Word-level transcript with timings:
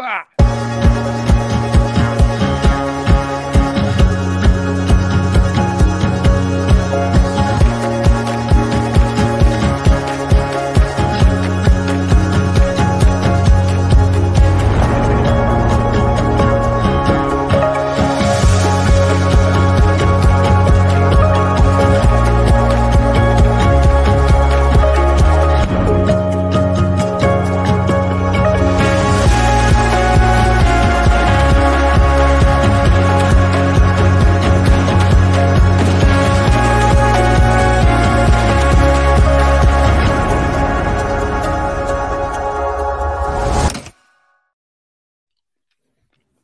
bah, 0.00 0.26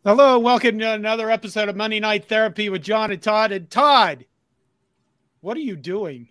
Hello, 0.07 0.39
welcome 0.39 0.79
to 0.79 0.93
another 0.93 1.33
episode 1.33 1.69
of 1.69 1.75
Monday 1.75 1.99
Night 1.99 2.29
Therapy 2.29 2.69
with 2.69 2.81
John 2.81 3.11
and 3.11 3.21
Todd. 3.21 3.51
And 3.51 3.69
Todd, 3.69 4.25
what 5.41 5.57
are 5.57 5.61
you 5.61 5.75
doing? 5.75 6.29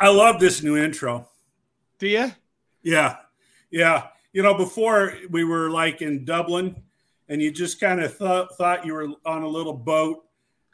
I 0.00 0.08
love 0.08 0.40
this 0.40 0.62
new 0.62 0.78
intro. 0.78 1.28
Do 1.98 2.08
you? 2.08 2.32
Yeah. 2.82 3.16
Yeah. 3.70 4.06
You 4.32 4.42
know, 4.42 4.54
before 4.54 5.18
we 5.28 5.44
were 5.44 5.68
like 5.68 6.00
in 6.00 6.24
Dublin 6.24 6.82
and 7.28 7.42
you 7.42 7.52
just 7.52 7.78
kind 7.78 8.00
of 8.00 8.16
th- 8.16 8.48
thought 8.56 8.86
you 8.86 8.94
were 8.94 9.08
on 9.26 9.42
a 9.42 9.48
little 9.48 9.74
boat 9.74 10.24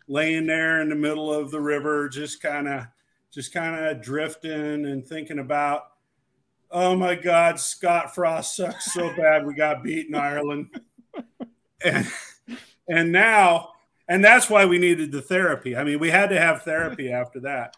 laying 0.06 0.46
there 0.46 0.82
in 0.82 0.88
the 0.88 0.94
middle 0.94 1.34
of 1.34 1.50
the 1.50 1.60
river, 1.60 2.08
just 2.08 2.40
kind 2.40 2.68
of 2.68 2.86
just 3.32 3.52
kind 3.52 3.74
of 3.74 4.00
drifting 4.00 4.86
and 4.86 5.04
thinking 5.04 5.40
about, 5.40 5.82
oh 6.70 6.94
my 6.94 7.16
God, 7.16 7.58
Scott 7.58 8.14
Frost 8.14 8.54
sucks 8.54 8.92
so 8.92 9.12
bad 9.16 9.44
we 9.44 9.52
got 9.52 9.82
beaten 9.82 10.14
Ireland 10.14 10.68
and 11.84 12.06
and 12.88 13.12
now 13.12 13.70
and 14.10 14.24
that's 14.24 14.50
why 14.50 14.66
we 14.66 14.78
needed 14.78 15.12
the 15.12 15.22
therapy. 15.22 15.76
I 15.76 15.84
mean, 15.84 16.00
we 16.00 16.10
had 16.10 16.30
to 16.30 16.40
have 16.40 16.62
therapy 16.62 17.12
after 17.12 17.38
that. 17.40 17.76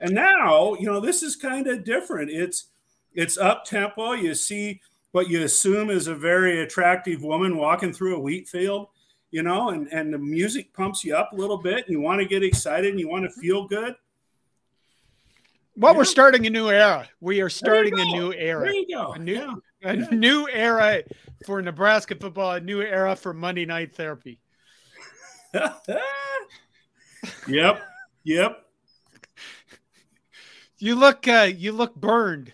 And 0.00 0.14
now, 0.14 0.74
you 0.74 0.86
know, 0.86 0.98
this 0.98 1.22
is 1.22 1.36
kind 1.36 1.66
of 1.66 1.84
different. 1.84 2.30
It's 2.30 2.70
it's 3.12 3.38
up 3.38 3.64
tempo. 3.64 4.12
You 4.12 4.34
see 4.34 4.80
what 5.12 5.28
you 5.28 5.44
assume 5.44 5.90
is 5.90 6.08
a 6.08 6.14
very 6.14 6.62
attractive 6.62 7.22
woman 7.22 7.56
walking 7.56 7.92
through 7.92 8.16
a 8.16 8.20
wheat 8.20 8.48
field, 8.48 8.88
you 9.30 9.42
know, 9.42 9.68
and 9.70 9.86
and 9.92 10.12
the 10.12 10.18
music 10.18 10.72
pumps 10.72 11.04
you 11.04 11.14
up 11.14 11.32
a 11.32 11.36
little 11.36 11.58
bit. 11.58 11.86
And 11.86 11.90
you 11.90 12.00
want 12.00 12.20
to 12.20 12.26
get 12.26 12.42
excited 12.42 12.90
and 12.90 12.98
you 12.98 13.08
want 13.08 13.24
to 13.24 13.30
mm-hmm. 13.30 13.40
feel 13.40 13.68
good. 13.68 13.94
Well, 15.76 15.92
yeah. 15.92 15.98
we're 15.98 16.04
starting 16.04 16.46
a 16.46 16.50
new 16.50 16.70
era. 16.70 17.08
We 17.20 17.42
are 17.42 17.50
starting 17.50 17.98
a 17.98 18.04
new 18.04 18.32
era. 18.32 18.64
There 18.64 18.74
you 18.74 18.88
go. 18.88 19.12
A 19.12 19.18
new, 19.18 19.34
yeah. 19.34 19.54
a 20.08 20.14
new 20.14 20.48
era 20.48 21.02
for 21.44 21.60
Nebraska 21.60 22.14
football. 22.14 22.52
A 22.52 22.60
new 22.60 22.80
era 22.80 23.14
for 23.16 23.34
Monday 23.34 23.66
Night 23.66 23.94
Therapy. 23.94 24.40
yep. 27.46 27.82
Yep. 28.24 28.64
You 30.78 30.94
look. 30.94 31.28
Uh, 31.28 31.48
you 31.54 31.72
look 31.72 31.94
burned. 31.94 32.52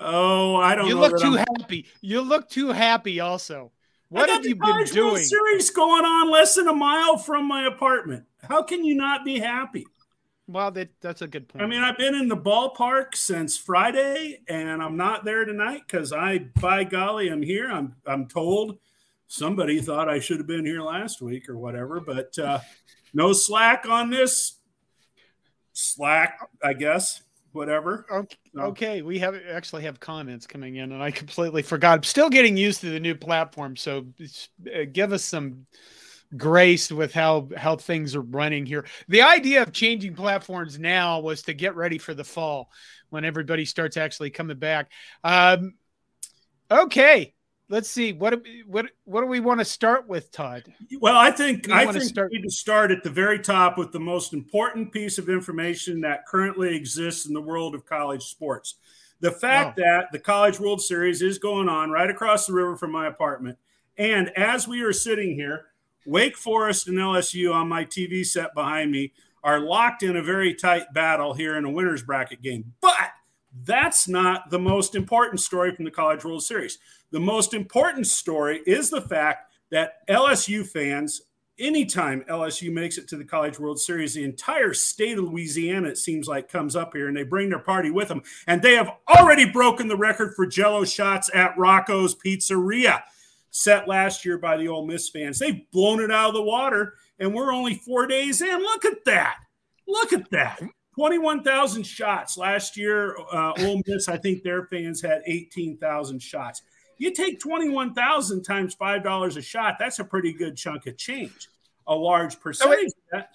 Oh, 0.00 0.56
I 0.56 0.74
don't. 0.74 0.88
You 0.88 0.98
look 0.98 1.18
too 1.18 1.36
I'm... 1.38 1.44
happy. 1.60 1.86
You 2.00 2.22
look 2.22 2.48
too 2.48 2.68
happy. 2.68 3.20
Also, 3.20 3.72
what 4.08 4.30
have 4.30 4.46
you 4.46 4.56
been 4.56 4.84
doing? 4.86 5.22
Series 5.22 5.70
going 5.70 6.04
on 6.04 6.30
less 6.30 6.54
than 6.54 6.66
a 6.66 6.74
mile 6.74 7.18
from 7.18 7.46
my 7.46 7.66
apartment. 7.66 8.24
How 8.42 8.62
can 8.62 8.84
you 8.84 8.94
not 8.94 9.24
be 9.24 9.38
happy? 9.38 9.86
Well, 10.48 10.70
that 10.72 10.88
that's 11.02 11.20
a 11.20 11.28
good 11.28 11.46
point. 11.46 11.62
I 11.62 11.66
mean, 11.66 11.82
I've 11.82 11.98
been 11.98 12.14
in 12.14 12.26
the 12.26 12.36
ballpark 12.36 13.14
since 13.14 13.58
Friday, 13.58 14.40
and 14.48 14.82
I'm 14.82 14.96
not 14.96 15.22
there 15.24 15.44
tonight 15.44 15.82
because 15.86 16.10
I, 16.10 16.38
by 16.60 16.84
golly, 16.84 17.28
I'm 17.28 17.42
here. 17.42 17.70
I'm 17.70 17.94
I'm 18.06 18.26
told 18.26 18.78
somebody 19.26 19.78
thought 19.78 20.08
I 20.08 20.20
should 20.20 20.38
have 20.38 20.46
been 20.46 20.64
here 20.64 20.80
last 20.80 21.20
week 21.20 21.50
or 21.50 21.58
whatever, 21.58 22.00
but 22.00 22.36
uh, 22.38 22.60
no 23.12 23.34
slack 23.34 23.86
on 23.86 24.08
this. 24.08 24.54
Slack, 25.74 26.40
I 26.64 26.72
guess. 26.72 27.22
Whatever. 27.52 28.06
Okay, 28.10 28.36
okay, 28.58 29.02
we 29.02 29.18
have 29.18 29.34
actually 29.50 29.82
have 29.82 30.00
comments 30.00 30.46
coming 30.46 30.76
in, 30.76 30.92
and 30.92 31.02
I 31.02 31.10
completely 31.10 31.62
forgot. 31.62 31.98
I'm 31.98 32.02
still 32.04 32.30
getting 32.30 32.56
used 32.56 32.80
to 32.82 32.90
the 32.90 33.00
new 33.00 33.14
platform, 33.14 33.76
so 33.76 34.06
uh, 34.74 34.84
give 34.92 35.12
us 35.12 35.24
some 35.24 35.66
graced 36.36 36.92
with 36.92 37.12
how 37.12 37.48
how 37.56 37.76
things 37.76 38.14
are 38.14 38.22
running 38.22 38.66
here. 38.66 38.84
The 39.08 39.22
idea 39.22 39.62
of 39.62 39.72
changing 39.72 40.14
platforms 40.14 40.78
now 40.78 41.20
was 41.20 41.42
to 41.42 41.54
get 41.54 41.76
ready 41.76 41.98
for 41.98 42.14
the 42.14 42.24
fall 42.24 42.70
when 43.10 43.24
everybody 43.24 43.64
starts 43.64 43.96
actually 43.96 44.30
coming 44.30 44.58
back. 44.58 44.90
Um, 45.24 45.74
okay, 46.70 47.34
let's 47.68 47.88
see 47.88 48.12
what 48.12 48.42
what 48.66 48.86
what 49.04 49.20
do 49.22 49.26
we 49.26 49.40
want 49.40 49.60
to 49.60 49.64
start 49.64 50.08
with, 50.08 50.30
Todd? 50.30 50.64
Well, 51.00 51.16
I 51.16 51.30
think 51.30 51.70
I 51.70 51.90
think 51.90 52.04
start- 52.04 52.30
we 52.30 52.38
need 52.38 52.44
to 52.44 52.50
start 52.50 52.90
at 52.90 53.02
the 53.02 53.10
very 53.10 53.38
top 53.38 53.78
with 53.78 53.92
the 53.92 54.00
most 54.00 54.32
important 54.32 54.92
piece 54.92 55.18
of 55.18 55.28
information 55.28 56.00
that 56.02 56.26
currently 56.26 56.74
exists 56.74 57.26
in 57.26 57.34
the 57.34 57.40
world 57.40 57.74
of 57.74 57.86
college 57.86 58.24
sports. 58.24 58.76
The 59.20 59.32
fact 59.32 59.76
that 59.78 60.12
the 60.12 60.18
College 60.20 60.60
World 60.60 60.80
Series 60.80 61.22
is 61.22 61.38
going 61.38 61.68
on 61.68 61.90
right 61.90 62.08
across 62.08 62.46
the 62.46 62.52
river 62.52 62.76
from 62.76 62.92
my 62.92 63.08
apartment. 63.08 63.58
And 63.96 64.28
as 64.38 64.68
we 64.68 64.82
are 64.82 64.92
sitting 64.92 65.34
here, 65.34 65.66
Wake 66.08 66.38
Forest 66.38 66.88
and 66.88 66.96
LSU 66.96 67.54
on 67.54 67.68
my 67.68 67.84
TV 67.84 68.24
set 68.24 68.54
behind 68.54 68.90
me 68.90 69.12
are 69.44 69.60
locked 69.60 70.02
in 70.02 70.16
a 70.16 70.22
very 70.22 70.54
tight 70.54 70.86
battle 70.94 71.34
here 71.34 71.58
in 71.58 71.66
a 71.66 71.70
winner's 71.70 72.02
bracket 72.02 72.40
game. 72.40 72.72
But 72.80 73.10
that's 73.64 74.08
not 74.08 74.48
the 74.48 74.58
most 74.58 74.94
important 74.94 75.40
story 75.40 75.74
from 75.74 75.84
the 75.84 75.90
College 75.90 76.24
World 76.24 76.42
Series. 76.42 76.78
The 77.10 77.20
most 77.20 77.52
important 77.52 78.06
story 78.06 78.62
is 78.66 78.88
the 78.88 79.02
fact 79.02 79.52
that 79.70 80.06
LSU 80.08 80.66
fans, 80.66 81.20
anytime 81.58 82.24
LSU 82.30 82.72
makes 82.72 82.96
it 82.96 83.06
to 83.08 83.18
the 83.18 83.24
College 83.24 83.58
World 83.58 83.78
Series, 83.78 84.14
the 84.14 84.24
entire 84.24 84.72
state 84.72 85.18
of 85.18 85.24
Louisiana, 85.24 85.88
it 85.88 85.98
seems 85.98 86.26
like, 86.26 86.50
comes 86.50 86.74
up 86.74 86.94
here 86.94 87.08
and 87.08 87.16
they 87.16 87.22
bring 87.22 87.50
their 87.50 87.58
party 87.58 87.90
with 87.90 88.08
them. 88.08 88.22
And 88.46 88.62
they 88.62 88.76
have 88.76 88.92
already 89.14 89.44
broken 89.44 89.88
the 89.88 89.96
record 89.96 90.34
for 90.34 90.46
jello 90.46 90.86
shots 90.86 91.28
at 91.34 91.56
Rocco's 91.58 92.14
Pizzeria 92.14 93.02
set 93.50 93.88
last 93.88 94.24
year 94.24 94.38
by 94.38 94.56
the 94.56 94.68
Ole 94.68 94.86
Miss 94.86 95.08
fans. 95.08 95.38
They've 95.38 95.70
blown 95.70 96.00
it 96.00 96.10
out 96.10 96.28
of 96.28 96.34
the 96.34 96.42
water, 96.42 96.94
and 97.18 97.34
we're 97.34 97.52
only 97.52 97.74
four 97.74 98.06
days 98.06 98.40
in. 98.42 98.58
Look 98.60 98.84
at 98.84 99.04
that. 99.04 99.36
Look 99.86 100.12
at 100.12 100.30
that. 100.30 100.60
21,000 100.94 101.84
shots 101.84 102.36
last 102.36 102.76
year. 102.76 103.16
Uh, 103.32 103.52
Ole 103.60 103.82
Miss, 103.86 104.08
I 104.08 104.16
think 104.16 104.42
their 104.42 104.66
fans 104.66 105.00
had 105.00 105.22
18,000 105.26 106.20
shots. 106.20 106.62
You 106.98 107.12
take 107.12 107.38
21,000 107.38 108.42
times 108.42 108.74
$5 108.74 109.36
a 109.36 109.42
shot, 109.42 109.76
that's 109.78 110.00
a 110.00 110.04
pretty 110.04 110.32
good 110.32 110.56
chunk 110.56 110.86
of 110.86 110.96
change. 110.96 111.48
A 111.86 111.94
large 111.94 112.40
percentage 112.40 112.90
that 113.12 113.30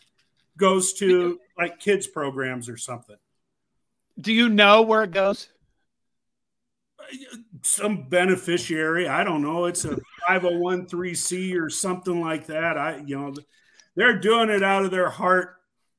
goes 0.57 0.93
to 0.93 1.39
like 1.57 1.79
kids 1.79 2.05
programs 2.05 2.69
or 2.69 2.77
something. 2.77 3.15
Do 4.19 4.33
you 4.33 4.49
know 4.49 4.81
where 4.81 5.03
it 5.03 5.11
goes? 5.11 5.49
Some 7.63 8.09
beneficiary. 8.09 9.07
I 9.07 9.23
don't 9.23 9.41
know. 9.41 9.65
It's 9.65 9.85
a 9.85 9.97
501c 10.29 11.59
or 11.59 11.69
something 11.69 12.21
like 12.21 12.45
that. 12.47 12.77
I, 12.77 13.01
you 13.05 13.17
know, 13.17 13.33
they're 13.95 14.19
doing 14.19 14.49
it 14.49 14.63
out 14.63 14.85
of 14.85 14.91
their 14.91 15.09
heart 15.09 15.55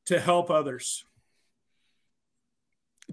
to 0.06 0.20
help 0.20 0.50
others. 0.50 1.04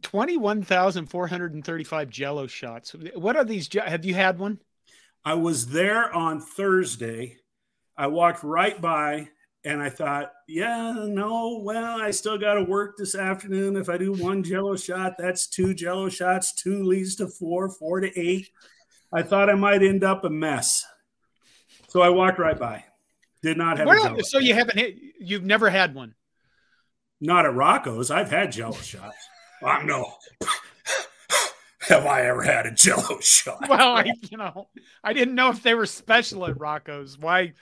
21,435 0.02 2.10
jello 2.10 2.48
shots. 2.48 2.96
What 3.14 3.36
are 3.36 3.44
these? 3.44 3.70
Have 3.74 4.06
you 4.06 4.14
had 4.14 4.40
one? 4.40 4.60
I 5.24 5.36
was 5.36 5.68
there 5.68 6.12
on 6.14 6.40
Thursday. 6.40 7.38
I 7.98 8.08
walked 8.08 8.44
right 8.44 8.82
by 8.82 9.30
and 9.64 9.82
I 9.82 9.90
thought, 9.90 10.32
yeah, 10.48 11.06
no, 11.08 11.60
well, 11.64 12.02
I 12.02 12.12
still 12.12 12.38
got 12.38 12.56
to 12.56 12.64
work 12.64 12.98
this 12.98 13.14
afternoon. 13.14 13.76
If 13.76 13.90
I 13.90 13.98
do 13.98 14.14
one 14.14 14.44
jello 14.44 14.76
shot, 14.76 15.16
that's 15.18 15.48
two 15.48 15.74
jello 15.74 16.10
shots. 16.10 16.54
Two 16.54 16.84
leads 16.84 17.16
to 17.18 17.28
four, 17.28 17.70
four 17.70 18.00
to 18.00 18.20
eight. 18.20 18.50
I 19.14 19.22
thought 19.22 19.50
I 19.50 19.56
might 19.56 19.84
end 19.84 20.04
up 20.04 20.24
a 20.24 20.30
mess. 20.30 20.86
So 21.90 22.02
I 22.02 22.10
walked 22.10 22.40
right 22.40 22.58
by. 22.58 22.86
Did 23.44 23.58
not 23.58 23.78
have 23.78 23.88
well, 23.88 24.18
So 24.24 24.40
you 24.40 24.54
haven't 24.54 24.78
hit, 24.78 24.98
you've 25.20 25.44
never 25.44 25.70
had 25.70 25.94
one? 25.94 26.16
Not 27.20 27.46
at 27.46 27.54
Rocco's. 27.54 28.10
I've 28.10 28.32
had 28.32 28.52
jello 28.52 28.78
shots. 28.78 29.18
I 29.64 29.84
know. 29.84 30.12
have 31.82 32.06
I 32.06 32.26
ever 32.26 32.42
had 32.42 32.66
a 32.66 32.72
jello 32.72 33.20
shot? 33.20 33.68
Well, 33.70 33.98
I, 33.98 34.12
you 34.30 34.38
know, 34.38 34.70
I 35.04 35.14
didn't 35.14 35.36
know 35.36 35.50
if 35.50 35.62
they 35.62 35.76
were 35.76 35.86
special 35.86 36.48
at 36.48 36.60
Rocco's. 36.60 37.18
Why? 37.18 37.54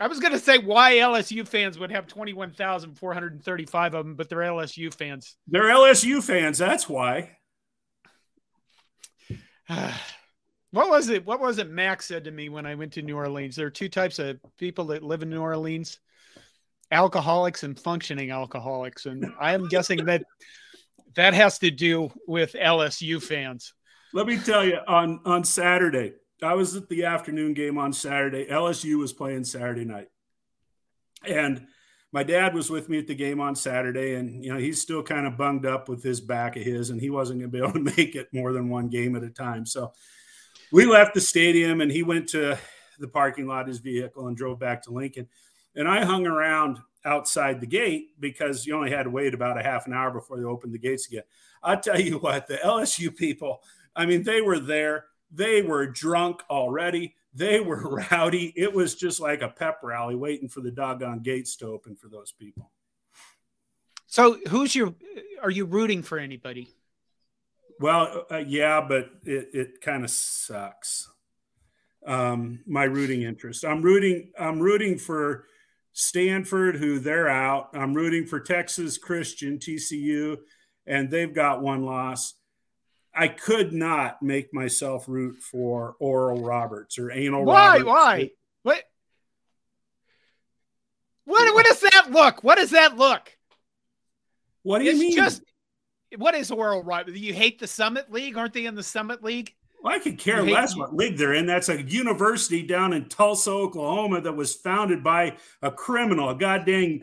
I 0.00 0.06
was 0.06 0.20
going 0.20 0.32
to 0.32 0.38
say 0.38 0.58
why 0.58 0.94
LSU 0.94 1.46
fans 1.46 1.78
would 1.78 1.90
have 1.90 2.06
21,435 2.06 3.94
of 3.94 4.04
them, 4.04 4.14
but 4.16 4.28
they're 4.28 4.38
LSU 4.38 4.92
fans. 4.92 5.36
They're 5.46 5.64
LSU 5.64 6.22
fans. 6.22 6.58
That's 6.58 6.88
why. 6.88 7.36
what 9.68 10.88
was 10.88 11.08
it? 11.08 11.24
What 11.24 11.40
was 11.40 11.58
it 11.58 11.70
Max 11.70 12.06
said 12.06 12.24
to 12.24 12.30
me 12.30 12.48
when 12.48 12.66
I 12.66 12.74
went 12.74 12.94
to 12.94 13.02
New 13.02 13.16
Orleans? 13.16 13.56
There 13.56 13.66
are 13.66 13.70
two 13.70 13.88
types 13.88 14.18
of 14.18 14.38
people 14.58 14.86
that 14.86 15.02
live 15.02 15.22
in 15.22 15.30
New 15.30 15.40
Orleans 15.40 15.98
alcoholics 16.92 17.62
and 17.62 17.78
functioning 17.78 18.30
alcoholics. 18.30 19.06
And 19.06 19.32
I 19.40 19.54
am 19.54 19.66
guessing 19.68 20.04
that 20.04 20.24
that 21.14 21.34
has 21.34 21.58
to 21.60 21.70
do 21.70 22.10
with 22.28 22.52
LSU 22.52 23.20
fans. 23.20 23.72
Let 24.12 24.26
me 24.26 24.38
tell 24.38 24.64
you 24.64 24.78
on, 24.86 25.20
on 25.24 25.42
Saturday, 25.42 26.12
I 26.42 26.54
was 26.54 26.76
at 26.76 26.88
the 26.88 27.04
afternoon 27.04 27.54
game 27.54 27.78
on 27.78 27.92
Saturday. 27.92 28.46
LSU 28.46 28.98
was 28.98 29.12
playing 29.12 29.44
Saturday 29.44 29.84
night. 29.84 30.08
And 31.26 31.66
my 32.12 32.22
dad 32.22 32.54
was 32.54 32.70
with 32.70 32.88
me 32.88 32.98
at 32.98 33.06
the 33.06 33.14
game 33.14 33.40
on 33.40 33.56
Saturday, 33.56 34.14
and 34.14 34.44
you 34.44 34.52
know 34.52 34.58
he's 34.58 34.80
still 34.80 35.02
kind 35.02 35.26
of 35.26 35.38
bunged 35.38 35.64
up 35.64 35.88
with 35.88 36.02
his 36.02 36.20
back 36.20 36.56
of 36.56 36.62
his, 36.62 36.90
and 36.90 37.00
he 37.00 37.10
wasn't 37.10 37.40
going 37.40 37.50
to 37.50 37.58
be 37.58 37.64
able 37.64 37.72
to 37.72 37.96
make 37.96 38.14
it 38.14 38.28
more 38.32 38.52
than 38.52 38.68
one 38.68 38.88
game 38.88 39.16
at 39.16 39.22
a 39.22 39.30
time. 39.30 39.64
So 39.64 39.92
we 40.70 40.84
left 40.84 41.14
the 41.14 41.20
stadium, 41.20 41.80
and 41.80 41.90
he 41.90 42.02
went 42.02 42.28
to 42.30 42.58
the 42.98 43.08
parking 43.08 43.46
lot 43.46 43.66
his 43.66 43.78
vehicle 43.78 44.28
and 44.28 44.36
drove 44.36 44.58
back 44.58 44.82
to 44.82 44.90
Lincoln. 44.90 45.28
And 45.74 45.88
I 45.88 46.04
hung 46.04 46.26
around 46.26 46.78
outside 47.04 47.60
the 47.60 47.66
gate 47.66 48.20
because 48.20 48.66
you 48.66 48.76
only 48.76 48.90
had 48.90 49.04
to 49.04 49.10
wait 49.10 49.34
about 49.34 49.58
a 49.58 49.62
half 49.62 49.86
an 49.86 49.92
hour 49.92 50.10
before 50.10 50.38
they 50.38 50.44
opened 50.44 50.74
the 50.74 50.78
gates 50.78 51.08
again. 51.08 51.24
I'll 51.62 51.80
tell 51.80 52.00
you 52.00 52.18
what, 52.18 52.46
the 52.46 52.56
LSU 52.56 53.14
people, 53.14 53.62
I 53.96 54.06
mean, 54.06 54.22
they 54.22 54.40
were 54.40 54.58
there. 54.58 55.06
They 55.32 55.62
were 55.62 55.86
drunk 55.86 56.42
already. 56.50 57.14
They 57.34 57.60
were 57.60 58.04
rowdy. 58.10 58.52
It 58.56 58.72
was 58.72 58.94
just 58.94 59.20
like 59.20 59.42
a 59.42 59.48
pep 59.48 59.80
rally 59.82 60.14
waiting 60.14 60.48
for 60.48 60.60
the 60.60 60.70
doggone 60.70 61.20
gates 61.20 61.56
to 61.56 61.66
open 61.66 61.96
for 61.96 62.08
those 62.08 62.32
people. 62.32 62.70
So, 64.06 64.38
who's 64.48 64.74
your, 64.74 64.94
are 65.42 65.50
you 65.50 65.64
rooting 65.64 66.02
for 66.02 66.18
anybody? 66.18 66.68
Well, 67.80 68.26
uh, 68.30 68.36
yeah, 68.36 68.84
but 68.86 69.10
it, 69.24 69.48
it 69.54 69.80
kind 69.80 70.04
of 70.04 70.10
sucks. 70.10 71.08
Um, 72.06 72.60
my 72.66 72.84
rooting 72.84 73.22
interest. 73.22 73.64
I'm 73.64 73.80
rooting, 73.80 74.32
I'm 74.38 74.60
rooting 74.60 74.98
for 74.98 75.46
Stanford, 75.92 76.76
who 76.76 76.98
they're 76.98 77.28
out. 77.28 77.70
I'm 77.74 77.94
rooting 77.94 78.26
for 78.26 78.40
Texas 78.40 78.98
Christian, 78.98 79.58
TCU, 79.58 80.38
and 80.86 81.10
they've 81.10 81.34
got 81.34 81.62
one 81.62 81.84
loss. 81.84 82.34
I 83.14 83.28
could 83.28 83.72
not 83.72 84.22
make 84.22 84.54
myself 84.54 85.04
root 85.08 85.36
for 85.42 85.96
Oral 85.98 86.42
Roberts 86.42 86.98
or 86.98 87.10
Anal 87.10 87.44
Why? 87.44 87.78
Roberts. 87.78 87.84
Why? 87.86 88.30
What? 88.62 88.84
What? 91.24 91.54
What 91.54 91.66
does 91.66 91.80
that 91.80 92.10
look? 92.10 92.42
What 92.42 92.58
does 92.58 92.70
that 92.70 92.96
look? 92.96 93.36
What 94.62 94.78
do 94.78 94.84
you 94.84 94.92
it's 94.92 95.00
mean? 95.00 95.16
Just 95.16 95.42
what 96.16 96.34
is 96.34 96.50
Oral 96.50 96.82
Roberts? 96.82 97.18
You 97.18 97.32
hate 97.34 97.58
the 97.58 97.66
Summit 97.66 98.12
League? 98.12 98.36
Aren't 98.36 98.54
they 98.54 98.66
in 98.66 98.74
the 98.74 98.82
Summit 98.82 99.22
League? 99.22 99.54
Well, 99.82 99.94
I 99.94 99.98
could 99.98 100.18
care 100.18 100.42
less 100.42 100.76
what 100.76 100.94
league 100.94 101.16
they're 101.16 101.34
in. 101.34 101.46
That's 101.46 101.68
a 101.68 101.82
university 101.82 102.62
down 102.62 102.92
in 102.92 103.08
Tulsa, 103.08 103.50
Oklahoma, 103.50 104.20
that 104.20 104.32
was 104.32 104.54
founded 104.54 105.02
by 105.02 105.36
a 105.60 105.72
criminal, 105.72 106.30
a 106.30 106.36
goddamn 106.36 107.02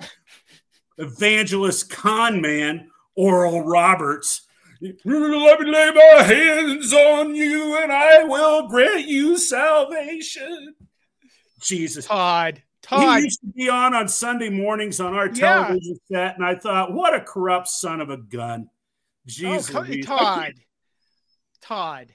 evangelist 0.97 1.89
con 1.89 2.41
man, 2.41 2.89
Oral 3.15 3.63
Roberts. 3.63 4.47
Let 4.81 5.05
me 5.05 5.71
lay 5.71 5.91
my 5.91 6.23
hands 6.23 6.93
on 6.93 7.35
you, 7.35 7.77
and 7.81 7.91
I 7.91 8.23
will 8.23 8.67
grant 8.69 9.07
you 9.07 9.37
salvation. 9.37 10.75
Jesus, 11.61 12.05
Todd. 12.05 12.63
Todd. 12.81 13.19
He 13.19 13.25
used 13.25 13.41
to 13.41 13.47
be 13.47 13.69
on 13.69 13.93
on 13.93 14.07
Sunday 14.07 14.49
mornings 14.49 15.01
on 15.01 15.13
our 15.13 15.27
television 15.27 15.99
yeah. 16.07 16.29
set, 16.29 16.37
and 16.37 16.45
I 16.45 16.55
thought, 16.55 16.93
what 16.93 17.13
a 17.13 17.19
corrupt 17.19 17.67
son 17.67 17.99
of 17.99 18.09
a 18.09 18.17
gun. 18.17 18.69
Oh, 18.69 18.73
Jesus, 19.25 19.75
oh, 19.75 19.85
Todd. 20.01 20.53
Todd. 21.61 22.13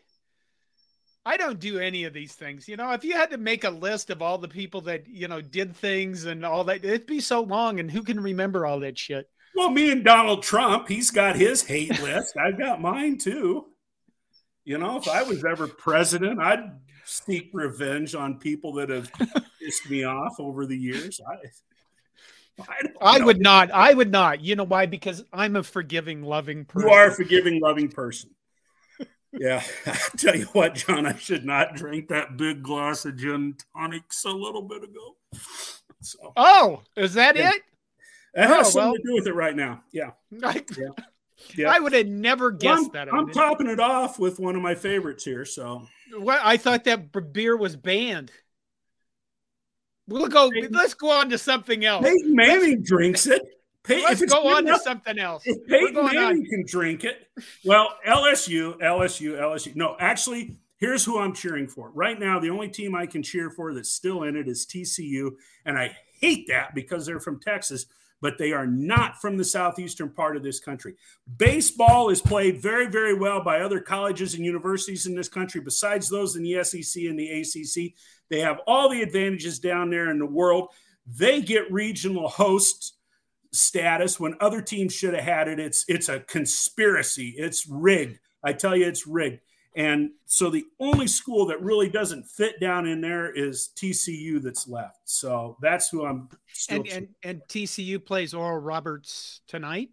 I 1.26 1.36
don't 1.36 1.60
do 1.60 1.78
any 1.78 2.04
of 2.04 2.12
these 2.12 2.34
things. 2.34 2.68
You 2.68 2.76
know, 2.76 2.92
if 2.92 3.04
you 3.04 3.12
had 3.12 3.30
to 3.30 3.38
make 3.38 3.64
a 3.64 3.70
list 3.70 4.10
of 4.10 4.20
all 4.20 4.36
the 4.36 4.48
people 4.48 4.82
that, 4.82 5.06
you 5.06 5.26
know, 5.28 5.40
did 5.40 5.74
things 5.74 6.24
and 6.26 6.44
all 6.44 6.64
that, 6.64 6.84
it'd 6.84 7.06
be 7.06 7.20
so 7.20 7.40
long. 7.40 7.80
And 7.80 7.90
who 7.90 8.02
can 8.02 8.20
remember 8.20 8.66
all 8.66 8.80
that 8.80 8.98
shit? 8.98 9.28
Well, 9.54 9.70
me 9.70 9.92
and 9.92 10.04
Donald 10.04 10.42
Trump, 10.42 10.88
he's 10.88 11.10
got 11.10 11.36
his 11.36 11.62
hate 11.62 12.02
list. 12.02 12.36
I've 12.36 12.58
got 12.58 12.80
mine 12.80 13.18
too. 13.18 13.66
You 14.64 14.78
know, 14.78 14.96
if 14.96 15.08
I 15.08 15.22
was 15.22 15.44
ever 15.44 15.68
president, 15.68 16.40
I'd 16.40 16.80
seek 17.04 17.50
revenge 17.52 18.14
on 18.14 18.38
people 18.38 18.72
that 18.74 18.88
have 18.88 19.10
pissed 19.60 19.88
me 19.90 20.04
off 20.04 20.40
over 20.40 20.66
the 20.66 20.76
years. 20.76 21.20
I, 21.26 22.62
I, 22.62 23.18
I 23.18 23.24
would 23.24 23.40
not. 23.40 23.70
I 23.70 23.92
would 23.92 24.10
not. 24.10 24.40
You 24.40 24.56
know 24.56 24.64
why? 24.64 24.86
Because 24.86 25.22
I'm 25.32 25.56
a 25.56 25.62
forgiving, 25.62 26.22
loving 26.22 26.64
person. 26.64 26.88
You 26.88 26.94
are 26.94 27.08
a 27.08 27.14
forgiving, 27.14 27.60
loving 27.60 27.88
person. 27.88 28.30
Yeah, 29.32 29.62
I 29.86 29.98
tell 30.16 30.36
you 30.36 30.46
what, 30.46 30.74
John, 30.74 31.06
I 31.06 31.16
should 31.16 31.44
not 31.44 31.74
drink 31.74 32.08
that 32.08 32.36
big 32.36 32.62
glass 32.62 33.04
of 33.04 33.16
gin 33.16 33.56
tonics 33.76 34.24
a 34.24 34.30
little 34.30 34.62
bit 34.62 34.84
ago. 34.84 35.16
So, 36.00 36.32
oh, 36.36 36.82
is 36.96 37.14
that 37.14 37.36
yeah. 37.36 37.50
it? 37.50 37.62
It 38.34 38.46
has 38.46 38.68
oh, 38.68 38.70
something 38.70 38.82
well, 38.82 38.94
to 38.94 39.02
do 39.04 39.14
with 39.14 39.26
it 39.26 39.34
right 39.34 39.54
now. 39.54 39.82
Yeah. 39.92 40.10
I, 40.42 40.64
yeah. 40.76 41.04
yeah. 41.54 41.70
I 41.70 41.78
would 41.78 41.92
have 41.92 42.06
never 42.06 42.50
guessed 42.50 42.92
well, 42.92 43.02
I'm, 43.02 43.08
that. 43.08 43.14
I'm 43.14 43.30
topping 43.30 43.68
it 43.68 43.80
off 43.80 44.18
with 44.18 44.40
one 44.40 44.56
of 44.56 44.62
my 44.62 44.74
favorites 44.74 45.24
here. 45.24 45.44
So, 45.44 45.86
well, 46.18 46.40
I 46.42 46.56
thought 46.56 46.84
that 46.84 47.32
beer 47.32 47.56
was 47.56 47.76
banned. 47.76 48.32
We'll 50.06 50.28
go. 50.28 50.50
let's 50.70 50.94
go 50.94 51.10
on 51.10 51.30
to 51.30 51.38
something 51.38 51.84
else. 51.84 52.04
Peyton 52.04 52.34
Manning 52.34 52.82
drinks 52.82 53.26
it. 53.26 53.42
Pay, 53.84 54.02
Let's 54.02 54.24
go 54.24 54.48
on 54.48 54.66
enough, 54.66 54.78
to 54.78 54.82
something 54.84 55.18
else. 55.18 55.42
If 55.44 55.66
Peyton 55.66 55.94
Manning 55.94 56.38
on. 56.38 56.44
can 56.46 56.64
drink 56.66 57.04
it, 57.04 57.28
well, 57.66 57.90
LSU, 58.06 58.78
LSU, 58.78 59.38
LSU. 59.38 59.76
No, 59.76 59.94
actually, 60.00 60.56
here's 60.78 61.04
who 61.04 61.18
I'm 61.18 61.34
cheering 61.34 61.68
for. 61.68 61.90
Right 61.90 62.18
now, 62.18 62.40
the 62.40 62.48
only 62.48 62.68
team 62.68 62.94
I 62.94 63.04
can 63.04 63.22
cheer 63.22 63.50
for 63.50 63.74
that's 63.74 63.92
still 63.92 64.22
in 64.22 64.36
it 64.36 64.48
is 64.48 64.64
TCU. 64.64 65.32
And 65.66 65.78
I 65.78 65.94
hate 66.18 66.46
that 66.48 66.74
because 66.74 67.04
they're 67.04 67.20
from 67.20 67.40
Texas, 67.40 67.84
but 68.24 68.38
they 68.38 68.52
are 68.52 68.66
not 68.66 69.20
from 69.20 69.36
the 69.36 69.44
southeastern 69.44 70.08
part 70.08 70.34
of 70.34 70.42
this 70.42 70.58
country. 70.58 70.94
Baseball 71.36 72.08
is 72.08 72.22
played 72.22 72.56
very, 72.56 72.86
very 72.86 73.12
well 73.12 73.44
by 73.44 73.60
other 73.60 73.80
colleges 73.80 74.32
and 74.32 74.42
universities 74.42 75.04
in 75.04 75.14
this 75.14 75.28
country, 75.28 75.60
besides 75.60 76.08
those 76.08 76.34
in 76.34 76.42
the 76.42 76.64
SEC 76.64 77.02
and 77.02 77.18
the 77.18 77.42
ACC. 77.42 77.92
They 78.30 78.40
have 78.40 78.60
all 78.66 78.88
the 78.88 79.02
advantages 79.02 79.58
down 79.58 79.90
there 79.90 80.10
in 80.10 80.18
the 80.18 80.24
world. 80.24 80.70
They 81.06 81.42
get 81.42 81.70
regional 81.70 82.30
hosts 82.30 82.94
status 83.52 84.18
when 84.18 84.36
other 84.40 84.62
teams 84.62 84.94
should 84.94 85.12
have 85.12 85.22
had 85.22 85.46
it. 85.46 85.60
It's 85.60 85.84
it's 85.86 86.08
a 86.08 86.20
conspiracy. 86.20 87.34
It's 87.36 87.66
rigged. 87.68 88.20
I 88.42 88.54
tell 88.54 88.74
you, 88.74 88.86
it's 88.86 89.06
rigged. 89.06 89.40
And 89.76 90.10
so 90.26 90.50
the 90.50 90.64
only 90.78 91.08
school 91.08 91.46
that 91.46 91.60
really 91.60 91.88
doesn't 91.88 92.26
fit 92.26 92.60
down 92.60 92.86
in 92.86 93.00
there 93.00 93.32
is 93.32 93.70
TCU 93.74 94.40
that's 94.40 94.68
left. 94.68 95.00
So 95.04 95.56
that's 95.60 95.88
who 95.88 96.06
I'm 96.06 96.28
and, 96.70 96.86
and, 96.86 97.08
and 97.24 97.42
TCU 97.48 98.04
plays 98.04 98.34
Oral 98.34 98.58
Roberts 98.58 99.40
tonight. 99.48 99.90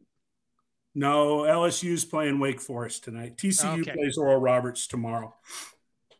No, 0.94 1.40
LSU's 1.40 2.06
playing 2.06 2.40
Wake 2.40 2.62
Forest 2.62 3.06
tonight. 3.06 3.38
TCU 3.38 3.82
okay. 3.82 3.94
plays 3.94 4.18
Oral 4.18 4.40
Roberts 4.40 4.88
tomorrow. 4.88 5.34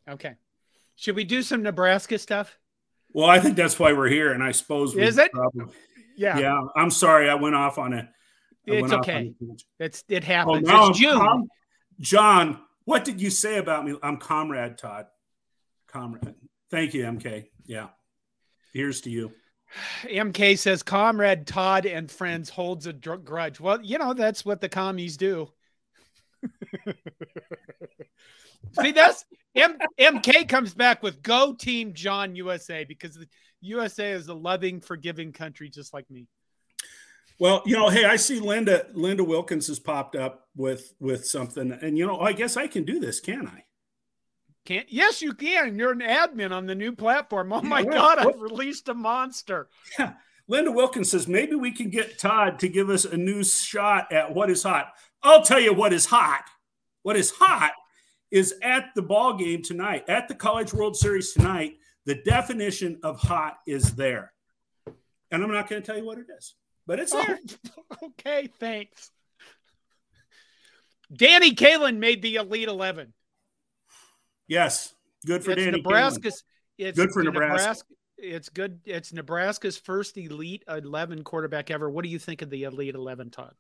Okay. 0.10 0.36
Should 0.96 1.16
we 1.16 1.24
do 1.24 1.42
some 1.42 1.62
Nebraska 1.62 2.18
stuff? 2.18 2.58
Well, 3.14 3.30
I 3.30 3.40
think 3.40 3.58
that's 3.58 3.78
why 3.78 3.92
we're 3.94 4.08
here, 4.08 4.32
and 4.32 4.42
I 4.42 4.54
suppose 4.54 4.96
is 4.96 5.18
it? 5.18 5.32
Probably, 5.34 5.74
yeah. 6.16 6.40
Yeah. 6.40 6.62
I'm 6.76 6.90
sorry. 6.90 7.30
I 7.30 7.36
went 7.36 7.56
off 7.56 7.78
on 7.78 7.94
it. 7.94 8.08
It's 8.66 8.94
okay. 8.94 9.34
It's 9.80 10.04
it 10.08 10.24
happens. 10.24 10.68
Oh, 10.70 10.90
it's 10.90 11.00
June. 11.00 11.18
Com- 11.18 11.50
John, 12.00 12.60
what 12.86 13.06
did 13.06 13.22
you 13.22 13.30
say 13.30 13.58
about 13.58 13.86
me? 13.86 13.96
I'm 14.02 14.18
comrade 14.18 14.78
Todd. 14.78 15.08
Comrade. 15.88 16.36
Thank 16.70 16.94
you, 16.94 17.04
MK. 17.04 17.48
Yeah. 17.66 17.90
Here's 18.74 19.02
to 19.02 19.10
you. 19.10 19.34
MK 20.04 20.58
says, 20.58 20.84
Comrade 20.84 21.48
Todd 21.48 21.86
and 21.86 22.12
friends 22.12 22.50
holds 22.50 22.88
a 22.88 22.94
dr- 22.94 23.24
grudge. 23.24 23.60
Well, 23.60 23.82
you 23.82 23.98
know, 23.98 24.14
that's 24.14 24.44
what 24.44 24.62
the 24.62 24.70
commies 24.70 25.18
do. 25.18 25.50
See, 28.82 28.92
that's 28.92 29.26
M- 29.56 29.78
MK 30.00 30.48
comes 30.48 30.74
back 30.74 31.04
with 31.04 31.22
go 31.22 31.54
team 31.54 31.94
John 31.94 32.36
USA 32.36 32.84
because 32.84 33.16
the 33.16 33.28
USA 33.62 34.12
is 34.12 34.28
a 34.28 34.34
loving, 34.34 34.82
forgiving 34.82 35.32
country 35.34 35.70
just 35.70 35.94
like 35.94 36.10
me. 36.10 36.28
Well, 37.42 37.64
you 37.66 37.76
know, 37.76 37.90
hey, 37.90 38.06
I 38.06 38.18
see 38.18 38.40
Linda 38.40 38.86
Linda 38.94 39.24
Wilkins 39.24 39.66
has 39.66 39.80
popped 39.80 40.16
up 40.16 40.48
with 40.56 40.94
with 41.00 41.26
something, 41.26 41.72
and 41.72 41.98
you 41.98 42.06
know, 42.06 42.20
I 42.20 42.34
guess 42.34 42.56
I 42.56 42.68
can 42.68 42.84
do 42.84 43.00
this, 43.00 43.20
can 43.20 43.48
I? 43.48 43.64
Can't? 44.64 44.86
Yes, 44.94 45.24
you 45.24 45.34
can. 45.34 45.76
You're 45.76 45.94
an 45.94 46.02
admin 46.02 46.52
on 46.52 46.68
the 46.68 46.76
new 46.76 46.92
platform. 46.92 47.52
Oh 47.52 47.64
my 47.64 47.84
God, 47.84 48.20
I've 48.20 48.40
released 48.40 48.90
a 48.90 48.94
monster. 48.94 49.70
Yeah. 49.98 50.14
Linda 50.48 50.72
Wilkins 50.72 51.10
says 51.10 51.28
maybe 51.28 51.56
we 51.56 51.72
can 51.72 51.90
get 51.90 52.20
Todd 52.20 52.60
to 52.60 52.70
give 52.70 52.92
us 52.92 53.06
a 53.06 53.18
new 53.18 53.44
shot 53.44 54.12
at 54.12 54.36
what 54.36 54.52
is 54.52 54.62
hot. 54.62 54.94
I'll 55.24 55.42
tell 55.42 55.60
you 55.60 55.74
what 55.74 55.94
is 55.94 56.06
hot. 56.06 56.44
What 57.02 57.16
is 57.16 57.32
hot 57.32 57.72
is 58.30 58.54
at 58.62 58.90
the 58.94 59.02
ball 59.02 59.36
game 59.36 59.64
tonight, 59.64 60.04
at 60.08 60.28
the 60.28 60.36
College 60.36 60.76
World 60.76 60.96
Series 60.96 61.34
tonight. 61.34 61.74
The 62.06 62.22
definition 62.24 63.00
of 63.02 63.20
hot 63.20 63.58
is 63.66 63.96
there, 63.96 64.32
and 65.32 65.44
I'm 65.44 65.52
not 65.52 65.68
going 65.68 65.82
to 65.82 65.86
tell 65.86 65.98
you 65.98 66.06
what 66.06 66.20
it 66.20 66.28
is, 66.38 66.54
but 66.88 67.00
it's 67.00 67.14
oh. 67.14 67.24
there. 67.26 67.40
Oh, 67.78 68.08
okay, 68.20 68.50
thanks. 68.60 69.12
Danny 71.14 71.54
Kaelin 71.54 71.98
made 71.98 72.22
the 72.22 72.36
Elite 72.36 72.68
Eleven. 72.68 73.14
Yes, 74.48 74.94
good 75.26 75.44
for 75.44 75.52
it's 75.52 75.64
Danny. 75.64 75.78
Nebraska's. 75.78 76.44
It's 76.78 76.98
good 76.98 77.12
for 77.12 77.24
Nebraska. 77.24 77.58
Nebraska. 77.58 77.94
It's 78.18 78.50
good. 78.50 78.80
It's 78.86 79.14
Nebraska's 79.14 79.78
first 79.78 80.18
Elite 80.18 80.64
Eleven 80.68 81.24
quarterback 81.24 81.72
ever. 81.72 81.90
What 81.90 82.04
do 82.04 82.10
you 82.10 82.20
think 82.20 82.42
of 82.42 82.50
the 82.50 82.64
Elite 82.64 82.96
Eleven, 82.96 83.30
Todd? 83.30 83.54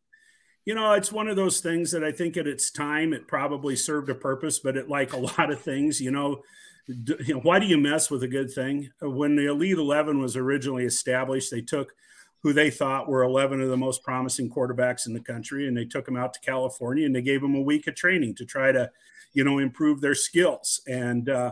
You 0.65 0.75
know, 0.75 0.93
it's 0.93 1.11
one 1.11 1.27
of 1.27 1.35
those 1.35 1.59
things 1.59 1.91
that 1.91 2.03
I 2.03 2.11
think 2.11 2.37
at 2.37 2.47
its 2.47 2.71
time 2.71 3.13
it 3.13 3.27
probably 3.27 3.75
served 3.75 4.09
a 4.09 4.15
purpose, 4.15 4.59
but 4.59 4.77
it 4.77 4.89
like 4.89 5.13
a 5.13 5.17
lot 5.39 5.51
of 5.51 5.61
things, 5.61 5.99
you 5.99 6.11
know, 6.11 6.41
you 6.87 7.35
know, 7.35 7.39
why 7.41 7.59
do 7.59 7.65
you 7.65 7.77
mess 7.77 8.11
with 8.11 8.23
a 8.23 8.27
good 8.27 8.51
thing? 8.51 8.89
When 9.01 9.35
the 9.35 9.47
Elite 9.47 9.77
11 9.77 10.19
was 10.19 10.35
originally 10.35 10.85
established, 10.85 11.51
they 11.51 11.61
took 11.61 11.93
who 12.43 12.53
they 12.53 12.69
thought 12.69 13.07
were 13.07 13.23
11 13.23 13.61
of 13.61 13.69
the 13.69 13.77
most 13.77 14.03
promising 14.03 14.49
quarterbacks 14.49 15.05
in 15.05 15.13
the 15.13 15.19
country 15.19 15.67
and 15.67 15.77
they 15.77 15.85
took 15.85 16.05
them 16.05 16.17
out 16.17 16.33
to 16.33 16.39
California 16.39 17.05
and 17.05 17.15
they 17.15 17.21
gave 17.21 17.41
them 17.41 17.55
a 17.55 17.61
week 17.61 17.87
of 17.87 17.95
training 17.95 18.35
to 18.35 18.45
try 18.45 18.71
to, 18.71 18.89
you 19.33 19.43
know, 19.43 19.59
improve 19.59 20.01
their 20.01 20.15
skills. 20.15 20.81
And, 20.87 21.29
uh, 21.29 21.51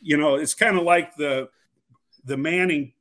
you 0.00 0.16
know, 0.16 0.36
it's 0.36 0.54
kind 0.54 0.76
of 0.76 0.84
like 0.84 1.16
the, 1.16 1.48
the 2.24 2.36
Manning, 2.36 2.92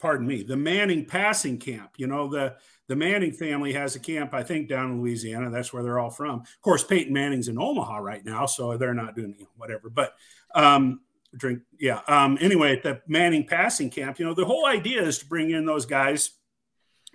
pardon 0.00 0.26
me, 0.26 0.42
the 0.42 0.56
Manning 0.56 1.04
passing 1.04 1.58
camp, 1.58 1.90
you 1.98 2.06
know, 2.06 2.28
the, 2.28 2.56
the 2.88 2.96
Manning 2.96 3.32
family 3.32 3.74
has 3.74 3.94
a 3.94 4.00
camp, 4.00 4.34
I 4.34 4.42
think, 4.42 4.68
down 4.68 4.90
in 4.90 5.00
Louisiana. 5.00 5.50
That's 5.50 5.72
where 5.72 5.82
they're 5.82 5.98
all 5.98 6.10
from. 6.10 6.40
Of 6.40 6.60
course, 6.62 6.84
Peyton 6.84 7.12
Manning's 7.12 7.48
in 7.48 7.58
Omaha 7.58 7.98
right 7.98 8.24
now, 8.24 8.46
so 8.46 8.76
they're 8.76 8.94
not 8.94 9.14
doing 9.14 9.34
you 9.38 9.44
know, 9.44 9.50
whatever. 9.56 9.88
But 9.88 10.14
um, 10.54 11.00
drink, 11.36 11.62
yeah. 11.78 12.00
Um, 12.08 12.38
anyway, 12.40 12.76
at 12.76 12.82
the 12.82 13.00
Manning 13.06 13.46
passing 13.46 13.88
camp, 13.88 14.18
you 14.18 14.26
know, 14.26 14.34
the 14.34 14.44
whole 14.44 14.66
idea 14.66 15.02
is 15.02 15.18
to 15.18 15.26
bring 15.26 15.50
in 15.50 15.64
those 15.64 15.86
guys 15.86 16.32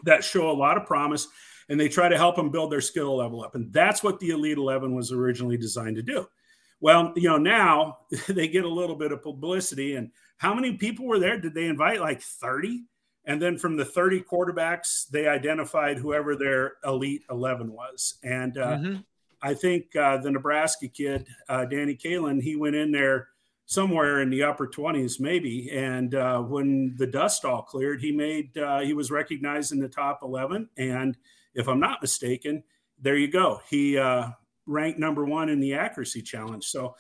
that 0.04 0.24
show 0.24 0.50
a 0.50 0.54
lot 0.54 0.78
of 0.78 0.86
promise 0.86 1.28
and 1.70 1.80
they 1.80 1.90
try 1.90 2.08
to 2.08 2.18
help 2.18 2.36
them 2.36 2.50
build 2.50 2.72
their 2.72 2.82
skill 2.82 3.18
level 3.18 3.44
up. 3.44 3.56
And 3.56 3.72
that's 3.74 4.04
what 4.04 4.20
the 4.20 4.30
Elite 4.30 4.58
11 4.58 4.96
was 4.96 5.12
originally 5.12 5.58
designed 5.58 5.98
to 5.98 6.04
do. 6.04 6.28
Well, 6.80 7.14
you 7.16 7.30
know, 7.30 7.38
now 7.38 7.98
they 8.28 8.48
get 8.48 8.66
a 8.66 8.70
little 8.70 8.96
bit 8.96 9.12
of 9.12 9.22
publicity. 9.22 9.96
And 9.96 10.12
how 10.38 10.54
many 10.54 10.74
people 10.74 11.06
were 11.06 11.20
there? 11.20 11.40
Did 11.40 11.54
they 11.54 11.66
invite 11.66 12.00
like 12.00 12.22
30? 12.22 12.84
And 13.26 13.42
then 13.42 13.58
from 13.58 13.76
the 13.76 13.84
30 13.84 14.22
quarterbacks, 14.22 15.08
they 15.10 15.28
identified 15.28 15.98
whoever 15.98 16.36
their 16.36 16.76
elite 16.86 17.24
11 17.30 17.72
was. 17.72 18.18
And 18.24 18.58
uh, 18.58 18.78
mm-hmm. 18.78 18.96
I 19.42 19.54
think 19.54 19.94
uh, 19.96 20.18
the 20.18 20.32
Nebraska 20.32 20.88
kid, 20.88 21.28
uh, 21.50 21.66
Danny 21.66 21.96
Kaelin, 21.96 22.42
he 22.42 22.56
went 22.56 22.78
in 22.78 22.92
there 22.92 23.28
somewhere 23.68 24.22
in 24.22 24.30
the 24.30 24.44
upper 24.44 24.66
20s, 24.66 25.20
maybe. 25.20 25.70
And 25.72 26.16
uh, 26.16 26.42
when 26.42 26.96
the 26.98 27.06
dust 27.06 27.46
all 27.46 27.62
cleared, 27.62 28.02
he 28.02 28.12
made, 28.12 28.58
uh, 28.58 28.80
he 28.80 28.94
was 28.94 29.12
recognized 29.12 29.74
in 29.74 29.80
the 29.80 29.90
top 29.90 30.22
11. 30.24 30.70
And 30.78 31.18
if 31.54 31.68
I'm 31.68 31.80
not 31.80 32.02
mistaken, 32.02 32.64
there 33.00 33.18
you 33.18 33.28
go. 33.28 33.60
He 33.70 33.98
uh, 33.98 34.30
ranked 34.66 35.00
number 35.00 35.26
one 35.26 35.50
in 35.50 35.60
the 35.60 35.76
accuracy 35.76 36.22
challenge. 36.22 36.66
So, 36.66 36.96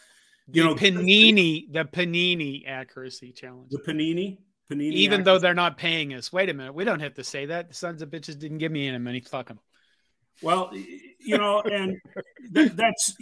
you 0.51 0.63
the 0.63 0.69
know, 0.69 0.75
Panini, 0.75 1.71
the 1.71 1.85
Panini 1.85 2.67
accuracy 2.67 3.31
challenge. 3.31 3.71
The 3.71 3.79
Panini. 3.79 4.37
Panini 4.69 4.91
Even 4.91 5.23
though 5.23 5.39
they're 5.39 5.53
not 5.53 5.77
paying 5.77 6.13
us. 6.13 6.33
Wait 6.33 6.49
a 6.49 6.53
minute. 6.53 6.73
We 6.73 6.83
don't 6.83 6.99
have 6.99 7.13
to 7.13 7.23
say 7.23 7.45
that. 7.45 7.69
The 7.69 7.75
sons 7.75 8.01
of 8.01 8.09
bitches 8.09 8.37
didn't 8.37 8.57
give 8.57 8.73
me 8.73 8.89
any 8.89 8.97
money. 8.97 9.21
Fuck 9.21 9.47
them. 9.47 9.59
Well, 10.41 10.71
you 10.73 11.37
know, 11.37 11.61
and 11.61 11.97
th- 12.53 12.73
that's, 12.73 13.15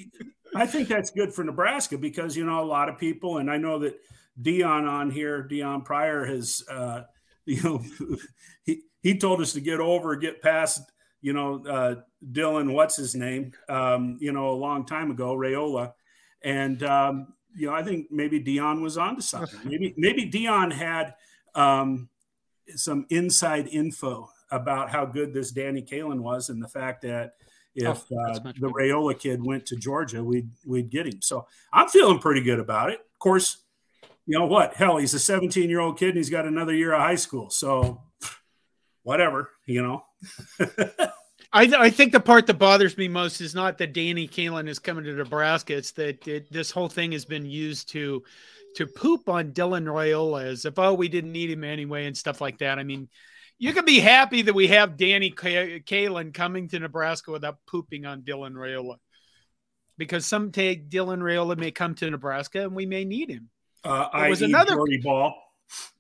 I 0.56 0.66
think 0.66 0.88
that's 0.88 1.12
good 1.12 1.34
for 1.34 1.44
Nebraska 1.44 1.98
because, 1.98 2.36
you 2.36 2.46
know, 2.46 2.62
a 2.62 2.66
lot 2.66 2.88
of 2.88 2.98
people, 2.98 3.40
and 3.40 3.52
I 3.52 3.58
know 3.58 3.80
that 3.80 4.00
Dion 4.42 4.86
on 4.86 5.12
here, 5.12 5.44
Dion 5.44 5.82
Pryor 5.82 6.26
has, 6.26 6.64
uh, 6.70 7.02
you 7.46 7.62
know, 7.62 7.84
he, 8.64 8.82
he 9.02 9.18
told 9.18 9.42
us 9.42 9.54
to 9.54 9.62
get 9.62 9.80
over, 9.80 10.16
get 10.16 10.42
past, 10.42 10.82
you 11.22 11.34
know, 11.34 11.64
uh, 11.66 11.96
Dylan, 12.32 12.74
what's 12.74 12.96
his 12.96 13.14
name, 13.16 13.52
um, 13.70 14.18
you 14.20 14.32
know, 14.32 14.50
a 14.50 14.58
long 14.58 14.86
time 14.86 15.12
ago, 15.12 15.36
Raiola, 15.36 15.94
And, 16.42 16.82
um, 16.84 17.34
you 17.56 17.68
know, 17.68 17.74
I 17.74 17.84
think 17.84 18.08
maybe 18.10 18.40
Dion 18.40 18.82
was 18.82 18.98
onto 18.98 19.22
something. 19.22 19.60
Maybe, 19.64 19.94
maybe 19.96 20.26
Dion 20.26 20.72
had, 20.72 21.14
um, 21.54 22.10
some 22.76 23.06
inside 23.10 23.68
info 23.68 24.30
about 24.52 24.90
how 24.90 25.06
good 25.06 25.34
this 25.34 25.52
Danny 25.52 25.82
Kaelin 25.82 26.20
was 26.20 26.50
and 26.50 26.62
the 26.62 26.68
fact 26.68 27.04
that 27.04 27.34
if 27.76 28.06
oh, 28.12 28.18
uh, 28.18 28.40
the 28.40 28.70
Raiola 28.70 29.20
kid 29.20 29.46
went 29.46 29.66
to 29.68 29.76
Georgia, 29.76 30.24
we'd 30.24 30.50
we'd 30.66 30.90
get 30.90 31.06
him. 31.06 31.22
So 31.22 31.48
I'm 31.74 31.90
feeling 31.90 32.20
pretty 32.20 32.42
good 32.42 32.60
about 32.60 32.90
it. 32.90 33.00
Of 33.00 33.20
course, 33.20 33.58
you 34.26 34.40
know 34.40 34.46
what? 34.46 34.74
Hell, 34.74 34.98
he's 34.98 35.14
a 35.14 35.20
17 35.20 35.70
year 35.70 35.80
old 35.80 36.00
kid 36.00 36.10
and 36.10 36.18
he's 36.18 36.30
got 36.30 36.46
another 36.46 36.74
year 36.74 36.94
of 36.94 37.02
high 37.02 37.16
school. 37.16 37.50
So 37.50 38.02
whatever, 39.04 39.50
you 39.66 39.82
know. 39.82 40.06
I, 41.54 41.72
I 41.78 41.90
think 41.90 42.12
the 42.12 42.20
part 42.20 42.48
that 42.48 42.56
bothers 42.56 42.98
me 42.98 43.08
most 43.08 43.40
is 43.40 43.56
not 43.56 43.78
that 43.78 43.94
Danny 43.94 44.28
Kaelin 44.28 44.68
is 44.68 44.80
coming 44.80 45.06
to 45.06 45.14
Nebraska. 45.14 45.78
It's 45.78 45.92
that 45.92 46.28
it, 46.28 46.52
this 46.52 46.72
whole 46.72 46.90
thing 46.90 47.14
has 47.14 47.24
been 47.24 47.46
used 47.46 47.90
to 47.90 48.24
to 48.76 48.86
poop 48.86 49.30
on 49.30 49.52
Dylan 49.52 49.86
Raiola 49.86 50.44
as 50.44 50.66
if, 50.66 50.78
oh, 50.78 50.94
we 50.94 51.08
didn't 51.08 51.32
need 51.32 51.50
him 51.50 51.64
anyway 51.64 52.08
and 52.08 52.18
stuff 52.18 52.42
like 52.42 52.58
that. 52.58 52.78
I 52.78 52.84
mean, 52.84 53.08
you 53.58 53.74
can 53.74 53.86
be 53.86 54.00
happy 54.00 54.42
that 54.44 54.54
we 54.54 54.68
have 54.68 54.98
Danny 54.98 55.30
K- 55.30 55.80
Kaelin 55.80 56.34
coming 56.34 56.68
to 56.70 56.80
Nebraska 56.80 57.32
without 57.32 57.58
pooping 57.68 58.06
on 58.06 58.22
Dylan 58.22 58.54
Raiola. 58.54 58.98
Because 59.98 60.26
someday 60.26 60.76
Dylan 60.76 61.20
Raiola 61.20 61.58
may 61.58 61.72
come 61.72 61.96
to 61.96 62.10
Nebraska 62.10 62.64
and 62.64 62.76
we 62.76 62.86
may 62.86 63.06
need 63.06 63.30
him. 63.30 63.50
Uh, 63.84 64.10
there 64.20 64.30
was 64.30 64.42
another 64.42 64.78
ball. 65.02 65.36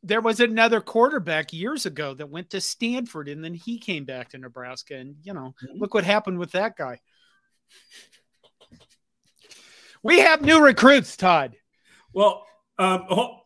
There 0.04 0.22
was 0.22 0.42
another 0.42 0.82
quarterback 0.82 1.54
years 1.54 1.86
ago 1.86 2.14
that 2.14 2.30
went 2.30 2.50
to 2.50 2.62
Stanford 2.62 3.30
and 3.30 3.44
then 3.44 3.54
he 3.54 3.80
came 3.80 4.04
back 4.04 4.30
to 4.30 4.38
Nebraska. 4.38 4.96
And, 4.96 5.16
you 5.24 5.34
know, 5.34 5.56
mm-hmm. 5.64 5.80
look 5.80 5.94
what 5.94 6.04
happened 6.04 6.40
with 6.40 6.52
that 6.52 6.76
guy. 6.76 7.00
We 10.04 10.20
have 10.20 10.42
new 10.42 10.64
recruits, 10.64 11.16
Todd. 11.16 11.56
Well, 12.14 12.46
um, 12.78 13.06
oh, 13.10 13.40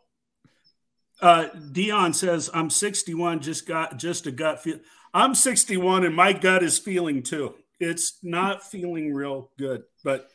uh, 1.22 1.48
Dion 1.72 2.14
says, 2.14 2.50
"I'm 2.54 2.70
61. 2.70 3.42
Just 3.42 3.68
got 3.68 3.98
just 3.98 4.28
a 4.28 4.32
gut 4.32 4.64
feel. 4.64 4.80
I'm 5.14 5.36
61, 5.36 6.06
and 6.06 6.16
my 6.16 6.34
gut 6.34 6.64
is 6.64 6.78
feeling 6.78 7.24
too. 7.24 7.56
It's 7.80 8.20
not 8.24 8.64
feeling 8.64 9.14
real 9.14 9.52
good. 9.58 9.84
But 10.04 10.30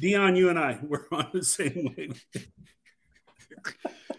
Dion, 0.00 0.36
you 0.36 0.48
and 0.48 0.58
I, 0.58 0.78
we're 0.82 1.04
on 1.12 1.28
the 1.32 1.44
same 1.44 1.94
wave. 1.96 2.24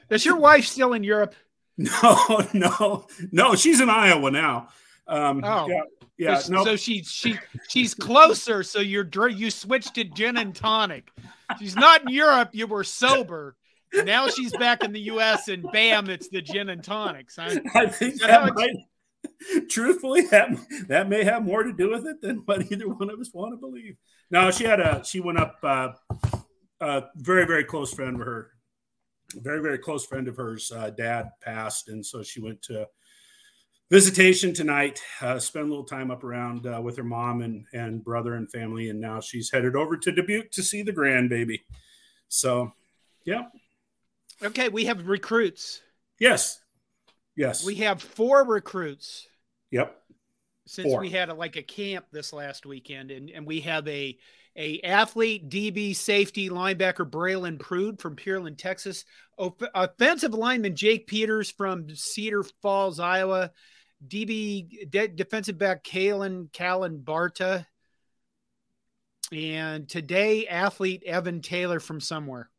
is 0.10 0.26
your 0.26 0.38
wife 0.38 0.66
still 0.66 0.94
in 0.94 1.04
Europe? 1.04 1.36
No, 1.80 2.42
no, 2.54 3.06
no. 3.32 3.54
She's 3.54 3.82
in 3.82 3.88
Iowa 3.88 4.32
now. 4.32 4.70
Um, 5.08 5.44
oh, 5.44 5.68
yeah, 5.68 5.82
yeah. 6.18 6.40
So, 6.40 6.54
no. 6.54 6.64
so 6.66 6.76
she 6.76 7.04
she 7.04 7.38
she's 7.70 7.94
closer. 7.94 8.64
So 8.64 8.80
you're 8.80 9.30
you 9.30 9.52
switched 9.52 9.94
to 9.94 10.04
gin 10.04 10.38
and 10.38 10.56
tonic. 10.56 11.12
She's 11.60 11.76
not 11.76 12.02
in 12.02 12.10
Europe. 12.10 12.50
You 12.54 12.66
were 12.66 12.84
sober 12.84 13.56
now 14.06 14.28
she's 14.28 14.56
back 14.58 14.84
in 14.84 14.92
the 14.92 15.02
U.S. 15.02 15.48
and 15.48 15.66
bam, 15.72 16.10
it's 16.10 16.30
the 16.30 16.42
gin 16.42 16.70
and 16.70 16.84
tonics. 16.84 17.38
I, 17.40 17.60
I 17.74 17.88
think 17.88 18.20
that 18.22 18.54
might, 18.56 19.70
truthfully, 19.70 20.22
that 20.32 20.50
that 20.88 21.10
may 21.10 21.24
have 21.24 21.44
more 21.44 21.64
to 21.64 21.74
do 21.74 21.92
with 21.92 22.06
it 22.06 22.22
than 22.22 22.38
what 22.46 22.72
either 22.72 22.88
one 22.88 23.10
of 23.10 23.20
us 23.20 23.34
want 23.34 23.54
to 23.54 23.58
believe. 23.58 23.98
No, 24.30 24.52
she 24.52 24.66
had 24.66 24.80
a 24.80 25.04
she 25.06 25.20
went 25.20 25.40
up 25.40 25.58
uh, 25.64 25.90
a 26.82 27.04
very 27.16 27.46
very 27.46 27.64
close 27.64 27.94
friend 27.94 28.20
of 28.20 28.26
her, 28.26 28.52
very 29.36 29.62
very 29.62 29.78
close 29.78 30.06
friend 30.06 30.28
of 30.28 30.38
hers. 30.38 30.72
Uh, 30.72 30.90
dad 30.90 31.30
passed, 31.42 31.90
and 31.90 32.06
so 32.06 32.24
she 32.24 32.42
went 32.42 32.62
to 32.64 32.88
visitation 33.90 34.54
tonight. 34.54 35.02
Uh, 35.22 35.40
spent 35.40 35.66
a 35.66 35.70
little 35.70 35.86
time 35.86 36.12
up 36.12 36.24
around 36.24 36.68
uh, 36.68 36.82
with 36.82 36.98
her 36.98 37.04
mom 37.04 37.42
and 37.42 37.66
and 37.74 38.04
brother 38.04 38.36
and 38.36 38.52
family, 38.52 38.90
and 38.90 39.00
now 39.00 39.20
she's 39.20 39.52
headed 39.52 39.76
over 39.76 39.98
to 39.98 40.12
Dubuque 40.12 40.52
to 40.52 40.64
see 40.64 40.84
the 40.84 40.94
grandbaby. 40.94 41.62
So, 42.28 42.74
yeah. 43.26 43.44
Okay, 44.44 44.70
we 44.70 44.86
have 44.86 45.08
recruits. 45.08 45.82
Yes. 46.20 46.60
Yes. 47.36 47.66
We 47.66 47.76
have 47.76 48.02
four 48.02 48.46
recruits. 48.46 49.28
Yep. 49.72 49.96
Since 50.66 50.88
four. 50.92 51.00
we 51.00 51.10
had 51.10 51.30
a, 51.30 51.34
like 51.34 51.56
a 51.56 51.64
camp 51.64 52.06
this 52.12 52.34
last 52.34 52.66
weekend, 52.66 53.12
and, 53.12 53.30
and 53.30 53.46
we 53.46 53.62
have 53.62 53.88
a 53.88 54.18
a 54.58 54.82
athlete, 54.82 55.50
DB, 55.50 55.96
safety, 55.96 56.50
linebacker 56.50 57.08
Braylon 57.08 57.60
Prude 57.60 58.02
from 58.02 58.16
Pearland, 58.16 58.58
Texas, 58.58 59.06
offensive 59.38 60.34
lineman 60.34 60.76
Jake 60.76 61.06
Peters 61.06 61.52
from 61.52 61.88
Cedar 61.96 62.44
Falls, 62.64 63.00
Iowa, 63.00 63.52
DB 64.06 64.90
de- 64.90 65.08
defensive 65.10 65.60
back 65.60 65.84
Kalen 65.84 66.52
Callan 66.52 67.00
Barta, 67.00 67.68
and 69.32 69.88
today 69.88 70.48
athlete 70.48 71.04
Evan 71.06 71.42
Taylor 71.42 71.80
from 71.80 72.02
somewhere. 72.02 72.50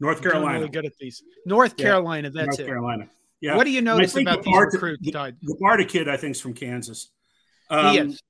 North 0.00 0.22
Carolina. 0.22 0.58
Really 0.58 0.70
good 0.70 0.86
at 0.86 0.96
these. 0.98 1.22
North 1.44 1.76
Carolina. 1.76 2.28
Yeah. 2.28 2.44
That's 2.44 2.58
North 2.58 2.60
it. 2.60 2.66
Carolina. 2.66 3.08
Yeah. 3.40 3.56
What 3.56 3.64
do 3.64 3.70
you 3.70 3.82
notice 3.82 4.16
about 4.16 4.42
these 4.42 4.56
recruits? 4.56 5.04
The, 5.04 5.34
the 5.42 5.56
Barta 5.62 5.88
kid, 5.88 6.08
I 6.08 6.16
think, 6.16 6.32
is 6.36 6.40
from 6.40 6.54
Kansas. 6.54 7.10
Um, 7.70 7.92
he 7.92 7.98
is. 7.98 8.22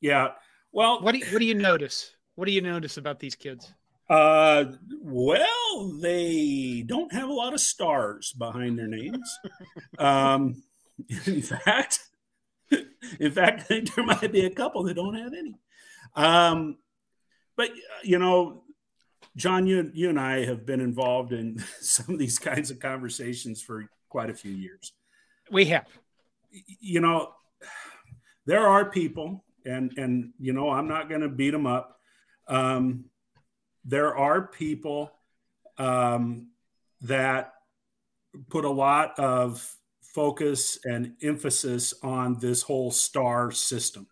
Yeah. 0.00 0.32
Well, 0.72 1.02
what 1.02 1.12
do 1.12 1.18
you, 1.18 1.26
what 1.26 1.38
do 1.38 1.44
you 1.44 1.54
notice? 1.54 2.14
What 2.34 2.46
do 2.46 2.52
you 2.52 2.60
notice 2.60 2.96
about 2.96 3.18
these 3.18 3.34
kids? 3.34 3.72
Uh, 4.08 4.64
well, 5.02 5.92
they 6.00 6.82
don't 6.86 7.12
have 7.12 7.28
a 7.28 7.32
lot 7.32 7.52
of 7.52 7.60
stars 7.60 8.32
behind 8.32 8.78
their 8.78 8.86
names. 8.86 9.38
um, 9.98 10.62
in 11.26 11.42
fact, 11.42 12.00
in 13.20 13.32
fact, 13.32 13.68
there 13.68 14.04
might 14.04 14.32
be 14.32 14.46
a 14.46 14.50
couple 14.50 14.82
that 14.84 14.94
don't 14.94 15.14
have 15.14 15.32
any. 15.34 15.54
Um, 16.14 16.78
but 17.56 17.70
you 18.02 18.18
know, 18.18 18.62
John, 19.38 19.68
you 19.68 19.90
you 19.94 20.10
and 20.10 20.18
I 20.18 20.44
have 20.44 20.66
been 20.66 20.80
involved 20.80 21.32
in 21.32 21.62
some 21.80 22.14
of 22.14 22.18
these 22.18 22.38
kinds 22.38 22.70
of 22.70 22.80
conversations 22.80 23.62
for 23.62 23.88
quite 24.08 24.30
a 24.30 24.34
few 24.34 24.52
years. 24.52 24.92
We 25.50 25.66
have. 25.66 25.86
You 26.80 27.00
know, 27.00 27.32
there 28.46 28.66
are 28.66 28.90
people, 28.90 29.44
and 29.64 29.92
and 29.96 30.32
you 30.38 30.52
know, 30.52 30.70
I'm 30.70 30.88
not 30.88 31.08
going 31.08 31.20
to 31.20 31.28
beat 31.28 31.50
them 31.50 31.66
up. 31.66 31.98
Um, 32.48 33.04
there 33.84 34.16
are 34.16 34.48
people 34.48 35.12
um, 35.78 36.48
that 37.02 37.52
put 38.50 38.64
a 38.64 38.70
lot 38.70 39.18
of 39.18 39.74
focus 40.02 40.78
and 40.84 41.14
emphasis 41.22 41.94
on 42.02 42.38
this 42.40 42.62
whole 42.62 42.90
star 42.90 43.52
system. 43.52 44.08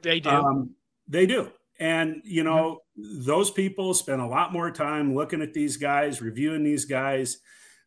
They 0.00 0.20
do. 0.20 0.30
Um, 0.30 0.74
they 1.06 1.26
do. 1.26 1.50
And, 1.78 2.22
you 2.24 2.44
know. 2.44 2.80
Those 2.96 3.50
people 3.50 3.92
spend 3.94 4.20
a 4.20 4.26
lot 4.26 4.52
more 4.52 4.70
time 4.70 5.14
looking 5.14 5.42
at 5.42 5.52
these 5.52 5.76
guys, 5.76 6.22
reviewing 6.22 6.62
these 6.62 6.84
guys, 6.84 7.38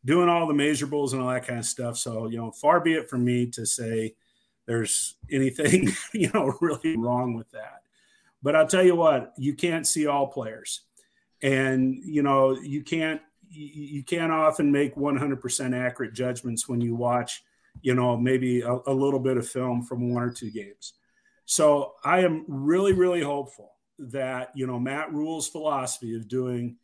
doing 0.04 0.30
all 0.30 0.48
the 0.48 0.54
measurables 0.54 1.14
and 1.14 1.22
all 1.22 1.30
that 1.30 1.48
kind 1.48 1.60
of 1.60 1.66
stuff. 1.66 1.98
So, 1.98 2.28
you 2.28 2.38
know, 2.38 2.52
far 2.52 2.80
be 2.80 2.94
it 2.94 3.10
from 3.10 3.24
me 3.24 3.48
to 3.52 3.66
say 3.66 4.16
there's 4.66 5.16
anything, 5.32 5.90
you 6.14 6.30
know, 6.34 6.54
really 6.62 6.98
wrong 6.98 7.34
with 7.34 7.50
that. 7.52 7.82
But 8.44 8.56
I'll 8.56 8.68
tell 8.68 8.84
you 8.84 8.96
what, 8.96 9.34
you 9.38 9.54
can't 9.54 9.88
see 9.88 10.08
all 10.08 10.28
players. 10.28 10.82
And, 11.42 11.96
you 12.04 12.24
know, 12.24 12.58
you 12.60 12.84
can't 12.84 13.22
you 13.50 14.04
can't 14.04 14.32
often 14.32 14.74
make 14.74 14.96
100% 14.96 15.74
accurate 15.74 16.14
judgments 16.14 16.68
when 16.68 16.82
you 16.82 16.96
watch, 16.96 17.44
you 17.82 17.96
know, 17.96 18.18
maybe 18.18 18.60
a, 18.60 18.78
a, 18.88 18.94
little 18.94 19.22
bit 19.22 19.38
of 19.38 19.48
film 19.48 19.84
from 19.84 20.14
one 20.14 20.22
or 20.22 20.32
two 20.32 20.52
games. 20.52 20.94
So 21.46 21.94
I 22.04 22.20
am 22.20 22.44
really, 22.50 22.92
really 22.92 23.22
hopeful 23.22 23.77
that, 24.00 24.52
you 24.56 24.68
know, 24.68 24.80
Matt 24.80 25.14
Rhule's 25.14 25.48
philosophy 25.48 26.16
of 26.16 26.28
doing 26.28 26.78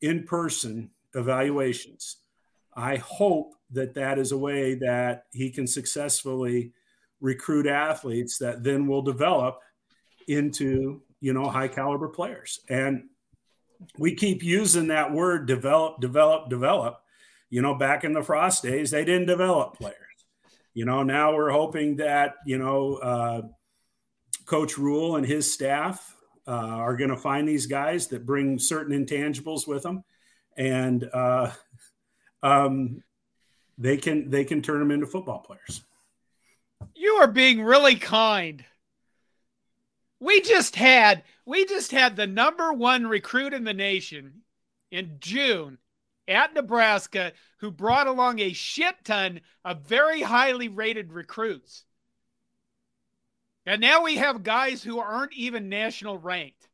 in 0.00 0.24
person 0.24 0.90
evaluations, 1.14 2.16
I 2.74 2.96
hope 2.96 3.54
that 3.72 3.94
that 3.94 4.18
is 4.18 4.32
a 4.32 4.38
way 4.38 4.74
that 4.76 5.26
he 5.32 5.50
can 5.50 5.66
successfully 5.66 6.72
recruit 7.20 7.66
athletes 7.66 8.38
that 8.38 8.62
then 8.62 8.86
will 8.86 9.02
develop 9.02 9.60
into, 10.28 11.02
you 11.20 11.32
know, 11.32 11.48
high 11.48 11.68
caliber 11.68 12.08
players. 12.08 12.60
And 12.68 13.04
we 13.98 14.14
keep 14.14 14.42
using 14.42 14.88
that 14.88 15.12
word 15.12 15.46
develop, 15.46 16.00
develop, 16.00 16.50
develop. 16.50 17.00
You 17.48 17.62
know, 17.62 17.74
back 17.74 18.04
in 18.04 18.12
the 18.12 18.22
Frost 18.22 18.62
days, 18.62 18.90
they 18.90 19.04
didn't 19.04 19.26
develop 19.26 19.76
players. 19.76 19.96
You 20.72 20.84
know, 20.84 21.02
now 21.02 21.34
we're 21.34 21.50
hoping 21.50 21.96
that, 21.96 22.36
you 22.46 22.58
know, 22.58 22.94
uh, 22.94 23.42
Coach 24.46 24.78
Rhule 24.78 25.16
and 25.16 25.26
his 25.26 25.52
staff 25.52 26.16
uh, 26.46 26.50
are 26.50 26.96
going 26.96 27.10
to 27.10 27.16
find 27.16 27.48
these 27.48 27.66
guys 27.66 28.08
that 28.08 28.26
bring 28.26 28.58
certain 28.58 29.06
intangibles 29.06 29.66
with 29.66 29.82
them, 29.82 30.04
and 30.56 31.08
uh, 31.12 31.50
um, 32.42 33.02
they 33.78 33.96
can 33.96 34.30
they 34.30 34.44
can 34.44 34.62
turn 34.62 34.78
them 34.78 34.90
into 34.90 35.06
football 35.06 35.38
players. 35.38 35.82
You 36.94 37.12
are 37.14 37.28
being 37.28 37.62
really 37.62 37.96
kind. 37.96 38.64
We 40.18 40.40
just 40.42 40.76
had 40.76 41.22
we 41.46 41.64
just 41.64 41.92
had 41.92 42.16
the 42.16 42.26
number 42.26 42.72
one 42.72 43.06
recruit 43.06 43.54
in 43.54 43.64
the 43.64 43.74
nation 43.74 44.42
in 44.90 45.16
June 45.20 45.78
at 46.28 46.54
Nebraska 46.54 47.32
who 47.58 47.70
brought 47.70 48.06
along 48.06 48.38
a 48.38 48.52
shit 48.52 48.94
ton 49.04 49.40
of 49.64 49.82
very 49.82 50.22
highly 50.22 50.68
rated 50.68 51.12
recruits. 51.12 51.84
And 53.66 53.80
now 53.80 54.02
we 54.02 54.16
have 54.16 54.42
guys 54.42 54.82
who 54.82 54.98
aren't 54.98 55.34
even 55.34 55.68
national 55.68 56.18
ranked. 56.18 56.68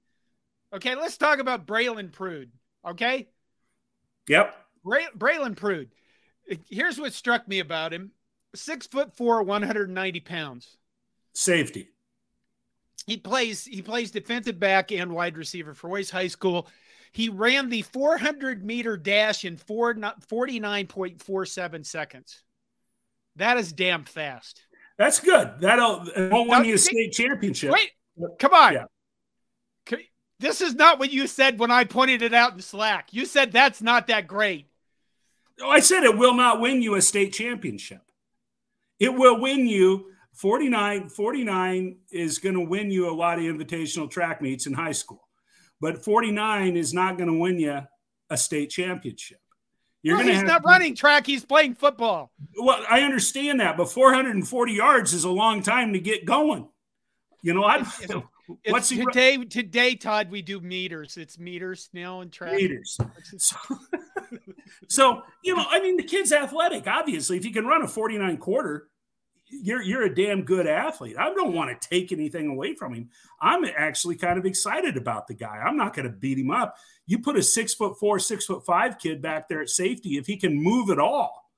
Okay, 0.73 0.95
let's 0.95 1.17
talk 1.17 1.39
about 1.39 1.67
Braylon 1.67 2.13
Prude. 2.13 2.51
Okay. 2.87 3.29
Yep. 4.29 4.55
Bray- 4.85 5.07
Braylon 5.17 5.57
Prude. 5.57 5.91
Here's 6.69 6.99
what 6.99 7.13
struck 7.13 7.47
me 7.49 7.59
about 7.59 7.93
him 7.93 8.13
six 8.55 8.87
foot 8.87 9.17
four, 9.17 9.43
190 9.43 10.21
pounds. 10.21 10.77
Safety 11.35 11.89
he 13.07 13.17
plays 13.17 13.65
he 13.65 13.81
plays 13.83 14.11
defensive 14.11 14.59
back 14.59 14.91
and 14.93 15.13
wide 15.13 15.39
receiver 15.39 15.75
for 15.75 15.89
Royce 15.89 16.11
High 16.11 16.27
School. 16.27 16.67
He 17.13 17.29
ran 17.29 17.69
the 17.71 17.83
400 17.83 18.65
meter 18.65 18.97
dash 18.97 19.45
in 19.45 19.57
49.47 19.57 21.87
seconds. 21.87 22.43
That 23.37 23.59
is 23.59 23.73
damn 23.73 24.03
fast. 24.05 24.66
That's 24.99 25.21
good. 25.21 25.61
That'll 25.61 26.05
won't 26.31 26.49
win 26.49 26.65
you 26.65 26.75
a 26.75 26.79
state 26.79 27.13
championship. 27.13 27.73
Wait, 27.73 27.91
come 28.39 28.55
on. 28.55 28.73
Yeah. 28.75 28.85
This 30.39 30.61
is 30.61 30.75
not 30.75 30.99
what 30.99 31.13
you 31.13 31.27
said 31.27 31.59
when 31.59 31.71
I 31.71 31.85
pointed 31.85 32.21
it 32.23 32.35
out 32.35 32.53
in 32.53 32.61
Slack. 32.61 33.09
You 33.13 33.25
said 33.25 33.53
that's 33.53 33.81
not 33.81 34.07
that 34.09 34.27
great. 34.27 34.67
Oh, 35.63 35.71
I 35.71 35.81
said 35.81 36.05
it 36.05 36.19
will 36.19 36.35
not 36.35 36.61
win 36.61 36.83
you 36.83 36.95
a 36.97 37.03
state 37.03 37.33
championship. 37.33 38.03
It 39.01 39.15
will 39.15 39.41
win 39.41 39.67
you 39.67 40.11
49, 40.35 41.09
49 41.09 41.97
is 42.11 42.39
going 42.39 42.55
to 42.55 42.61
win 42.61 42.91
you 42.91 43.11
a 43.11 43.15
lot 43.15 43.39
of 43.39 43.45
invitational 43.45 44.11
track 44.11 44.43
meets 44.43 44.67
in 44.67 44.75
high 44.75 44.93
school, 44.93 45.27
but 45.81 46.05
49 46.05 46.77
is 46.77 46.93
not 46.93 47.17
going 47.17 47.33
to 47.33 47.39
win 47.39 47.59
you 47.59 47.81
a 48.29 48.37
state 48.37 48.69
championship. 48.69 49.41
You're 50.07 50.19
well, 50.19 50.27
he's 50.29 50.45
not 50.45 50.63
to, 50.63 50.69
running 50.69 50.95
track; 50.95 51.27
he's 51.27 51.45
playing 51.45 51.75
football. 51.75 52.31
Well, 52.57 52.81
I 52.89 53.01
understand 53.01 53.59
that, 53.59 53.77
but 53.77 53.91
440 53.91 54.73
yards 54.73 55.13
is 55.13 55.25
a 55.25 55.31
long 55.31 55.65
time 55.65 55.95
to 55.95 55.99
get 55.99 56.25
going. 56.25 56.69
You 57.43 57.55
know, 57.55 57.65
I. 57.65 57.85
What's 58.69 58.89
he, 58.89 59.05
today? 59.05 59.37
Today, 59.39 59.97
Todd, 59.97 60.31
we 60.31 60.43
do 60.43 60.61
meters. 60.61 61.17
It's 61.17 61.41
meters 61.41 61.91
now 61.93 62.21
in 62.21 62.31
track. 62.31 62.55
Meters. 62.55 62.97
So, 63.37 63.57
so, 64.89 65.23
you 65.43 65.57
know, 65.57 65.65
I 65.69 65.81
mean, 65.81 65.97
the 65.97 66.05
kid's 66.05 66.31
athletic. 66.31 66.87
Obviously, 66.87 67.39
if 67.39 67.43
he 67.43 67.51
can 67.51 67.67
run 67.67 67.83
a 67.83 67.89
49 67.89 68.37
quarter, 68.37 68.87
you're 69.49 69.83
you're 69.83 70.05
a 70.05 70.15
damn 70.15 70.43
good 70.43 70.67
athlete. 70.67 71.17
I 71.19 71.33
don't 71.33 71.55
want 71.55 71.71
to 71.71 71.89
take 71.89 72.13
anything 72.13 72.49
away 72.49 72.75
from 72.75 72.95
him. 72.95 73.11
I'm 73.41 73.65
actually 73.65 74.17
kind 74.17 74.39
of 74.39 74.47
excited 74.47 74.97
about 74.97 75.27
the 75.27 75.35
guy. 75.35 75.59
I'm 75.65 75.77
not 75.77 75.95
going 75.95 76.07
to 76.07 76.13
beat 76.13 76.39
him 76.39 76.51
up. 76.51 76.77
You 77.07 77.21
put 77.21 77.37
a 77.37 77.43
six 77.43 77.75
foot 77.75 77.99
four, 77.99 78.19
six 78.19 78.47
foot 78.47 78.65
five 78.67 78.99
kid 78.99 79.23
back 79.23 79.49
there 79.49 79.63
at 79.63 79.71
safety, 79.71 80.17
if 80.17 80.27
he 80.27 80.37
can 80.37 80.55
move 80.55 80.91
at 80.91 80.99
all, 80.99 81.51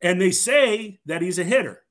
and 0.00 0.20
they 0.20 0.30
say 0.30 1.00
that 1.06 1.22
he's 1.22 1.38
a 1.38 1.44
hitter. 1.44 1.82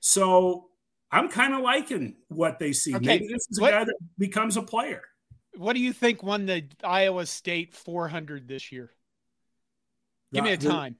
So 0.00 0.68
I'm 1.10 1.28
kind 1.28 1.54
of 1.54 1.60
liking 1.60 2.16
what 2.28 2.58
they 2.58 2.72
see. 2.72 2.94
Okay. 2.94 3.06
Maybe 3.06 3.28
this 3.28 3.46
is 3.50 3.58
a 3.58 3.62
what, 3.62 3.70
guy 3.72 3.84
that 3.84 3.96
becomes 4.18 4.56
a 4.56 4.62
player. 4.62 5.02
What 5.56 5.72
do 5.72 5.80
you 5.80 5.92
think 5.92 6.22
won 6.22 6.46
the 6.46 6.64
Iowa 6.84 7.26
State 7.26 7.74
400 7.74 8.46
this 8.46 8.70
year? 8.70 8.90
Give 10.32 10.44
me 10.44 10.52
a 10.52 10.56
time. 10.56 10.96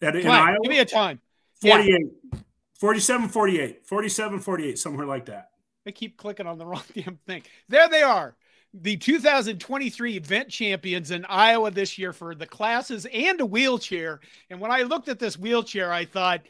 In 0.00 0.26
Iowa? 0.26 0.58
Give 0.62 0.70
me 0.70 0.78
a 0.78 0.84
time. 0.84 1.20
48. 1.60 2.06
Yeah. 2.32 2.38
47 2.78 3.28
48, 3.28 3.86
47 3.86 4.40
48, 4.40 4.78
somewhere 4.78 5.06
like 5.06 5.26
that. 5.26 5.50
I 5.86 5.90
keep 5.90 6.16
clicking 6.16 6.46
on 6.46 6.58
the 6.58 6.66
wrong 6.66 6.82
damn 6.94 7.18
thing. 7.26 7.42
There 7.68 7.88
they 7.88 8.02
are. 8.02 8.36
The 8.74 8.96
2023 8.96 10.16
event 10.16 10.50
champions 10.50 11.10
in 11.10 11.24
Iowa 11.24 11.70
this 11.70 11.96
year 11.96 12.12
for 12.12 12.34
the 12.34 12.46
classes 12.46 13.06
and 13.12 13.40
a 13.40 13.46
wheelchair. 13.46 14.20
And 14.50 14.60
when 14.60 14.70
I 14.70 14.82
looked 14.82 15.08
at 15.08 15.18
this 15.18 15.38
wheelchair, 15.38 15.90
I 15.90 16.04
thought 16.04 16.42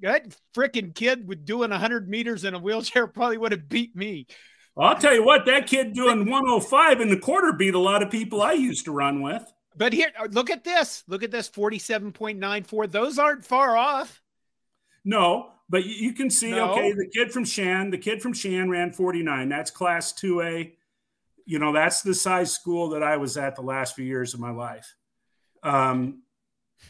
that 0.00 0.34
freaking 0.54 0.94
kid 0.94 1.28
with 1.28 1.44
doing 1.44 1.70
100 1.70 2.08
meters 2.08 2.44
in 2.44 2.54
a 2.54 2.58
wheelchair 2.58 3.06
probably 3.06 3.38
would 3.38 3.52
have 3.52 3.68
beat 3.68 3.94
me. 3.94 4.26
Well, 4.74 4.88
I'll 4.88 4.98
tell 4.98 5.14
you 5.14 5.24
what, 5.24 5.46
that 5.46 5.66
kid 5.66 5.94
doing 5.94 6.30
105 6.30 7.00
in 7.00 7.08
the 7.08 7.18
quarter 7.18 7.52
beat 7.52 7.74
a 7.74 7.78
lot 7.78 8.02
of 8.02 8.10
people 8.10 8.42
I 8.42 8.52
used 8.52 8.86
to 8.86 8.92
run 8.92 9.22
with. 9.22 9.42
But 9.76 9.92
here, 9.92 10.10
look 10.30 10.50
at 10.50 10.64
this. 10.64 11.04
Look 11.06 11.22
at 11.22 11.30
this 11.30 11.48
47.94. 11.50 12.90
Those 12.90 13.18
aren't 13.18 13.44
far 13.44 13.76
off. 13.76 14.22
No, 15.04 15.50
but 15.68 15.84
you, 15.84 16.12
can 16.12 16.30
see, 16.30 16.52
no. 16.52 16.72
okay, 16.72 16.92
the 16.92 17.08
kid 17.12 17.32
from 17.32 17.44
Shan, 17.44 17.90
the 17.90 17.98
kid 17.98 18.22
from 18.22 18.32
Shan 18.32 18.70
ran 18.70 18.92
49. 18.92 19.48
That's 19.48 19.70
class 19.70 20.12
2A. 20.12 20.72
You 21.44 21.58
know, 21.58 21.72
that's 21.72 22.02
the 22.02 22.14
size 22.14 22.52
school 22.52 22.90
that 22.90 23.02
I 23.02 23.16
was 23.16 23.36
at 23.36 23.56
the 23.56 23.62
last 23.62 23.96
few 23.96 24.04
years 24.04 24.34
of 24.34 24.40
my 24.40 24.50
life. 24.50 24.94
Um, 25.62 26.22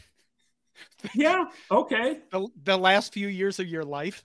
yeah, 1.15 1.45
okay. 1.71 2.19
The, 2.31 2.47
the 2.63 2.77
last 2.77 3.13
few 3.13 3.27
years 3.27 3.59
of 3.59 3.67
your 3.67 3.83
life? 3.83 4.23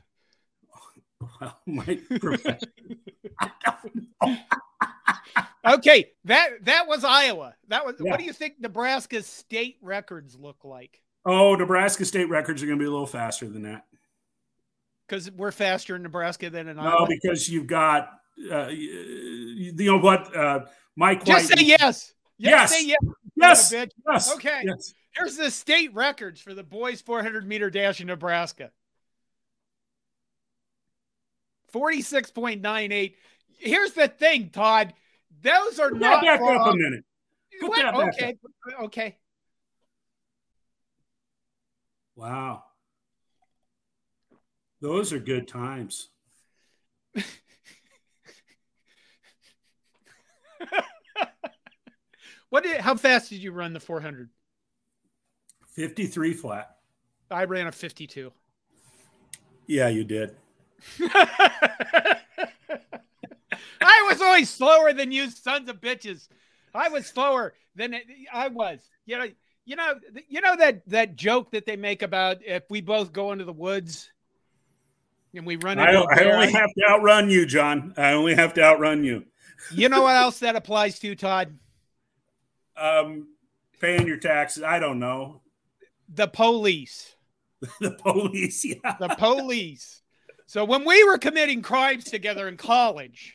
Well, 1.40 1.58
my 1.66 2.00
profession. 2.18 2.72
okay, 5.66 6.10
that 6.24 6.64
that 6.64 6.88
was 6.88 7.04
Iowa. 7.04 7.54
That 7.68 7.86
was. 7.86 7.96
Yeah. 8.00 8.10
What 8.10 8.18
do 8.18 8.24
you 8.24 8.32
think 8.32 8.54
Nebraska's 8.60 9.26
state 9.26 9.76
records 9.82 10.36
look 10.36 10.64
like? 10.64 11.00
Oh, 11.24 11.54
Nebraska 11.54 12.04
state 12.04 12.28
records 12.28 12.62
are 12.62 12.66
going 12.66 12.78
to 12.78 12.82
be 12.82 12.88
a 12.88 12.90
little 12.90 13.06
faster 13.06 13.48
than 13.48 13.62
that. 13.62 13.86
Because 15.12 15.30
we're 15.32 15.52
faster 15.52 15.94
in 15.94 16.02
Nebraska 16.02 16.48
than 16.48 16.68
in 16.68 16.78
Iowa. 16.78 17.00
No, 17.00 17.06
because 17.06 17.46
you've 17.46 17.66
got, 17.66 18.08
uh, 18.50 18.68
you 18.68 19.74
know 19.76 19.98
what, 19.98 20.34
uh, 20.34 20.60
Mike. 20.96 21.22
Just 21.22 21.50
White, 21.50 21.58
say 21.58 21.64
yes. 21.66 22.14
Yes. 22.38 22.74
Say 22.74 22.86
yes. 22.86 22.98
Yes. 23.36 23.74
yes. 24.08 24.32
Okay. 24.36 24.62
Yes. 24.64 24.94
Here's 25.10 25.36
the 25.36 25.50
state 25.50 25.92
records 25.92 26.40
for 26.40 26.54
the 26.54 26.62
boys 26.62 27.02
400 27.02 27.46
meter 27.46 27.68
dash 27.68 28.00
in 28.00 28.06
Nebraska. 28.06 28.70
46.98. 31.74 33.14
Here's 33.58 33.92
the 33.92 34.08
thing, 34.08 34.48
Todd. 34.48 34.94
Those 35.42 35.78
are 35.78 35.90
Put 35.90 36.00
not 36.00 36.22
back 36.22 36.40
wrong. 36.40 36.58
up 36.58 36.72
a 36.72 36.74
minute. 36.74 37.04
Put 37.60 37.68
what? 37.68 37.82
That 37.82 37.94
back 37.94 38.14
okay. 38.14 38.30
Up. 38.30 38.84
Okay. 38.84 39.16
Wow. 42.16 42.64
Those 44.82 45.12
are 45.12 45.20
good 45.20 45.46
times. 45.46 46.08
what 52.50 52.64
did 52.64 52.80
how 52.80 52.96
fast 52.96 53.30
did 53.30 53.38
you 53.38 53.52
run 53.52 53.74
the 53.74 53.80
400? 53.80 54.28
53 55.68 56.34
flat. 56.34 56.78
I 57.30 57.44
ran 57.44 57.68
a 57.68 57.72
52. 57.72 58.32
Yeah, 59.68 59.86
you 59.86 60.02
did. 60.02 60.34
I 61.00 62.18
was 64.10 64.20
always 64.20 64.50
slower 64.50 64.92
than 64.92 65.12
you 65.12 65.30
sons 65.30 65.68
of 65.68 65.80
bitches. 65.80 66.26
I 66.74 66.88
was 66.88 67.06
slower 67.06 67.54
than 67.76 67.94
I 68.32 68.48
was. 68.48 68.80
You 69.06 69.18
know, 69.18 69.28
you 69.64 69.76
know, 69.76 69.94
you 70.28 70.40
know 70.40 70.56
that 70.56 70.82
that 70.88 71.14
joke 71.14 71.52
that 71.52 71.66
they 71.66 71.76
make 71.76 72.02
about 72.02 72.38
if 72.44 72.64
we 72.68 72.80
both 72.80 73.12
go 73.12 73.30
into 73.30 73.44
the 73.44 73.52
woods 73.52 74.11
and 75.34 75.46
we 75.46 75.56
run. 75.56 75.78
I, 75.78 75.92
I 75.92 76.24
only 76.24 76.52
have 76.52 76.70
to 76.76 76.84
outrun 76.88 77.30
you, 77.30 77.46
John. 77.46 77.94
I 77.96 78.12
only 78.12 78.34
have 78.34 78.54
to 78.54 78.62
outrun 78.62 79.04
you. 79.04 79.24
You 79.72 79.88
know 79.88 80.02
what 80.02 80.16
else 80.16 80.40
that 80.40 80.56
applies 80.56 80.98
to, 81.00 81.14
Todd? 81.14 81.58
Um, 82.76 83.28
paying 83.80 84.06
your 84.06 84.16
taxes. 84.16 84.62
I 84.62 84.78
don't 84.78 84.98
know. 84.98 85.42
The 86.12 86.28
police. 86.28 87.14
the 87.80 87.92
police. 87.92 88.64
Yeah. 88.64 88.96
The 88.98 89.14
police. 89.18 90.02
So 90.46 90.64
when 90.64 90.84
we 90.84 91.02
were 91.04 91.18
committing 91.18 91.62
crimes 91.62 92.04
together 92.04 92.48
in 92.48 92.56
college, 92.56 93.34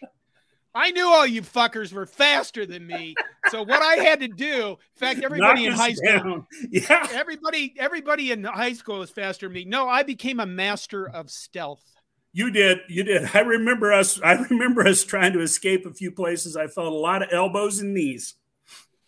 I 0.78 0.92
knew 0.92 1.08
all 1.08 1.26
you 1.26 1.42
fuckers 1.42 1.92
were 1.92 2.06
faster 2.06 2.64
than 2.64 2.86
me. 2.86 3.16
So 3.50 3.64
what 3.64 3.82
I 3.82 3.96
had 3.96 4.20
to 4.20 4.28
do, 4.28 4.70
in 4.70 5.00
fact, 5.00 5.20
everybody 5.24 5.66
Knock 5.66 5.74
in 5.74 5.78
high 5.78 5.94
school, 5.94 6.20
down. 6.20 6.48
yeah, 6.72 7.08
everybody, 7.14 7.74
everybody 7.80 8.32
in 8.32 8.44
high 8.44 8.74
school 8.74 9.00
was 9.00 9.10
faster 9.10 9.48
than 9.48 9.54
me. 9.54 9.66
No, 9.66 9.90
I 9.90 10.04
became 10.04 10.40
a 10.40 10.46
master 10.46 11.10
of 11.10 11.32
stealth. 11.32 11.84
You 12.32 12.52
did, 12.52 12.82
you 12.90 13.04
did. 13.04 13.28
I 13.34 13.40
remember 13.40 13.92
us. 13.92 14.22
I 14.22 14.34
remember 14.34 14.86
us 14.86 15.04
trying 15.04 15.34
to 15.34 15.42
escape 15.42 15.88
a 15.88 15.94
few 15.94 16.12
places. 16.12 16.56
I 16.56 16.68
felt 16.68 16.94
a 16.94 16.96
lot 16.96 17.24
of 17.24 17.30
elbows 17.32 17.80
and 17.80 17.96
knees. 17.96 18.36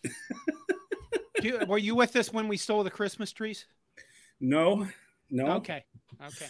were 1.67 1.77
you 1.77 1.93
with 1.93 2.15
us 2.15 2.33
when 2.33 2.47
we 2.47 2.57
stole 2.57 2.83
the 2.83 2.89
Christmas 2.89 3.31
trees? 3.31 3.67
No, 4.39 4.87
no. 5.29 5.57
Okay, 5.57 5.83
okay. 6.25 6.47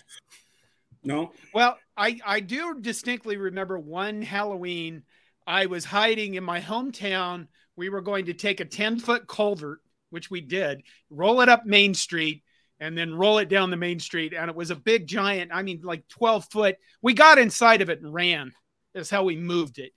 No. 1.03 1.31
Well, 1.53 1.77
I 1.95 2.19
I 2.25 2.39
do 2.39 2.79
distinctly 2.79 3.37
remember 3.37 3.79
one 3.79 4.21
Halloween. 4.21 5.03
I 5.47 5.65
was 5.65 5.85
hiding 5.85 6.35
in 6.35 6.43
my 6.43 6.61
hometown. 6.61 7.47
We 7.75 7.89
were 7.89 8.01
going 8.01 8.25
to 8.25 8.33
take 8.33 8.59
a 8.59 8.65
10 8.65 8.99
foot 8.99 9.27
culvert, 9.27 9.81
which 10.09 10.29
we 10.29 10.41
did, 10.41 10.83
roll 11.09 11.41
it 11.41 11.49
up 11.49 11.65
Main 11.65 11.93
Street, 11.93 12.43
and 12.79 12.97
then 12.97 13.13
roll 13.13 13.37
it 13.39 13.49
down 13.49 13.69
the 13.69 13.77
main 13.77 13.99
street. 13.99 14.33
And 14.33 14.49
it 14.49 14.55
was 14.55 14.71
a 14.71 14.75
big 14.75 15.07
giant, 15.07 15.51
I 15.53 15.63
mean, 15.63 15.81
like 15.83 16.07
12 16.07 16.45
foot. 16.51 16.77
We 17.01 17.13
got 17.13 17.37
inside 17.37 17.81
of 17.81 17.89
it 17.89 18.01
and 18.01 18.13
ran. 18.13 18.53
That's 18.93 19.09
how 19.09 19.23
we 19.23 19.35
moved 19.35 19.79
it. 19.79 19.91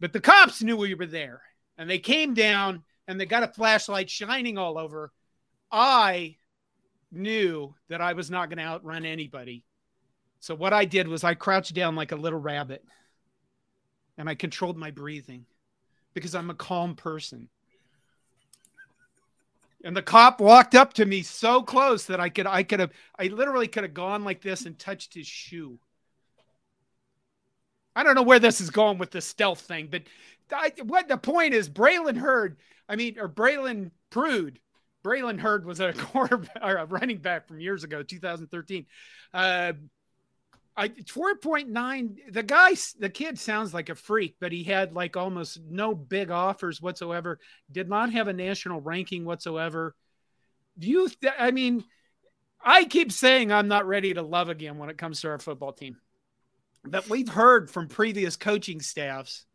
But 0.00 0.12
the 0.12 0.20
cops 0.20 0.62
knew 0.62 0.76
we 0.76 0.94
were 0.94 1.06
there 1.06 1.42
and 1.76 1.88
they 1.88 1.98
came 1.98 2.34
down 2.34 2.82
and 3.06 3.20
they 3.20 3.26
got 3.26 3.42
a 3.42 3.48
flashlight 3.48 4.08
shining 4.08 4.58
all 4.58 4.78
over. 4.78 5.12
I 5.70 6.36
knew 7.10 7.74
that 7.88 8.00
I 8.00 8.12
was 8.12 8.30
not 8.30 8.48
going 8.48 8.58
to 8.58 8.64
outrun 8.64 9.04
anybody. 9.04 9.64
So 10.40 10.54
what 10.54 10.72
I 10.72 10.84
did 10.84 11.08
was 11.08 11.24
I 11.24 11.34
crouched 11.34 11.74
down 11.74 11.96
like 11.96 12.12
a 12.12 12.16
little 12.16 12.38
rabbit 12.38 12.84
and 14.16 14.28
I 14.28 14.34
controlled 14.34 14.76
my 14.76 14.90
breathing 14.90 15.46
because 16.14 16.34
I'm 16.34 16.50
a 16.50 16.54
calm 16.54 16.94
person. 16.94 17.48
And 19.84 19.96
the 19.96 20.02
cop 20.02 20.40
walked 20.40 20.74
up 20.74 20.92
to 20.94 21.06
me 21.06 21.22
so 21.22 21.62
close 21.62 22.06
that 22.06 22.18
I 22.18 22.28
could 22.28 22.46
I 22.46 22.64
could 22.64 22.80
have 22.80 22.92
I 23.18 23.28
literally 23.28 23.68
could 23.68 23.84
have 23.84 23.94
gone 23.94 24.24
like 24.24 24.42
this 24.42 24.66
and 24.66 24.78
touched 24.78 25.14
his 25.14 25.26
shoe. 25.26 25.78
I 27.94 28.02
don't 28.02 28.14
know 28.14 28.22
where 28.22 28.38
this 28.38 28.60
is 28.60 28.70
going 28.70 28.98
with 28.98 29.10
the 29.10 29.20
stealth 29.20 29.60
thing, 29.60 29.88
but 29.90 30.02
I, 30.52 30.72
what 30.84 31.08
the 31.08 31.16
point 31.16 31.54
is, 31.54 31.68
Braylon 31.68 32.16
Heard, 32.16 32.56
I 32.88 32.96
mean, 32.96 33.18
or 33.18 33.28
Braylon 33.28 33.90
Prude, 34.10 34.60
Braylon 35.04 35.40
Heard 35.40 35.66
was 35.66 35.80
a 35.80 35.92
quarterback 35.96 36.58
or 36.62 36.76
a 36.76 36.86
running 36.86 37.18
back 37.18 37.48
from 37.48 37.60
years 37.60 37.84
ago, 37.84 38.02
2013. 38.02 38.86
Uh, 39.34 39.72
I 40.78 40.88
4.9. 40.90 42.32
The 42.32 42.42
guy, 42.44 42.74
the 43.00 43.10
kid 43.10 43.36
sounds 43.36 43.74
like 43.74 43.88
a 43.88 43.96
freak, 43.96 44.36
but 44.38 44.52
he 44.52 44.62
had 44.62 44.92
like 44.92 45.16
almost 45.16 45.60
no 45.68 45.92
big 45.92 46.30
offers 46.30 46.80
whatsoever. 46.80 47.40
Did 47.70 47.88
not 47.88 48.12
have 48.12 48.28
a 48.28 48.32
national 48.32 48.80
ranking 48.80 49.24
whatsoever. 49.24 49.96
Do 50.78 50.86
you? 50.86 51.08
Th- 51.08 51.34
I 51.36 51.50
mean, 51.50 51.82
I 52.62 52.84
keep 52.84 53.10
saying 53.10 53.50
I'm 53.50 53.66
not 53.66 53.88
ready 53.88 54.14
to 54.14 54.22
love 54.22 54.50
again 54.50 54.78
when 54.78 54.88
it 54.88 54.98
comes 54.98 55.20
to 55.22 55.28
our 55.30 55.40
football 55.40 55.72
team. 55.72 55.96
But 56.84 57.10
we've 57.10 57.28
heard 57.28 57.68
from 57.68 57.88
previous 57.88 58.36
coaching 58.36 58.80
staffs 58.80 59.46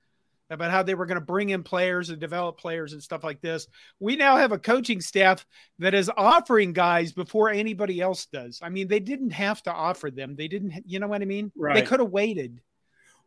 about 0.50 0.72
how 0.72 0.84
they 0.84 0.96
were 0.96 1.06
going 1.06 1.20
to 1.20 1.26
bring 1.26 1.50
in 1.50 1.64
players 1.64 2.10
and 2.10 2.20
develop 2.20 2.58
players 2.58 2.94
and 2.94 3.02
stuff 3.02 3.24
like 3.24 3.42
this. 3.42 3.68
We 4.00 4.16
now 4.16 4.38
have 4.38 4.52
a 4.52 4.60
coaching 4.60 5.02
staff 5.02 5.46
that 5.80 5.94
is 5.94 6.12
offering 6.16 6.74
guys 6.74 7.12
before 7.12 7.50
anybody 7.50 8.02
else 8.02 8.26
does. 8.28 8.60
I 8.62 8.70
mean, 8.70 8.88
they 8.88 9.00
didn't 9.00 9.32
have 9.32 9.64
to 9.64 9.74
offer 9.74 10.12
them. 10.12 10.36
They 10.36 10.48
didn't, 10.48 10.84
you 10.86 11.00
know 11.00 11.08
what 11.08 11.22
I 11.22 11.26
mean? 11.26 11.52
Right. 11.56 11.76
They 11.76 11.82
could 11.82 12.00
have 12.00 12.12
waited. 12.12 12.62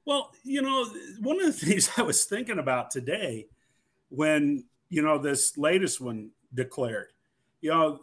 Well, 0.04 0.30
you 0.44 0.62
know, 0.62 0.86
one 1.20 1.40
of 1.40 1.46
the 1.46 1.52
things 1.66 1.90
I 1.96 2.02
was 2.02 2.24
thinking 2.24 2.58
about 2.58 2.90
today 2.90 3.46
when, 4.08 4.64
you 4.88 5.02
know, 5.02 5.18
this 5.18 5.58
latest 5.58 6.00
one 6.00 6.30
declared, 6.54 7.08
you 7.60 7.70
know, 7.70 8.00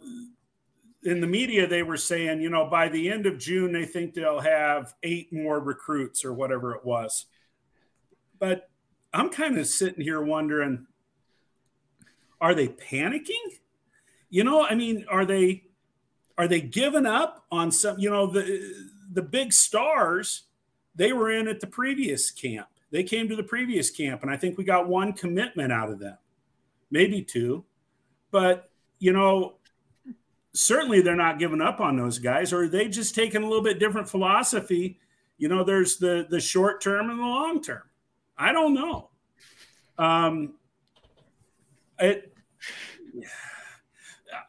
in 1.04 1.20
the 1.20 1.26
media, 1.26 1.66
they 1.66 1.82
were 1.82 1.98
saying, 1.98 2.40
you 2.40 2.48
know, 2.48 2.66
by 2.66 2.88
the 2.88 3.10
end 3.10 3.26
of 3.26 3.38
June, 3.38 3.72
they 3.72 3.84
think 3.84 4.14
they'll 4.14 4.40
have 4.40 4.94
eight 5.02 5.32
more 5.32 5.60
recruits 5.60 6.24
or 6.24 6.32
whatever 6.32 6.74
it 6.74 6.84
was. 6.84 7.26
But 8.38 8.70
I'm 9.14 9.30
kind 9.30 9.56
of 9.58 9.66
sitting 9.66 10.02
here 10.02 10.20
wondering 10.20 10.86
are 12.40 12.54
they 12.54 12.68
panicking? 12.68 13.60
You 14.28 14.44
know, 14.44 14.66
I 14.66 14.74
mean, 14.74 15.06
are 15.08 15.24
they 15.24 15.64
are 16.36 16.48
they 16.48 16.60
giving 16.60 17.06
up 17.06 17.46
on 17.50 17.70
some, 17.70 17.98
you 17.98 18.10
know, 18.10 18.26
the 18.26 18.90
the 19.12 19.22
big 19.22 19.52
stars 19.52 20.42
they 20.96 21.12
were 21.12 21.30
in 21.30 21.48
at 21.48 21.60
the 21.60 21.66
previous 21.66 22.30
camp. 22.30 22.66
They 22.90 23.04
came 23.04 23.28
to 23.28 23.36
the 23.36 23.42
previous 23.44 23.90
camp 23.90 24.22
and 24.22 24.30
I 24.30 24.36
think 24.36 24.58
we 24.58 24.64
got 24.64 24.88
one 24.88 25.12
commitment 25.12 25.72
out 25.72 25.90
of 25.90 26.00
them. 26.00 26.18
Maybe 26.90 27.22
two. 27.22 27.64
But, 28.30 28.68
you 28.98 29.12
know, 29.12 29.54
certainly 30.52 31.00
they're 31.00 31.16
not 31.16 31.38
giving 31.38 31.60
up 31.60 31.80
on 31.80 31.96
those 31.96 32.18
guys 32.18 32.52
or 32.52 32.68
they 32.68 32.88
just 32.88 33.14
taking 33.14 33.42
a 33.42 33.46
little 33.46 33.62
bit 33.62 33.78
different 33.78 34.08
philosophy? 34.08 34.98
You 35.38 35.48
know, 35.48 35.62
there's 35.62 35.98
the 35.98 36.26
the 36.28 36.40
short 36.40 36.80
term 36.80 37.10
and 37.10 37.18
the 37.18 37.24
long 37.24 37.62
term. 37.62 37.82
I 38.36 38.52
don't 38.52 38.74
know. 38.74 39.10
Um, 39.98 40.54
it 41.98 42.34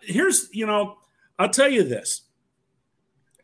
here's 0.02 0.50
you 0.54 0.66
know 0.66 0.98
I'll 1.38 1.50
tell 1.50 1.70
you 1.70 1.84
this. 1.84 2.22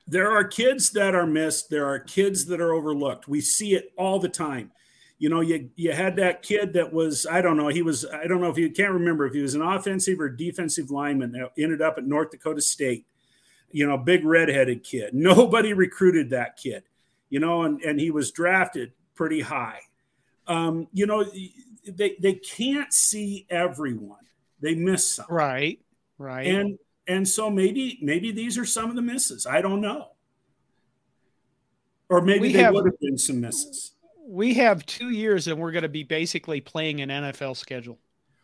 There 0.08 0.32
are 0.32 0.44
kids 0.44 0.92
that 0.92 1.16
are 1.16 1.28
missed. 1.28 1.70
There 1.70 1.86
are 1.86 2.00
kids 2.00 2.46
that 2.46 2.60
are 2.60 2.74
overlooked. 2.74 3.28
We 3.28 3.42
see 3.42 3.76
it 3.76 3.92
all 3.98 4.20
the 4.20 4.30
time. 4.30 4.72
You 5.20 5.30
know, 5.30 5.42
you 5.42 5.70
you 5.76 5.92
had 5.92 6.16
that 6.16 6.42
kid 6.42 6.74
that 6.74 6.92
was 6.92 7.28
I 7.30 7.42
don't 7.42 7.58
know. 7.58 7.68
He 7.68 7.82
was 7.82 8.06
I 8.06 8.28
don't 8.28 8.42
know 8.42 8.50
if 8.50 8.58
you 8.58 8.72
can't 8.72 8.94
remember 8.94 9.28
if 9.28 9.34
he 9.34 9.42
was 9.42 9.56
an 9.56 9.62
offensive 9.62 10.20
or 10.20 10.30
defensive 10.30 10.90
lineman 10.90 11.34
that 11.34 11.52
ended 11.58 11.82
up 11.82 11.98
at 11.98 12.06
North 12.06 12.32
Dakota 12.32 12.62
State. 12.62 13.06
You 13.70 13.88
know, 13.88 13.98
big 13.98 14.26
redheaded 14.26 14.84
kid. 14.84 15.14
Nobody 15.14 15.74
recruited 15.74 16.32
that 16.32 16.58
kid. 16.58 16.84
You 17.30 17.40
know, 17.40 17.64
and 17.64 17.82
and 17.82 18.00
he 18.00 18.10
was 18.10 18.32
drafted 18.32 18.94
pretty 19.14 19.42
high 19.42 19.82
um, 20.52 20.88
you 20.92 21.06
know, 21.06 21.24
they 21.88 22.16
they 22.20 22.34
can't 22.34 22.92
see 22.94 23.48
everyone. 23.50 24.20
They 24.60 24.76
miss 24.76 25.08
some. 25.16 25.26
Right. 25.30 25.80
Right. 26.18 26.48
And 26.48 26.78
and 27.08 27.28
so 27.28 27.50
maybe 27.50 27.98
maybe 28.02 28.32
these 28.32 28.58
are 28.58 28.66
some 28.66 28.90
of 28.90 28.96
the 28.96 29.02
misses. 29.02 29.48
I 29.48 29.62
don't 29.62 29.82
know. 29.82 30.10
or 32.10 32.22
maybe 32.22 32.40
we 32.42 32.54
they 32.54 32.60
have, 32.60 32.74
would 32.74 32.86
have 32.86 33.00
been 33.00 33.18
some 33.18 33.40
misses. 33.40 33.94
We 34.28 34.54
have 34.56 34.86
two 34.86 35.10
years, 35.10 35.48
and 35.48 35.60
we're 35.60 35.72
going 35.72 35.84
to 35.84 35.90
be 35.90 36.04
basically 36.04 36.62
playing 36.62 37.02
an 37.02 37.10
NFL 37.10 37.58
schedule. 37.58 37.98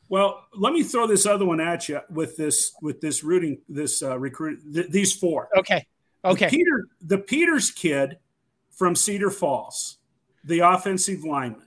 Well, 0.10 0.46
let 0.56 0.74
me 0.74 0.84
throw 0.84 1.06
this 1.06 1.26
other 1.26 1.46
one 1.46 1.60
at 1.60 1.90
you 1.90 2.00
with 2.10 2.38
this 2.38 2.72
with 2.82 3.02
this 3.02 3.24
rooting 3.24 3.60
this 3.68 4.02
uh, 4.02 4.18
recruit 4.18 4.60
th- 4.74 4.90
these 4.90 5.14
four. 5.14 5.50
Okay. 5.58 5.86
Okay. 6.24 6.46
The 6.46 6.50
Peter 6.50 6.88
the 7.02 7.18
Peters 7.18 7.72
kid 7.72 8.18
from 8.72 8.96
Cedar 8.96 9.30
Falls, 9.30 9.98
the 10.44 10.60
offensive 10.60 11.24
lineman, 11.24 11.67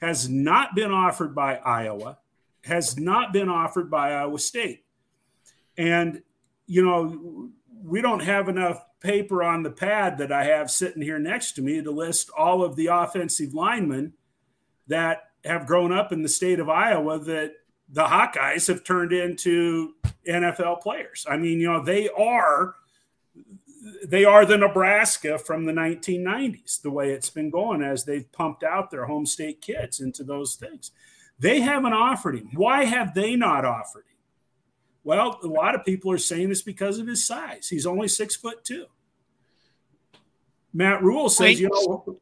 has 0.00 0.28
not 0.28 0.74
been 0.74 0.90
offered 0.90 1.34
by 1.34 1.56
Iowa, 1.56 2.18
has 2.64 2.98
not 2.98 3.32
been 3.32 3.48
offered 3.48 3.90
by 3.90 4.12
Iowa 4.12 4.38
State, 4.38 4.84
and 5.76 6.22
you 6.66 6.84
know 6.84 7.50
we 7.82 8.02
don't 8.02 8.20
have 8.20 8.48
enough 8.48 8.84
paper 9.00 9.42
on 9.42 9.62
the 9.62 9.70
pad 9.70 10.18
that 10.18 10.30
I 10.30 10.44
have 10.44 10.70
sitting 10.70 11.02
here 11.02 11.18
next 11.18 11.52
to 11.52 11.62
me 11.62 11.82
to 11.82 11.90
list 11.90 12.30
all 12.36 12.62
of 12.62 12.76
the 12.76 12.88
offensive 12.88 13.54
linemen 13.54 14.12
that 14.88 15.30
have 15.44 15.66
grown 15.66 15.92
up 15.92 16.12
in 16.12 16.22
the 16.22 16.28
state 16.28 16.60
of 16.60 16.68
Iowa 16.68 17.18
that 17.18 17.54
the 17.88 18.04
Hawkeyes 18.04 18.68
have 18.68 18.84
turned 18.84 19.12
into 19.12 19.94
NFL 20.28 20.82
players. 20.82 21.26
I 21.28 21.36
mean, 21.38 21.58
you 21.60 21.66
know, 21.66 21.82
they 21.82 22.08
are 22.10 22.74
they 24.06 24.24
are 24.24 24.44
the 24.44 24.58
Nebraska 24.58 25.38
from 25.38 25.64
the 25.64 25.72
1990s, 25.72 26.82
the 26.82 26.90
way 26.90 27.12
it's 27.12 27.30
been 27.30 27.50
going 27.50 27.82
as 27.82 28.04
they've 28.04 28.30
pumped 28.32 28.62
out 28.62 28.90
their 28.90 29.06
home 29.06 29.26
state 29.26 29.60
kids 29.60 30.00
into 30.00 30.22
those 30.22 30.54
things. 30.56 30.90
They 31.38 31.60
haven't 31.60 31.94
offered 31.94 32.36
him. 32.36 32.50
Why 32.54 32.84
have 32.84 33.14
they 33.14 33.36
not 33.36 33.64
offered 33.64 34.04
him? 34.04 34.18
Well, 35.02 35.40
a 35.42 35.46
lot 35.46 35.74
of 35.74 35.84
people 35.84 36.12
are 36.12 36.18
saying 36.18 36.50
it's 36.50 36.60
because 36.60 36.98
of 36.98 37.06
his 37.06 37.26
size. 37.26 37.68
He's 37.68 37.86
only 37.86 38.08
six 38.08 38.36
foot 38.36 38.64
two. 38.64 38.86
Matt 40.72 41.02
Rhule 41.02 41.30
says, 41.30 41.58
you 41.58 41.68
know, 41.68 42.20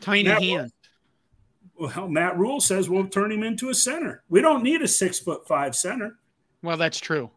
tiny 0.00 0.28
Matt, 0.28 0.42
hand. 0.42 0.72
Well, 1.78 2.08
Matt 2.08 2.38
Rhule 2.38 2.60
says 2.60 2.88
we'll 2.88 3.08
turn 3.08 3.32
him 3.32 3.42
into 3.42 3.68
a 3.68 3.74
center. 3.74 4.22
We 4.28 4.40
don't 4.40 4.62
need 4.62 4.80
a 4.82 4.88
six 4.88 5.18
foot 5.18 5.46
five 5.46 5.74
center. 5.74 6.18
Well, 6.62 6.76
that's 6.76 6.98
true. 6.98 7.30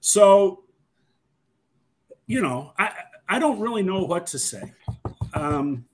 So, 0.00 0.64
you 2.28 2.40
know, 2.40 2.72
I 2.78 2.92
I 3.28 3.38
don't 3.40 3.58
really 3.58 3.82
know 3.82 4.04
what 4.04 4.28
to 4.28 4.38
say. 4.38 4.72
Um, 5.34 5.84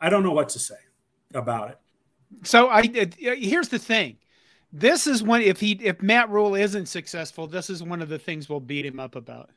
I 0.00 0.10
don't 0.10 0.24
know 0.24 0.32
what 0.32 0.48
to 0.50 0.58
say 0.58 0.74
about 1.32 1.70
it. 1.70 1.78
So 2.42 2.68
I 2.68 2.82
here's 3.18 3.68
the 3.68 3.78
thing. 3.78 4.16
This 4.72 5.06
is 5.06 5.22
one 5.22 5.42
if 5.42 5.60
he 5.60 5.72
if 5.82 6.02
Matt 6.02 6.30
Rhule 6.30 6.56
isn't 6.56 6.86
successful, 6.86 7.46
this 7.46 7.70
is 7.70 7.82
one 7.82 8.02
of 8.02 8.08
the 8.08 8.18
things 8.18 8.48
we'll 8.48 8.60
beat 8.60 8.86
him 8.86 8.98
up 8.98 9.14
about 9.14 9.50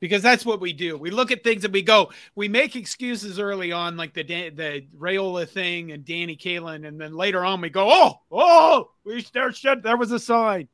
because 0.00 0.22
that's 0.22 0.46
what 0.46 0.60
we 0.60 0.72
do. 0.72 0.96
We 0.96 1.10
look 1.10 1.30
at 1.30 1.44
things 1.44 1.64
and 1.64 1.72
we 1.72 1.82
go, 1.82 2.10
we 2.34 2.48
make 2.48 2.74
excuses 2.74 3.38
early 3.38 3.70
on, 3.70 3.96
like 3.96 4.14
the 4.14 4.22
the 4.22 4.86
Raiola 4.98 5.48
thing 5.48 5.92
and 5.92 6.04
Danny 6.04 6.36
Kaelin, 6.36 6.88
and 6.88 6.98
then 6.98 7.14
later 7.14 7.44
on 7.44 7.60
we 7.60 7.68
go, 7.68 7.88
oh, 7.90 8.20
oh, 8.32 8.90
we 9.04 9.24
there 9.34 9.52
shit. 9.52 9.82
There 9.82 9.98
was 9.98 10.12
a 10.12 10.18
sign, 10.18 10.68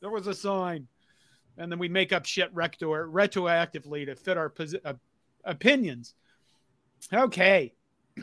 there 0.00 0.10
was 0.10 0.26
a 0.26 0.34
sign, 0.34 0.88
and 1.62 1.70
then 1.70 1.78
we 1.78 1.88
make 1.88 2.12
up 2.12 2.26
shit 2.26 2.52
retro, 2.52 2.90
retroactively 3.08 4.04
to 4.06 4.16
fit 4.16 4.36
our 4.36 4.50
posi- 4.50 4.80
uh, 4.84 4.94
opinions. 5.44 6.14
Okay. 7.12 7.72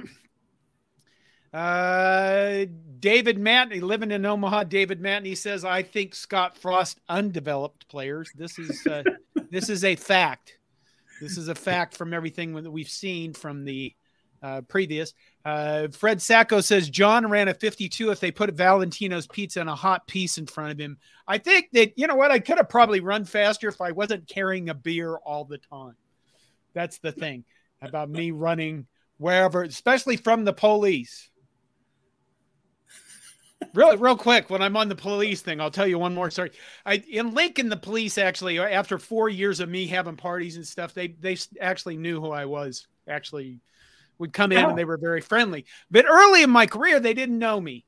Uh, 1.52 2.65
David 2.99 3.39
Matney, 3.39 3.82
living 3.82 4.12
in 4.12 4.23
Omaha. 4.23 4.65
David 4.65 5.02
Matney 5.02 5.36
says, 5.36 5.65
"I 5.65 5.82
think 5.82 6.13
Scott 6.13 6.56
Frost 6.56 6.99
undeveloped 7.10 7.88
players. 7.88 8.30
This 8.36 8.60
is 8.60 8.86
uh, 8.86 9.02
this 9.49 9.67
is 9.67 9.84
a 9.84 9.95
fact. 9.95 10.60
This 11.19 11.39
is 11.39 11.47
a 11.47 11.56
fact 11.56 11.97
from 11.97 12.13
everything 12.13 12.54
that 12.54 12.69
we've 12.69 12.88
seen 12.88 13.34
from 13.34 13.65
the 13.65 13.95
uh, 14.41 14.62
previous. 14.62 15.13
Uh, 15.45 15.88
Fred 15.89 16.21
Sacco 16.21 16.62
says 16.62 16.89
John 16.89 17.30
ran 17.30 17.47
a 17.47 17.54
52 17.54 18.12
if 18.12 18.19
they 18.19 18.32
put 18.32 18.54
Valentino's 18.54 19.28
pizza 19.28 19.62
and 19.62 19.69
a 19.69 19.75
hot 19.75 20.08
piece 20.08 20.38
in 20.38 20.45
front 20.45 20.71
of 20.71 20.80
him. 20.80 20.97
I 21.28 21.38
think 21.38 21.69
that 21.73 21.97
you 21.97 22.08
know 22.08 22.15
what 22.15 22.32
I 22.32 22.39
could 22.39 22.58
have 22.58 22.69
probably 22.69 22.99
run 22.99 23.25
faster 23.25 23.67
if 23.67 23.82
I 23.82 23.91
wasn't 23.91 24.28
carrying 24.28 24.69
a 24.69 24.73
beer 24.73 25.15
all 25.15 25.45
the 25.45 25.58
time. 25.58 25.95
That's 26.73 26.99
the 26.99 27.12
thing 27.12 27.45
about 27.82 28.10
me 28.10 28.32
running 28.32 28.88
wherever, 29.17 29.63
especially 29.63 30.17
from 30.17 30.45
the 30.45 30.54
police 30.54 31.30
real 33.73 33.97
real 33.97 34.15
quick 34.15 34.49
when 34.49 34.62
i'm 34.62 34.78
on 34.78 34.89
the 34.89 34.95
police 34.95 35.41
thing 35.41 35.60
i'll 35.60 35.71
tell 35.71 35.88
you 35.88 35.99
one 35.99 36.13
more 36.13 36.32
story 36.32 36.52
i 36.86 36.95
in 37.10 37.34
lincoln 37.34 37.69
the 37.69 37.78
police 37.78 38.17
actually 38.17 38.58
after 38.60 38.97
four 38.97 39.30
years 39.30 39.60
of 39.60 39.69
me 39.69 39.86
having 39.86 40.15
parties 40.15 40.56
and 40.56 40.65
stuff 40.65 40.93
they 40.93 41.10
they 41.19 41.38
actually 41.60 41.97
knew 41.97 42.19
who 42.21 42.32
i 42.32 42.45
was 42.45 42.88
actually 43.08 43.60
would 44.19 44.34
come 44.34 44.51
in 44.51 44.60
and 44.60 44.73
oh. 44.73 44.75
they 44.75 44.86
were 44.86 44.97
very 44.97 45.21
friendly 45.21 45.65
but 45.89 46.05
early 46.05 46.43
in 46.43 46.49
my 46.49 46.65
career 46.65 46.99
they 46.99 47.13
didn't 47.13 47.39
know 47.39 47.60
me 47.60 47.84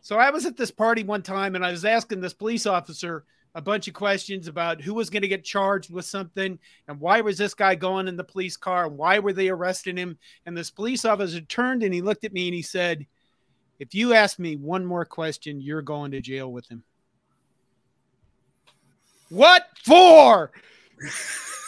so 0.00 0.16
i 0.16 0.30
was 0.30 0.46
at 0.46 0.56
this 0.56 0.70
party 0.70 1.02
one 1.02 1.22
time 1.22 1.54
and 1.54 1.64
i 1.64 1.70
was 1.70 1.84
asking 1.84 2.20
this 2.20 2.34
police 2.34 2.66
officer 2.66 3.24
a 3.54 3.60
bunch 3.62 3.88
of 3.88 3.94
questions 3.94 4.48
about 4.48 4.82
who 4.82 4.92
was 4.92 5.08
going 5.08 5.22
to 5.22 5.28
get 5.28 5.42
charged 5.42 5.90
with 5.90 6.04
something 6.04 6.58
and 6.88 7.00
why 7.00 7.20
was 7.22 7.38
this 7.38 7.54
guy 7.54 7.74
going 7.74 8.06
in 8.06 8.16
the 8.16 8.24
police 8.24 8.56
car 8.56 8.86
and 8.86 8.98
why 8.98 9.18
were 9.18 9.32
they 9.32 9.48
arresting 9.48 9.96
him 9.96 10.18
and 10.44 10.56
this 10.56 10.70
police 10.70 11.04
officer 11.04 11.40
turned 11.40 11.82
and 11.82 11.94
he 11.94 12.02
looked 12.02 12.24
at 12.24 12.34
me 12.34 12.48
and 12.48 12.54
he 12.54 12.62
said 12.62 13.06
if 13.78 13.94
you 13.94 14.14
ask 14.14 14.38
me 14.38 14.56
one 14.56 14.86
more 14.86 15.04
question, 15.04 15.60
you're 15.60 15.82
going 15.82 16.10
to 16.12 16.20
jail 16.20 16.50
with 16.50 16.68
him. 16.68 16.82
What 19.28 19.66
for? 19.84 20.52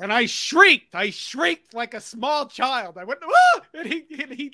and 0.00 0.12
I 0.12 0.26
shrieked. 0.26 0.94
I 0.94 1.10
shrieked 1.10 1.74
like 1.74 1.94
a 1.94 2.00
small 2.00 2.46
child. 2.46 2.98
I 2.98 3.04
went, 3.04 3.20
ah! 3.22 3.60
and 3.74 3.86
he 3.86 4.04
and 4.22 4.32
he 4.32 4.52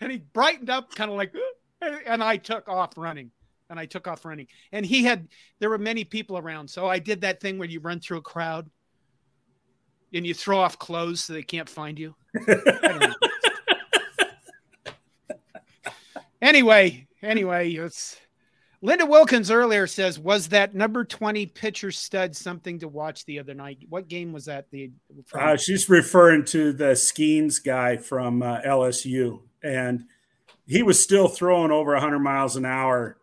and 0.00 0.12
he 0.12 0.18
brightened 0.18 0.70
up, 0.70 0.94
kind 0.94 1.10
of 1.10 1.16
like, 1.16 1.34
ah! 1.34 1.98
and 2.06 2.22
I 2.22 2.36
took 2.36 2.68
off 2.68 2.96
running. 2.96 3.30
And 3.70 3.78
I 3.78 3.84
took 3.84 4.08
off 4.08 4.24
running. 4.24 4.46
And 4.72 4.84
he 4.84 5.04
had 5.04 5.28
there 5.58 5.68
were 5.70 5.78
many 5.78 6.04
people 6.04 6.38
around, 6.38 6.68
so 6.68 6.86
I 6.86 6.98
did 6.98 7.20
that 7.20 7.40
thing 7.40 7.58
where 7.58 7.68
you 7.68 7.80
run 7.80 8.00
through 8.00 8.18
a 8.18 8.22
crowd 8.22 8.70
and 10.12 10.26
you 10.26 10.32
throw 10.32 10.58
off 10.58 10.78
clothes 10.78 11.24
so 11.24 11.34
they 11.34 11.42
can't 11.42 11.68
find 11.68 11.98
you. 11.98 12.14
Anyway, 16.40 17.08
anyway, 17.20 17.72
it's 17.72 18.16
Linda 18.80 19.06
Wilkins 19.06 19.50
earlier 19.50 19.88
says, 19.88 20.18
was 20.18 20.48
that 20.48 20.74
number 20.74 21.04
20 21.04 21.46
pitcher 21.46 21.90
stud 21.90 22.36
something 22.36 22.78
to 22.78 22.88
watch 22.88 23.24
the 23.24 23.40
other 23.40 23.54
night? 23.54 23.78
What 23.88 24.08
game 24.08 24.32
was 24.32 24.44
that? 24.44 24.70
The 24.70 24.92
uh, 25.34 25.56
she's 25.56 25.88
referring 25.88 26.44
to 26.46 26.72
the 26.72 26.94
Skenes 26.94 27.62
guy 27.62 27.96
from 27.96 28.42
uh, 28.42 28.60
LSU, 28.60 29.40
and 29.62 30.04
he 30.66 30.84
was 30.84 31.02
still 31.02 31.26
throwing 31.26 31.72
over 31.72 31.92
100 31.92 32.20
miles 32.20 32.54
an 32.54 32.64
hour, 32.64 33.18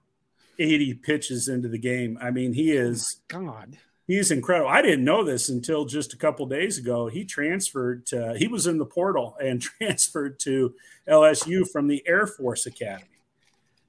80 0.59 0.95
pitches 0.95 1.47
into 1.47 1.69
the 1.69 1.77
game. 1.77 2.17
I 2.21 2.31
mean, 2.31 2.53
he 2.53 2.71
is 2.71 3.21
oh 3.33 3.39
God. 3.39 3.77
He's 4.07 4.29
incredible. 4.29 4.69
I 4.69 4.81
didn't 4.83 5.03
know 5.03 5.23
this 5.23 5.49
until 5.49 5.85
just 5.85 6.13
a 6.13 6.17
couple 6.17 6.45
days 6.45 6.77
ago. 6.77 7.07
He 7.07 7.25
transferred 7.25 8.05
to, 8.07 8.35
he 8.37 8.47
was 8.47 8.67
in 8.67 8.77
the 8.77 8.85
portal 8.85 9.35
and 9.41 9.59
transferred 9.61 10.39
to 10.41 10.75
LSU 11.07 11.67
from 11.67 11.87
the 11.87 12.03
Air 12.05 12.27
Force 12.27 12.67
Academy. 12.67 13.09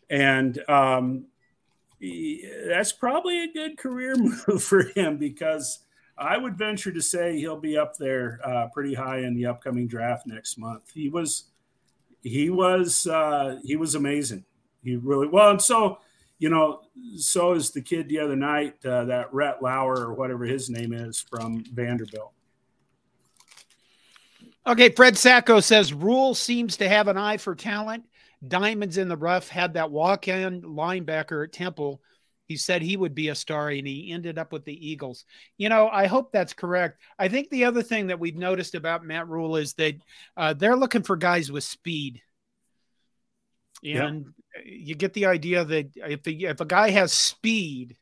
And 0.08 0.58
um, 0.70 1.26
that's 2.00 2.92
probably 2.92 3.44
a 3.44 3.52
good 3.52 3.78
career 3.78 4.14
move 4.16 4.62
for 4.62 4.82
him 4.94 5.16
because 5.18 5.80
I 6.18 6.36
would 6.36 6.56
venture 6.56 6.92
to 6.92 7.02
say 7.02 7.38
he'll 7.38 7.60
be 7.60 7.76
up 7.76 7.96
there 7.96 8.40
uh, 8.44 8.68
pretty 8.72 8.94
high 8.94 9.18
in 9.18 9.34
the 9.34 9.46
upcoming 9.46 9.86
draft 9.86 10.26
next 10.26 10.58
month. 10.58 10.90
He 10.92 11.08
was, 11.08 11.44
he 12.22 12.50
was, 12.50 13.06
uh, 13.06 13.60
he 13.64 13.76
was 13.76 13.94
amazing. 13.94 14.44
He 14.82 14.96
really 14.96 15.26
well, 15.26 15.50
and 15.50 15.60
so 15.60 15.98
you 16.38 16.50
know, 16.50 16.82
so 17.16 17.52
is 17.52 17.70
the 17.70 17.80
kid 17.80 18.08
the 18.08 18.18
other 18.18 18.36
night, 18.36 18.74
uh, 18.84 19.04
that 19.06 19.32
Rhett 19.32 19.62
Lowder 19.62 20.02
or 20.02 20.14
whatever 20.14 20.44
his 20.44 20.68
name 20.68 20.92
is 20.92 21.24
from 21.30 21.64
Vanderbilt. 21.72 22.32
Okay, 24.66 24.90
Fred 24.90 25.16
Sacco 25.16 25.60
says 25.60 25.92
Rhule 25.92 26.34
seems 26.34 26.76
to 26.78 26.88
have 26.88 27.08
an 27.08 27.16
eye 27.16 27.36
for 27.36 27.54
talent. 27.54 28.04
Diamonds 28.46 28.98
in 28.98 29.08
the 29.08 29.16
rough 29.16 29.48
had 29.48 29.74
that 29.74 29.90
walk-in 29.90 30.62
linebacker 30.62 31.44
at 31.44 31.52
Temple. 31.52 32.00
He 32.46 32.56
said 32.56 32.80
he 32.80 32.96
would 32.96 33.14
be 33.14 33.28
a 33.28 33.34
star, 33.34 33.70
and 33.70 33.86
he 33.86 34.12
ended 34.12 34.38
up 34.38 34.52
with 34.52 34.64
the 34.64 34.88
Eagles. 34.88 35.24
You 35.58 35.68
know, 35.68 35.88
I 35.88 36.06
hope 36.06 36.30
that's 36.30 36.52
correct. 36.52 37.00
I 37.18 37.28
think 37.28 37.50
the 37.50 37.64
other 37.64 37.82
thing 37.82 38.06
that 38.08 38.20
we've 38.20 38.36
noticed 38.36 38.74
about 38.74 39.04
Matt 39.04 39.26
Rhule 39.26 39.56
is 39.56 39.72
that 39.74 39.96
uh, 40.36 40.52
they're 40.52 40.76
looking 40.76 41.02
for 41.02 41.16
guys 41.16 41.50
with 41.50 41.64
speed. 41.64 42.22
And 44.06 44.26
you 44.64 44.94
get 44.94 45.12
the 45.12 45.26
idea 45.26 45.64
that 45.64 45.90
if 45.96 46.22
the, 46.22 46.44
if 46.44 46.60
a 46.60 46.64
guy 46.64 46.90
has 46.90 47.12
speed, 47.12 47.96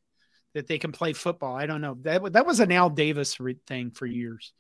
that 0.53 0.66
they 0.68 0.79
can 0.79 0.92
play 0.92 1.12
football. 1.12 1.57
I 1.57 1.66
don't 1.66 1.81
know. 1.81 1.97
That 2.03 2.33
that 2.35 2.47
was 2.47 2.61
an 2.61 2.70
Al 2.70 2.90
Davis 2.90 3.38
thing 3.66 3.90
for 3.90 4.07
years. 4.07 4.53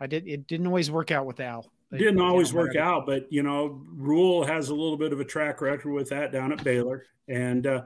I 0.00 0.06
did. 0.06 0.28
It 0.28 0.46
didn't 0.46 0.66
always 0.66 0.90
work 0.90 1.10
out 1.10 1.26
with 1.26 1.40
Al. 1.40 1.70
It 1.90 1.98
didn't 1.98 2.20
always 2.20 2.52
work 2.52 2.76
out, 2.76 3.06
but 3.06 3.32
you 3.32 3.42
know, 3.42 3.82
Rhule 3.94 4.44
has 4.44 4.68
a 4.68 4.74
little 4.74 4.98
bit 4.98 5.12
of 5.12 5.20
a 5.20 5.24
track 5.24 5.60
record 5.60 5.92
with 5.92 6.10
that 6.10 6.32
down 6.32 6.52
at 6.52 6.62
Baylor, 6.62 7.04
and 7.26 7.66
uh, 7.66 7.82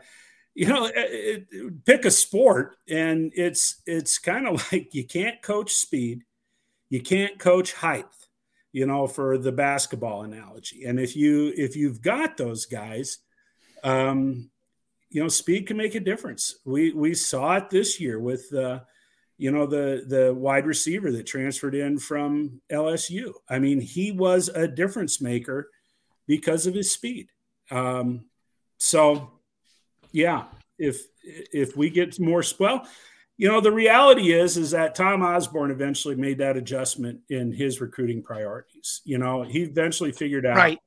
you 0.54 0.66
know, 0.66 0.86
it, 0.86 1.46
it, 1.50 1.84
pick 1.84 2.04
a 2.04 2.10
sport, 2.10 2.76
and 2.88 3.32
it's 3.34 3.80
it's 3.86 4.18
kind 4.18 4.48
of 4.48 4.66
like 4.72 4.92
you 4.94 5.06
can't 5.06 5.40
coach 5.40 5.72
speed, 5.72 6.22
you 6.90 7.00
can't 7.00 7.38
coach 7.38 7.72
height 7.72 8.06
you 8.72 8.86
know 8.86 9.06
for 9.06 9.38
the 9.38 9.52
basketball 9.52 10.22
analogy. 10.22 10.84
And 10.84 10.98
if 10.98 11.14
you 11.14 11.52
if 11.56 11.76
you've 11.76 12.00
got 12.00 12.36
those 12.36 12.66
guys 12.66 13.18
um 13.84 14.50
you 15.10 15.22
know 15.22 15.28
speed 15.28 15.66
can 15.66 15.76
make 15.76 15.94
a 15.94 16.00
difference. 16.00 16.56
We 16.64 16.92
we 16.92 17.14
saw 17.14 17.56
it 17.56 17.70
this 17.70 18.00
year 18.00 18.18
with 18.18 18.52
uh 18.52 18.80
you 19.42 19.50
know 19.50 19.66
the 19.66 20.04
the 20.06 20.32
wide 20.32 20.66
receiver 20.66 21.10
that 21.10 21.26
transferred 21.26 21.74
in 21.74 21.98
from 21.98 22.60
LSU. 22.70 23.32
I 23.50 23.58
mean, 23.58 23.80
he 23.80 24.12
was 24.12 24.48
a 24.48 24.68
difference 24.68 25.20
maker 25.20 25.68
because 26.28 26.68
of 26.68 26.74
his 26.74 26.92
speed. 26.92 27.28
Um, 27.68 28.26
so, 28.78 29.32
yeah, 30.12 30.44
if 30.78 31.00
if 31.24 31.76
we 31.76 31.90
get 31.90 32.20
more 32.20 32.44
well, 32.60 32.86
you 33.36 33.48
know, 33.48 33.60
the 33.60 33.72
reality 33.72 34.32
is 34.32 34.56
is 34.56 34.70
that 34.70 34.94
Tom 34.94 35.24
Osborne 35.24 35.72
eventually 35.72 36.14
made 36.14 36.38
that 36.38 36.56
adjustment 36.56 37.18
in 37.28 37.50
his 37.50 37.80
recruiting 37.80 38.22
priorities. 38.22 39.00
You 39.04 39.18
know, 39.18 39.42
he 39.42 39.62
eventually 39.62 40.12
figured 40.12 40.46
out 40.46 40.56
right. 40.56 40.78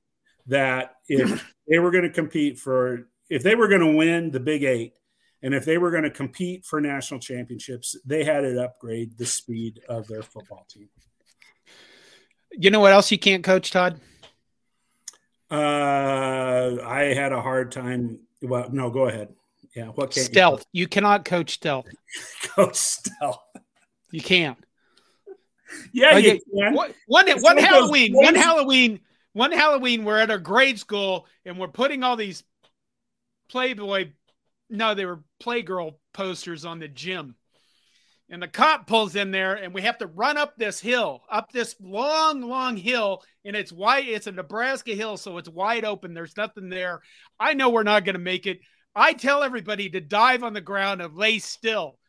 that 0.48 0.96
if 1.10 1.46
they 1.68 1.80
were 1.80 1.92
going 1.92 2.06
to 2.06 2.10
compete 2.10 2.58
for 2.58 3.10
if 3.30 3.44
they 3.44 3.56
were 3.56 3.68
going 3.68 3.82
to 3.82 3.98
win 3.98 4.32
the 4.32 4.40
Big 4.40 4.64
Eight 4.64 4.94
and 5.42 5.54
if 5.54 5.66
they 5.66 5.78
were 5.78 5.92
going 5.92 6.04
to 6.04 6.10
compete 6.10 6.66
for 6.66 6.82
national 6.82 7.20
championships, 7.20 7.96
they 8.06 8.24
had 8.24 8.42
to 8.42 8.64
upgrade 8.64 9.18
the 9.18 9.26
speed 9.26 9.82
of 9.88 10.08
their 10.08 10.24
football 10.24 10.66
team. 10.70 10.90
You 12.52 12.72
know 12.72 12.80
what 12.80 12.94
else 12.94 13.12
you 13.12 13.20
can't 13.20 13.44
coach, 13.44 13.72
Todd? 13.72 14.00
Uh, 15.52 16.78
I 16.84 17.14
had 17.16 17.32
a 17.32 17.42
hard 17.42 17.72
time. 17.72 18.20
Well, 18.42 18.70
no, 18.72 18.90
go 18.90 19.08
ahead. 19.08 19.30
Yeah, 19.76 19.88
what 19.88 20.12
can't 20.12 20.26
stealth? 20.26 20.66
You, 20.72 20.82
you 20.82 20.88
cannot 20.88 21.26
coach 21.26 21.54
stealth. 21.54 21.88
coach 22.56 22.76
stealth. 22.76 23.40
You 24.12 24.22
can't. 24.22 24.58
Yeah, 25.92 26.14
like 26.14 26.24
you 26.24 26.40
can. 26.54 26.74
One, 26.74 26.94
one, 27.08 27.28
one 27.42 27.58
Halloween, 27.58 28.14
one 28.14 28.36
Halloween, 28.36 29.00
one 29.34 29.52
Halloween. 29.52 30.06
We're 30.06 30.18
at 30.18 30.32
a 30.32 30.40
grade 30.40 30.80
school 30.80 31.28
and 31.44 31.60
we're 31.60 31.68
putting 31.68 32.04
all 32.04 32.16
these 32.16 32.44
Playboy 33.50 34.12
no, 34.70 34.94
they 34.94 35.06
were 35.06 35.24
Playgirl 35.42 35.96
posters 36.14 36.66
on 36.66 36.80
the 36.80 36.88
gym. 36.88 37.36
And 38.30 38.42
the 38.42 38.48
cop 38.48 38.88
pulls 38.88 39.16
in 39.16 39.30
there, 39.30 39.54
and 39.54 39.72
we 39.72 39.84
have 39.84 40.00
to 40.00 40.08
run 40.08 40.36
up 40.36 40.56
this 40.58 40.80
hill, 40.80 41.22
up 41.30 41.52
this 41.52 41.76
long, 41.80 42.42
long 42.42 42.76
hill. 42.76 43.22
And 43.44 43.56
it's 43.56 43.72
white. 43.72 44.08
It's 44.08 44.26
a 44.26 44.32
Nebraska 44.32 44.96
hill, 44.96 45.18
so 45.18 45.38
it's 45.38 45.48
wide 45.48 45.86
open. 45.86 46.16
There's 46.16 46.36
nothing 46.36 46.70
there. 46.70 47.02
I 47.40 47.54
know 47.54 47.70
we're 47.70 47.84
not 47.84 48.04
going 48.04 48.16
to 48.16 48.20
make 48.20 48.48
it. 48.48 48.62
I 48.96 49.14
tell 49.14 49.44
everybody 49.44 49.90
to 49.92 50.02
dive 50.02 50.44
on 50.44 50.54
the 50.54 50.62
ground 50.62 51.02
and 51.02 51.16
lay 51.16 51.38
still. 51.38 52.00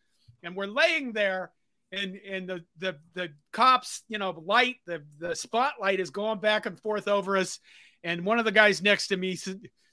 And 0.43 0.57
we're 0.57 0.67
laying 0.67 1.13
there, 1.13 1.51
and 1.93 2.17
and 2.17 2.49
the 2.49 2.65
the 2.79 2.97
the 3.15 3.29
cops, 3.53 4.03
you 4.09 4.19
know, 4.19 4.31
light 4.31 4.77
the 4.87 5.03
the 5.19 5.35
spotlight 5.35 6.01
is 6.01 6.11
going 6.11 6.39
back 6.41 6.65
and 6.65 6.81
forth 6.81 7.09
over 7.09 7.37
us. 7.37 7.59
And 8.05 8.25
one 8.25 8.39
of 8.39 8.45
the 8.45 8.53
guys 8.53 8.81
next 8.81 9.09
to 9.09 9.17
me, 9.17 9.37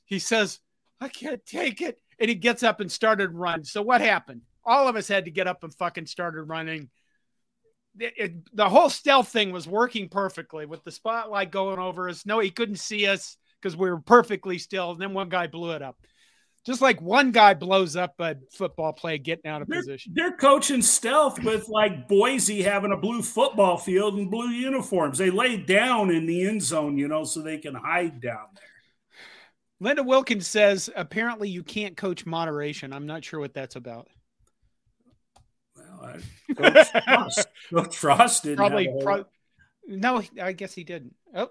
he 0.06 0.20
says, 0.20 0.60
"I 1.02 1.10
can't 1.10 1.46
take 1.46 1.82
it." 1.82 2.00
And 2.24 2.30
he 2.30 2.36
gets 2.36 2.64
up 2.64 2.80
and 2.80 2.90
started 2.90 3.32
running. 3.34 3.66
So 3.66 3.82
what 3.82 4.00
happened? 4.00 4.44
All 4.64 4.88
of 4.88 4.96
us 4.96 5.10
had 5.10 5.26
to 5.26 5.32
get 5.32 5.46
up 5.46 5.66
and 5.66 5.74
fucking 5.74 6.06
started 6.06 6.44
running. 6.44 6.90
It, 8.00 8.14
it, 8.16 8.56
the 8.56 8.70
whole 8.70 8.90
stealth 8.90 9.28
thing 9.28 9.52
was 9.52 9.68
working 9.68 10.08
perfectly 10.08 10.66
with 10.66 10.86
the 10.86 10.92
spotlight 10.92 11.52
going 11.52 11.80
over 11.80 12.08
us. 12.08 12.26
No, 12.26 12.40
he 12.40 12.50
couldn't 12.50 12.78
see 12.78 13.08
us 13.08 13.36
because 13.62 13.76
we 13.76 13.90
were 13.90 14.00
perfectly 14.00 14.58
still. 14.58 14.92
And 14.92 15.02
then 15.02 15.14
one 15.14 15.28
guy 15.28 15.48
blew 15.48 15.72
it 15.72 15.82
up. 15.82 15.98
Just 16.66 16.82
like 16.82 17.02
one 17.02 17.32
guy 17.32 17.56
blows 17.56 17.98
up 17.98 18.14
a 18.20 18.38
football 18.54 18.94
play 18.94 19.18
getting 19.18 19.52
out 19.52 19.62
of 19.62 19.68
they're, 19.68 19.82
position. 19.82 20.14
They're 20.16 20.38
coaching 20.38 20.82
stealth 20.82 21.44
with 21.44 21.68
like 21.68 22.08
Boise 22.08 22.64
having 22.64 22.94
a 22.94 22.98
blue 22.98 23.22
football 23.22 23.76
field 23.76 24.16
and 24.16 24.32
blue 24.32 24.48
uniforms. 24.48 25.18
They 25.18 25.30
lay 25.30 25.58
down 25.58 26.10
in 26.10 26.26
the 26.26 26.48
end 26.48 26.64
zone, 26.64 26.98
you 26.98 27.10
know, 27.10 27.26
so 27.26 27.42
they 27.42 27.58
can 27.58 27.76
hide 27.76 28.22
down 28.22 28.48
there. 28.56 28.73
Linda 29.84 30.02
Wilkins 30.02 30.48
says 30.48 30.90
apparently 30.96 31.50
you 31.50 31.62
can't 31.62 31.98
coach 31.98 32.26
moderation. 32.26 32.94
I'm 32.94 33.06
not 33.06 33.26
sure 33.26 33.42
what 33.42 33.54
that's 33.54 33.76
about. 33.76 34.08
Well, 35.76 36.20
I, 36.50 36.54
Coach, 36.54 36.88
Frost, 37.04 37.48
Coach 37.70 37.98
Frost 37.98 38.44
didn't 38.44 38.58
probably. 38.58 38.90
Pro- 39.04 39.26
no, 39.86 40.24
I 40.42 40.54
guess 40.54 40.74
he 40.74 40.86
didn't. 40.86 41.16
Oh, 41.36 41.50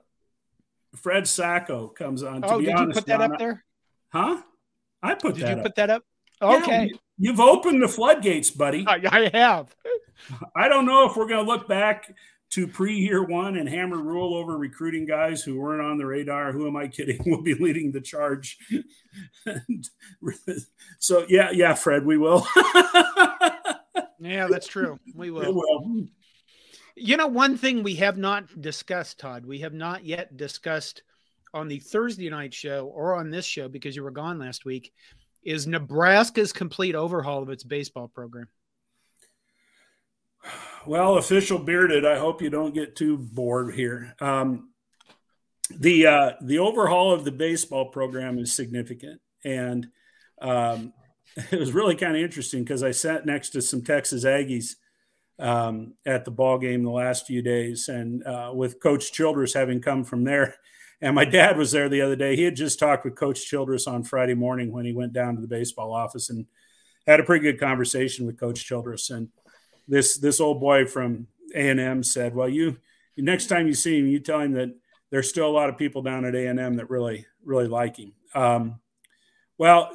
Fred 0.96 1.28
Sacco 1.28 1.88
comes 1.88 2.22
on. 2.22 2.42
oh, 2.42 2.58
did 2.58 2.70
honest, 2.70 2.86
you 2.88 2.94
put 2.94 3.06
that 3.06 3.20
up 3.20 3.38
there? 3.38 3.64
Huh? 4.08 4.40
I 5.02 5.14
put 5.14 5.34
did 5.34 5.44
that. 5.44 5.50
you 5.50 5.56
up. 5.56 5.62
put 5.64 5.74
that 5.74 5.90
up? 5.90 6.02
Okay. 6.40 6.88
Yeah, 6.90 6.98
you've 7.18 7.40
opened 7.40 7.82
the 7.82 7.88
floodgates, 7.88 8.50
buddy. 8.50 8.86
I, 8.88 9.00
I 9.10 9.30
have. 9.34 9.76
I 10.56 10.68
don't 10.68 10.86
know 10.86 11.06
if 11.10 11.16
we're 11.16 11.28
going 11.28 11.44
to 11.44 11.50
look 11.50 11.68
back 11.68 12.14
to 12.52 12.68
pre 12.68 12.94
year 12.94 13.24
one 13.24 13.56
and 13.56 13.68
hammer 13.68 13.96
Rhule 13.96 14.34
over 14.34 14.58
recruiting 14.58 15.06
guys 15.06 15.42
who 15.42 15.58
weren't 15.58 15.80
on 15.80 15.96
the 15.96 16.04
radar. 16.06 16.52
Who 16.52 16.66
am 16.66 16.76
I 16.76 16.86
kidding? 16.86 17.20
We'll 17.26 17.42
be 17.42 17.54
leading 17.54 17.92
the 17.92 18.00
charge. 18.00 18.58
so 20.98 21.24
yeah, 21.28 21.50
yeah, 21.50 21.74
Fred, 21.74 22.04
we 22.04 22.18
will. 22.18 22.46
yeah, 24.20 24.48
that's 24.48 24.66
true. 24.66 24.98
We 25.14 25.30
will. 25.30 25.54
will. 25.54 26.06
You 26.94 27.16
know, 27.16 27.26
one 27.26 27.56
thing 27.56 27.82
we 27.82 27.94
have 27.96 28.18
not 28.18 28.60
discussed, 28.60 29.18
Todd, 29.18 29.46
we 29.46 29.60
have 29.60 29.72
not 29.72 30.04
yet 30.04 30.36
discussed 30.36 31.02
on 31.54 31.68
the 31.68 31.78
Thursday 31.78 32.28
night 32.28 32.52
show 32.52 32.86
or 32.94 33.14
on 33.14 33.30
this 33.30 33.46
show 33.46 33.68
because 33.68 33.96
you 33.96 34.02
were 34.02 34.10
gone 34.10 34.38
last 34.38 34.66
week, 34.66 34.92
is 35.42 35.66
Nebraska's 35.66 36.52
complete 36.52 36.94
overhaul 36.94 37.42
of 37.42 37.48
its 37.48 37.64
baseball 37.64 38.08
program. 38.08 38.48
Well, 40.86 41.16
official 41.16 41.58
bearded, 41.58 42.04
I 42.04 42.18
hope 42.18 42.42
you 42.42 42.50
don't 42.50 42.74
get 42.74 42.96
too 42.96 43.16
bored 43.16 43.74
here. 43.74 44.14
Um, 44.20 44.70
the 45.70 46.06
uh, 46.06 46.32
the 46.42 46.58
overhaul 46.58 47.12
of 47.12 47.24
the 47.24 47.30
baseball 47.30 47.90
program 47.90 48.38
is 48.38 48.52
significant, 48.52 49.20
and 49.44 49.86
um, 50.40 50.92
it 51.36 51.58
was 51.58 51.72
really 51.72 51.94
kind 51.94 52.16
of 52.16 52.22
interesting 52.22 52.64
because 52.64 52.82
I 52.82 52.90
sat 52.90 53.26
next 53.26 53.50
to 53.50 53.62
some 53.62 53.82
Texas 53.82 54.24
Aggies 54.24 54.74
um, 55.38 55.94
at 56.04 56.24
the 56.24 56.30
ball 56.32 56.58
game 56.58 56.82
the 56.82 56.90
last 56.90 57.26
few 57.26 57.42
days, 57.42 57.88
and 57.88 58.26
uh, 58.26 58.50
with 58.52 58.80
Coach 58.80 59.12
Childress 59.12 59.54
having 59.54 59.80
come 59.80 60.04
from 60.04 60.24
there. 60.24 60.56
And 61.00 61.16
my 61.16 61.24
dad 61.24 61.56
was 61.56 61.72
there 61.72 61.88
the 61.88 62.02
other 62.02 62.14
day. 62.14 62.36
He 62.36 62.44
had 62.44 62.54
just 62.54 62.78
talked 62.78 63.04
with 63.04 63.16
Coach 63.16 63.44
Childress 63.46 63.88
on 63.88 64.04
Friday 64.04 64.34
morning 64.34 64.70
when 64.72 64.84
he 64.84 64.92
went 64.92 65.12
down 65.12 65.34
to 65.34 65.40
the 65.40 65.48
baseball 65.48 65.92
office 65.92 66.30
and 66.30 66.46
had 67.08 67.18
a 67.18 67.24
pretty 67.24 67.42
good 67.42 67.58
conversation 67.58 68.24
with 68.24 68.38
Coach 68.38 68.64
Childress. 68.64 69.10
And 69.10 69.28
this 69.88 70.16
this 70.18 70.40
old 70.40 70.60
boy 70.60 70.86
from 70.86 71.26
A 71.54 71.68
and 71.68 71.80
M 71.80 72.02
said, 72.02 72.34
"Well, 72.34 72.48
you 72.48 72.78
next 73.16 73.46
time 73.46 73.66
you 73.66 73.74
see 73.74 73.98
him, 73.98 74.06
you 74.06 74.20
tell 74.20 74.40
him 74.40 74.52
that 74.52 74.74
there's 75.10 75.28
still 75.28 75.46
a 75.46 75.52
lot 75.52 75.68
of 75.68 75.78
people 75.78 76.02
down 76.02 76.24
at 76.24 76.34
A 76.34 76.46
and 76.46 76.58
M 76.60 76.76
that 76.76 76.90
really 76.90 77.26
really 77.44 77.68
like 77.68 77.96
him." 77.96 78.12
Um, 78.34 78.80
well, 79.58 79.90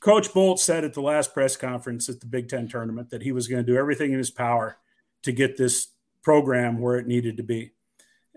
Coach 0.00 0.32
Bolt 0.32 0.60
said 0.60 0.84
at 0.84 0.94
the 0.94 1.02
last 1.02 1.34
press 1.34 1.56
conference 1.56 2.08
at 2.08 2.20
the 2.20 2.26
Big 2.26 2.48
Ten 2.48 2.68
tournament 2.68 3.10
that 3.10 3.22
he 3.22 3.32
was 3.32 3.48
going 3.48 3.64
to 3.64 3.72
do 3.72 3.78
everything 3.78 4.12
in 4.12 4.18
his 4.18 4.30
power 4.30 4.78
to 5.22 5.32
get 5.32 5.56
this 5.56 5.88
program 6.22 6.78
where 6.78 6.98
it 6.98 7.06
needed 7.06 7.36
to 7.38 7.42
be, 7.42 7.72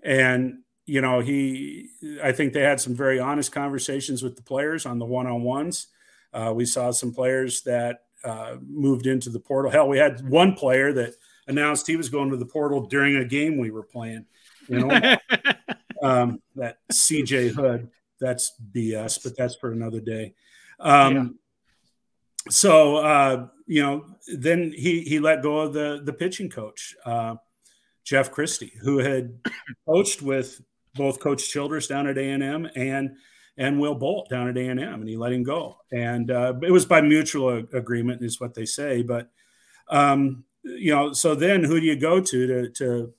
and 0.04 0.60
you 0.86 1.02
know 1.02 1.20
he 1.20 1.90
I 2.24 2.32
think 2.32 2.54
they 2.54 2.62
had 2.62 2.82
some 2.82 2.96
very 2.96 3.20
honest 3.20 3.52
conversations 3.52 4.24
with 4.24 4.36
the 4.36 4.44
players 4.44 4.86
on 4.86 5.00
the 5.00 5.06
one 5.06 5.28
on 5.28 5.44
ones. 5.44 5.88
Uh, 6.34 6.52
we 6.54 6.66
saw 6.66 6.92
some 6.92 7.14
players 7.14 7.62
that 7.64 8.05
uh, 8.26 8.58
moved 8.68 9.08
into 9.08 9.30
the 9.30 9.40
portal. 9.40 9.72
Hell, 9.72 9.88
we 9.88 9.98
had 9.98 10.28
one 10.28 10.54
player 10.54 10.92
that 10.94 11.14
announced 11.48 11.88
he 11.88 11.96
was 11.96 12.10
going 12.10 12.32
to 12.32 12.38
the 12.38 12.46
portal 12.46 12.88
during 12.88 13.16
a 13.18 13.26
game 13.26 13.58
we 13.58 13.72
were 13.72 13.84
playing. 13.84 14.26
You 14.68 14.86
know, 14.86 15.16
um, 16.04 16.42
that 16.56 16.78
CJ 16.92 17.52
Hood. 17.52 17.90
That's 18.20 18.54
BS, 18.74 19.22
but 19.24 19.36
that's 19.38 19.56
for 19.56 19.72
another 19.72 20.00
day. 20.00 20.34
Um, 20.80 21.16
yeah. 21.16 21.26
So 22.50 22.98
uh, 22.98 23.48
you 23.68 23.82
know, 23.82 24.06
then 24.38 24.72
he 24.76 25.02
he 25.02 25.20
let 25.20 25.44
go 25.44 25.60
of 25.60 25.74
the 25.74 26.02
the 26.04 26.14
pitching 26.14 26.50
coach, 26.50 26.96
uh, 27.06 27.36
Jeff 28.04 28.32
Christy, 28.32 28.74
who 28.82 29.00
had 29.00 29.40
coached 29.88 30.22
with 30.22 30.62
both 30.94 31.20
Coach 31.20 31.50
Childress 31.50 31.88
down 31.88 32.08
at 32.08 32.18
A 32.18 32.32
and 32.32 32.44
M 32.44 32.70
and 32.76 33.18
and 33.58 33.80
Will 33.80 33.96
Bolt 33.96 34.30
down 34.30 34.48
at 34.50 34.58
A&M, 34.58 34.80
and 34.80 35.08
he 35.08 35.16
let 35.16 35.32
him 35.32 35.44
go. 35.44 35.78
And 35.92 36.30
uh, 36.30 36.54
it 36.62 36.72
was 36.72 36.86
by 36.86 37.02
mutual 37.02 37.64
agreement, 37.74 38.22
is 38.24 38.40
what 38.40 38.54
they 38.54 38.66
say. 38.66 39.02
But 39.02 39.30
um, 39.90 40.44
you 40.64 40.94
know, 40.94 41.14
so 41.14 41.36
then 41.36 41.64
who 41.64 41.80
do 41.80 41.86
you 41.86 41.96
go 41.96 42.20
to 42.20 42.48
to, 42.48 42.70
to 42.70 43.14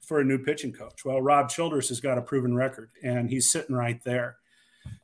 for 0.00 0.20
a 0.20 0.24
new 0.24 0.38
pitching 0.38 0.72
coach? 0.72 1.04
Well, 1.04 1.20
Rob 1.20 1.48
Childress 1.48 1.88
has 1.88 2.00
got 2.00 2.18
a 2.18 2.22
proven 2.22 2.54
record, 2.54 2.90
and 3.02 3.28
he's 3.28 3.50
sitting 3.50 3.74
right 3.74 4.02
there. 4.04 4.36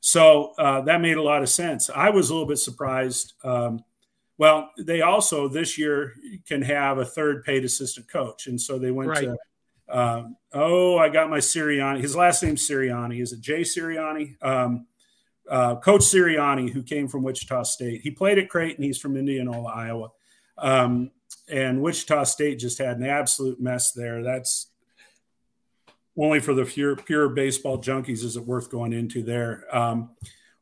So 0.01 0.53
uh, 0.59 0.83
that 0.83 1.01
made 1.01 1.17
a 1.17 1.23
lot 1.23 1.43
of 1.43 1.49
sense. 1.49 1.91
I 1.91 2.11
was 2.11 2.31
a 2.31 2.35
little 2.35 2.49
bit 2.49 2.59
surprised. 2.59 3.35
Um, 3.45 3.85
well, 4.39 4.71
they 4.79 5.03
also 5.03 5.49
this 5.49 5.77
year 5.77 6.15
can 6.47 6.63
have 6.63 6.99
a 6.99 7.05
third 7.05 7.45
paid 7.45 7.65
assistant 7.65 8.09
coach, 8.09 8.47
and 8.47 8.61
so 8.61 8.79
they 8.79 8.91
went 8.91 9.11
right. 9.11 9.25
to 9.25 9.37
um, 9.89 10.37
oh, 10.53 10.99
I 10.99 11.09
got 11.09 11.31
my 11.31 11.39
Sirianni. 11.39 12.01
His 12.01 12.17
last 12.17 12.43
name's 12.43 12.67
Sirianni. 12.69 13.21
Is 13.21 13.33
it 13.33 13.41
Jay 13.41 13.63
Sirianni? 13.63 14.43
Um, 14.43 14.87
uh, 15.51 15.77
Coach 15.77 16.03
Sirianni, 16.03 16.71
who 16.71 16.83
came 16.83 17.09
from 17.09 17.23
Wichita 17.23 17.65
State. 17.65 18.01
He 18.03 18.11
played 18.11 18.39
at 18.39 18.49
Creighton. 18.49 18.85
He's 18.85 18.99
from 18.99 19.17
Indianola, 19.17 19.71
Iowa. 19.71 20.09
Um, 20.57 21.11
and 21.49 21.83
Wichita 21.83 22.25
State 22.25 22.59
just 22.59 22.79
had 22.79 22.99
an 22.99 23.07
absolute 23.07 23.61
mess 23.61 23.93
there. 23.93 24.23
That's 24.23 24.69
only 26.17 26.41
for 26.41 26.55
the 26.55 26.65
pure, 26.65 26.97
pure 26.97 27.29
baseball 27.29 27.79
junkies 27.79 28.23
is 28.25 28.37
it 28.37 28.47
worth 28.47 28.71
going 28.71 28.93
into 28.93 29.23
there. 29.23 29.65
Um, 29.75 30.11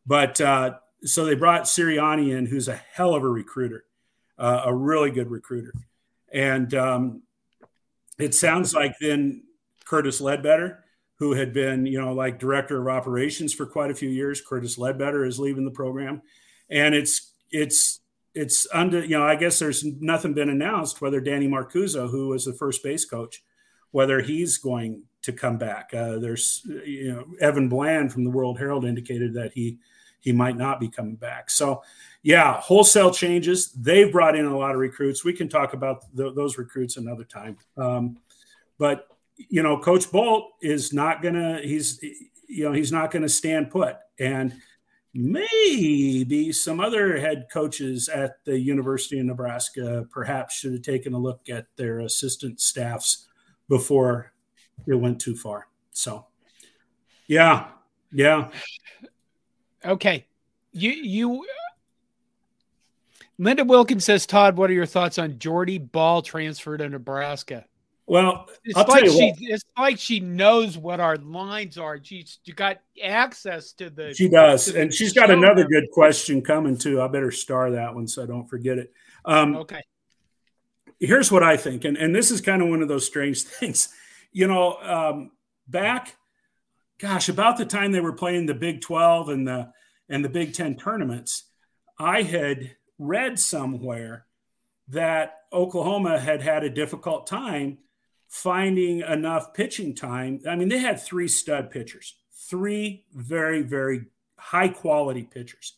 but 0.06 0.40
uh, 0.40 0.74
so 1.02 1.24
they 1.24 1.34
brought 1.34 1.64
Sirianni 1.64 2.36
in, 2.36 2.46
who's 2.46 2.68
a 2.68 2.80
hell 2.92 3.14
of 3.14 3.22
a 3.22 3.28
recruiter, 3.28 3.84
uh, 4.38 4.62
a 4.64 4.74
really 4.74 5.10
good 5.10 5.30
recruiter. 5.30 5.74
And 6.32 6.72
um, 6.74 7.22
it 8.22 8.34
sounds 8.34 8.74
like 8.74 8.94
then 9.00 9.42
Curtis 9.84 10.20
Ledbetter, 10.20 10.84
who 11.18 11.32
had 11.34 11.52
been, 11.52 11.86
you 11.86 12.00
know, 12.00 12.12
like 12.12 12.38
director 12.38 12.80
of 12.80 12.88
operations 12.88 13.52
for 13.52 13.66
quite 13.66 13.90
a 13.90 13.94
few 13.94 14.08
years, 14.08 14.40
Curtis 14.40 14.78
Ledbetter 14.78 15.24
is 15.24 15.38
leaving 15.38 15.64
the 15.64 15.70
program. 15.70 16.22
And 16.70 16.94
it's, 16.94 17.32
it's, 17.50 18.00
it's 18.34 18.66
under, 18.72 19.04
you 19.04 19.18
know, 19.18 19.24
I 19.24 19.36
guess 19.36 19.58
there's 19.58 19.84
nothing 19.84 20.34
been 20.34 20.48
announced 20.48 21.00
whether 21.00 21.20
Danny 21.20 21.48
Marcuso, 21.48 22.10
who 22.10 22.28
was 22.28 22.44
the 22.44 22.54
first 22.54 22.82
base 22.82 23.04
coach, 23.04 23.42
whether 23.90 24.20
he's 24.20 24.56
going 24.56 25.02
to 25.22 25.32
come 25.32 25.58
back. 25.58 25.92
Uh, 25.92 26.18
there's, 26.18 26.62
you 26.86 27.12
know, 27.12 27.24
Evan 27.40 27.68
Bland 27.68 28.12
from 28.12 28.24
the 28.24 28.30
World 28.30 28.58
Herald 28.58 28.84
indicated 28.84 29.34
that 29.34 29.52
he 29.52 29.78
he 30.20 30.32
might 30.32 30.56
not 30.56 30.80
be 30.80 30.88
coming 30.88 31.16
back. 31.16 31.50
So, 31.50 31.82
yeah, 32.22 32.60
wholesale 32.60 33.10
changes. 33.10 33.72
They've 33.72 34.10
brought 34.10 34.36
in 34.36 34.44
a 34.44 34.56
lot 34.56 34.72
of 34.72 34.80
recruits. 34.80 35.24
We 35.24 35.32
can 35.32 35.48
talk 35.48 35.72
about 35.72 36.04
those 36.14 36.58
recruits 36.58 36.96
another 36.96 37.24
time. 37.24 37.56
Um, 37.76 38.18
but 38.78 39.06
you 39.36 39.62
know, 39.62 39.78
Coach 39.78 40.10
Bolt 40.10 40.50
is 40.60 40.92
not 40.92 41.22
gonna. 41.22 41.60
He's 41.62 42.02
you 42.46 42.64
know 42.64 42.72
he's 42.72 42.92
not 42.92 43.10
to 43.22 43.28
stand 43.28 43.70
put, 43.70 43.96
and 44.18 44.54
maybe 45.14 46.52
some 46.52 46.78
other 46.78 47.18
head 47.18 47.46
coaches 47.52 48.08
at 48.08 48.44
the 48.44 48.58
University 48.58 49.18
of 49.18 49.26
Nebraska 49.26 50.06
perhaps 50.10 50.54
should 50.56 50.72
have 50.72 50.82
taken 50.82 51.14
a 51.14 51.18
look 51.18 51.48
at 51.48 51.66
their 51.76 52.00
assistant 52.00 52.60
staffs 52.60 53.28
before 53.68 54.32
it 54.86 54.94
went 54.94 55.20
too 55.20 55.36
far. 55.36 55.68
So, 55.90 56.26
yeah, 57.26 57.68
yeah. 58.12 58.50
Okay, 59.84 60.26
you 60.72 60.90
you. 60.90 61.44
Linda 63.40 63.64
Wilkins 63.64 64.04
says, 64.04 64.26
Todd, 64.26 64.58
what 64.58 64.68
are 64.68 64.74
your 64.74 64.84
thoughts 64.84 65.18
on 65.18 65.38
Jordy 65.38 65.78
Bahl 65.78 66.20
transfer 66.20 66.76
to 66.76 66.86
Nebraska? 66.90 67.64
Well, 68.06 68.50
it's 68.64 68.76
I'll 68.76 68.84
like 68.86 69.06
she 69.06 69.32
it's 69.38 69.64
like 69.78 69.98
she 69.98 70.20
knows 70.20 70.76
what 70.76 71.00
our 71.00 71.16
lines 71.16 71.78
are. 71.78 71.98
She's 72.02 72.38
got 72.54 72.80
access 73.02 73.72
to 73.74 73.88
the. 73.88 74.12
She 74.12 74.28
does, 74.28 74.68
and 74.68 74.92
she's 74.92 75.14
got 75.14 75.30
another 75.30 75.64
good 75.64 75.90
question 75.92 76.42
coming 76.42 76.76
too. 76.76 77.00
I 77.00 77.08
better 77.08 77.30
star 77.30 77.70
that 77.70 77.94
one 77.94 78.08
so 78.08 78.22
I 78.22 78.26
don't 78.26 78.46
forget 78.46 78.78
it. 78.78 78.92
Um, 79.24 79.56
okay. 79.56 79.80
Here's 80.98 81.32
what 81.32 81.42
I 81.42 81.56
think, 81.56 81.84
and 81.84 81.96
and 81.96 82.14
this 82.14 82.30
is 82.30 82.40
kind 82.40 82.60
of 82.60 82.68
one 82.68 82.82
of 82.82 82.88
those 82.88 83.06
strange 83.06 83.42
things. 83.44 83.88
You 84.32 84.48
know, 84.48 84.76
um, 84.82 85.30
back, 85.66 86.16
gosh, 86.98 87.28
about 87.28 87.56
the 87.56 87.64
time 87.64 87.92
they 87.92 88.00
were 88.00 88.12
playing 88.12 88.46
the 88.46 88.54
Big 88.54 88.82
Twelve 88.82 89.28
and 89.28 89.46
the 89.46 89.72
and 90.10 90.22
the 90.22 90.28
Big 90.28 90.52
Ten 90.52 90.74
tournaments, 90.74 91.44
I 91.96 92.22
had 92.22 92.72
read 93.00 93.40
somewhere 93.40 94.26
that 94.88 95.38
Oklahoma 95.52 96.20
had 96.20 96.42
had 96.42 96.62
a 96.62 96.70
difficult 96.70 97.26
time 97.26 97.78
finding 98.28 99.00
enough 99.00 99.54
pitching 99.54 99.94
time. 99.94 100.40
I 100.48 100.54
mean, 100.54 100.68
they 100.68 100.78
had 100.78 101.00
three 101.00 101.26
stud 101.26 101.70
pitchers, 101.70 102.14
three 102.48 103.06
very, 103.14 103.62
very 103.62 104.06
high 104.38 104.68
quality 104.68 105.22
pitchers. 105.22 105.72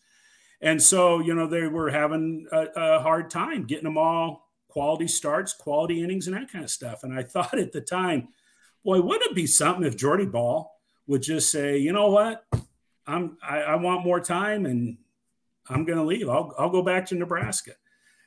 And 0.61 0.83
so, 0.83 1.20
you 1.20 1.35
know, 1.35 1.47
they 1.47 1.66
were 1.68 1.91
having 1.91 2.47
a, 2.53 2.66
a, 2.77 3.01
hard 3.01 3.31
time 3.31 3.64
getting 3.64 3.85
them 3.85 3.99
all 3.99 4.49
quality 4.68 5.09
starts, 5.09 5.53
quality 5.53 6.03
innings, 6.03 6.27
and 6.27 6.37
that 6.37 6.51
kind 6.53 6.64
of 6.64 6.70
stuff. 6.70 7.05
And 7.05 7.14
I 7.14 7.23
thought 7.23 7.59
at 7.59 7.73
the 7.73 7.81
time, 7.81 8.29
boy, 8.85 9.01
wouldn't 9.01 9.31
it 9.31 9.35
be 9.35 9.47
something 9.47 9.85
if 9.85 9.97
Jordy 9.97 10.27
Bahl 10.27 10.77
would 11.07 11.23
just 11.23 11.51
say, 11.51 11.79
you 11.79 11.93
know 11.93 12.11
what, 12.11 12.45
I'm 13.07 13.37
I, 13.43 13.59
I 13.61 13.75
want 13.77 14.05
more 14.05 14.20
time 14.20 14.66
and 14.66 14.99
I'm 15.69 15.85
going 15.85 15.99
to 15.99 16.05
leave. 16.05 16.29
I'll 16.29 16.55
I'll 16.59 16.71
go 16.71 16.83
back 16.83 17.07
to 17.07 17.15
Nebraska. 17.15 17.73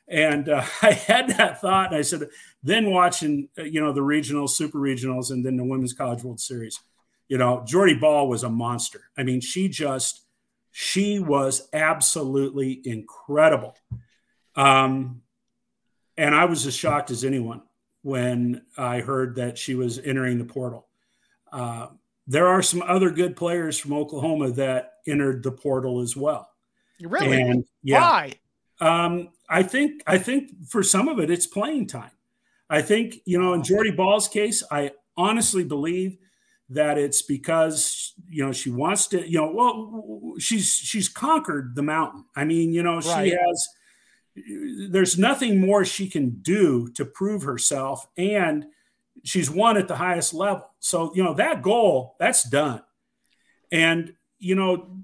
And 0.08 0.48
uh, 0.48 0.64
I 0.82 0.92
had 0.92 1.28
that 1.30 1.60
thought, 1.60 1.88
and 1.88 1.96
I 1.96 2.02
said, 2.02 2.28
then 2.62 2.90
watching, 2.90 3.48
uh, 3.58 3.62
you 3.62 3.80
know, 3.80 3.92
the 3.92 4.00
regionals, 4.00 4.50
super 4.50 4.78
regionals, 4.78 5.30
and 5.30 5.44
then 5.44 5.56
the 5.56 5.64
Women's 5.64 5.92
College 5.92 6.22
World 6.22 6.40
Series, 6.40 6.78
you 7.28 7.38
know, 7.38 7.62
Jordy 7.66 7.94
Bahl 7.94 8.28
was 8.28 8.44
a 8.44 8.50
monster. 8.50 9.02
I 9.16 9.24
mean, 9.24 9.40
she 9.40 9.68
just, 9.68 10.22
she 10.70 11.18
was 11.18 11.68
absolutely 11.72 12.80
incredible. 12.84 13.76
Um, 14.54 15.22
and 16.16 16.34
I 16.34 16.44
was 16.44 16.66
as 16.66 16.74
shocked 16.74 17.10
as 17.10 17.24
anyone 17.24 17.62
when 18.02 18.62
I 18.78 19.00
heard 19.00 19.36
that 19.36 19.58
she 19.58 19.74
was 19.74 19.98
entering 19.98 20.38
the 20.38 20.44
portal. 20.44 20.86
Uh, 21.52 21.88
there 22.26 22.46
are 22.48 22.62
some 22.62 22.82
other 22.82 23.10
good 23.10 23.36
players 23.36 23.78
from 23.78 23.92
Oklahoma 23.92 24.50
that 24.52 24.94
entered 25.06 25.42
the 25.42 25.52
portal 25.52 26.00
as 26.00 26.16
well. 26.16 26.48
Really? 27.00 27.40
And, 27.40 27.64
yeah, 27.82 28.00
Why? 28.00 28.32
Um, 28.80 29.30
I 29.48 29.62
think 29.62 30.02
I 30.06 30.18
think 30.18 30.68
for 30.68 30.82
some 30.82 31.08
of 31.08 31.18
it, 31.18 31.30
it's 31.30 31.46
playing 31.46 31.86
time. 31.86 32.10
I 32.68 32.82
think 32.82 33.16
you 33.24 33.40
know 33.40 33.54
in 33.54 33.62
Jordy 33.62 33.90
Bahl's 33.90 34.28
case, 34.28 34.62
I 34.70 34.92
honestly 35.16 35.64
believe 35.64 36.18
that 36.68 36.98
it's 36.98 37.22
because 37.22 38.12
you 38.28 38.44
know 38.44 38.52
she 38.52 38.70
wants 38.70 39.06
to. 39.08 39.28
You 39.28 39.38
know, 39.38 39.52
well, 39.52 40.34
she's 40.38 40.74
she's 40.74 41.08
conquered 41.08 41.74
the 41.74 41.82
mountain. 41.82 42.24
I 42.34 42.44
mean, 42.44 42.72
you 42.72 42.82
know, 42.82 43.00
right. 43.00 43.30
she 43.30 43.36
has. 43.36 43.68
There's 44.90 45.18
nothing 45.18 45.60
more 45.60 45.84
she 45.84 46.08
can 46.10 46.40
do 46.42 46.88
to 46.88 47.04
prove 47.06 47.42
herself, 47.42 48.06
and 48.18 48.66
she's 49.24 49.50
won 49.50 49.78
at 49.78 49.88
the 49.88 49.96
highest 49.96 50.34
level. 50.34 50.68
So 50.80 51.12
you 51.14 51.22
know 51.22 51.34
that 51.34 51.62
goal 51.62 52.16
that's 52.18 52.42
done, 52.42 52.82
and 53.72 54.14
you 54.38 54.54
know 54.54 54.95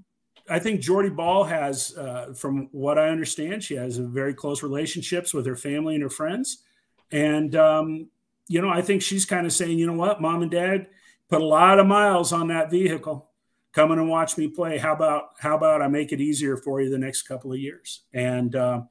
I 0.49 0.59
think 0.59 0.81
Jordy 0.81 1.09
Bahl 1.09 1.45
has, 1.45 1.95
uh, 1.97 2.33
from 2.35 2.67
what 2.71 2.97
I 2.97 3.09
understand, 3.09 3.63
she 3.63 3.75
has 3.75 3.97
very 3.97 4.33
close 4.33 4.61
relationships 4.61 5.33
with 5.33 5.45
her 5.45 5.55
family 5.55 5.95
and 5.95 6.03
her 6.03 6.09
friends. 6.09 6.63
And, 7.11 7.55
um, 7.55 8.09
you 8.47 8.61
know, 8.61 8.69
I 8.69 8.81
think 8.81 9.01
she's 9.01 9.25
kind 9.25 9.45
of 9.45 9.53
saying, 9.53 9.79
you 9.79 9.87
know 9.87 9.93
what, 9.93 10.21
mom 10.21 10.41
and 10.41 10.51
dad 10.51 10.87
put 11.29 11.41
a 11.41 11.45
lot 11.45 11.79
of 11.79 11.87
miles 11.87 12.33
on 12.33 12.49
that 12.49 12.69
vehicle. 12.69 13.29
Come 13.71 13.91
in 13.91 13.99
and 13.99 14.09
watch 14.09 14.37
me 14.37 14.47
play. 14.47 14.77
How 14.77 14.93
about 14.93 15.29
how 15.39 15.55
about 15.55 15.81
I 15.81 15.87
make 15.87 16.11
it 16.11 16.21
easier 16.21 16.57
for 16.57 16.81
you 16.81 16.89
the 16.89 16.99
next 16.99 17.23
couple 17.23 17.51
of 17.51 17.57
years? 17.57 18.01
And 18.13 18.55
uh, 18.55 18.81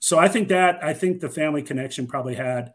so 0.00 0.18
I 0.18 0.26
think 0.26 0.48
that 0.48 0.82
I 0.82 0.92
think 0.92 1.20
the 1.20 1.28
family 1.28 1.62
connection 1.62 2.06
probably 2.08 2.34
had 2.34 2.72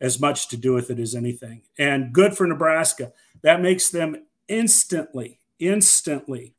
as 0.00 0.20
much 0.20 0.48
to 0.48 0.56
do 0.56 0.72
with 0.72 0.90
it 0.90 1.00
as 1.00 1.14
anything. 1.14 1.62
And 1.78 2.12
good 2.12 2.36
for 2.36 2.46
Nebraska. 2.46 3.12
That 3.42 3.60
makes 3.60 3.90
them 3.90 4.26
instantly, 4.48 5.40
instantly 5.58 6.53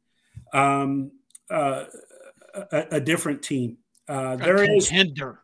um, 0.56 1.12
uh, 1.50 1.86
a, 2.54 2.86
a, 2.92 3.00
different 3.00 3.42
team. 3.42 3.78
Uh, 4.08 4.36
there 4.38 4.64
a 4.64 4.68
contender. 4.68 5.40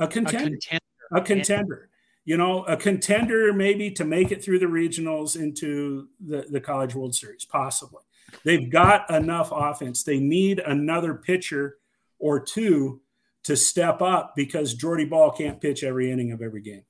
Is 0.00 0.04
a 0.04 0.06
contender. 0.08 0.58
A 0.60 0.60
contender. 0.60 0.80
A 1.12 1.20
contender. 1.20 1.90
You 2.24 2.36
know, 2.36 2.64
a 2.64 2.76
contender 2.76 3.52
maybe 3.52 3.90
to 3.92 4.04
make 4.04 4.32
it 4.32 4.42
through 4.42 4.58
the 4.58 4.66
regionals 4.66 5.36
into 5.36 6.08
the, 6.20 6.46
the 6.50 6.60
College 6.60 6.94
World 6.94 7.14
Series, 7.14 7.44
possibly. 7.44 8.02
They've 8.44 8.70
got 8.70 9.10
enough 9.10 9.50
offense. 9.52 10.02
They 10.02 10.18
need 10.18 10.58
another 10.58 11.14
pitcher 11.14 11.78
or 12.18 12.40
two 12.40 13.00
to 13.44 13.56
step 13.56 14.02
up 14.02 14.34
because 14.36 14.74
Jordy 14.74 15.06
Bahl 15.06 15.30
can't 15.30 15.60
pitch 15.60 15.82
every 15.82 16.10
inning 16.10 16.32
of 16.32 16.42
every 16.42 16.60
game. 16.60 16.84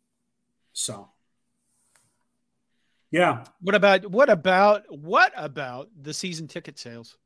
So, 0.73 1.11
yeah. 3.11 3.45
What 3.61 3.75
about 3.75 4.11
what 4.11 4.29
about 4.29 4.85
what 4.89 5.33
about 5.37 5.89
the 6.01 6.13
season 6.13 6.49
ticket 6.49 6.79
sales? 6.79 7.17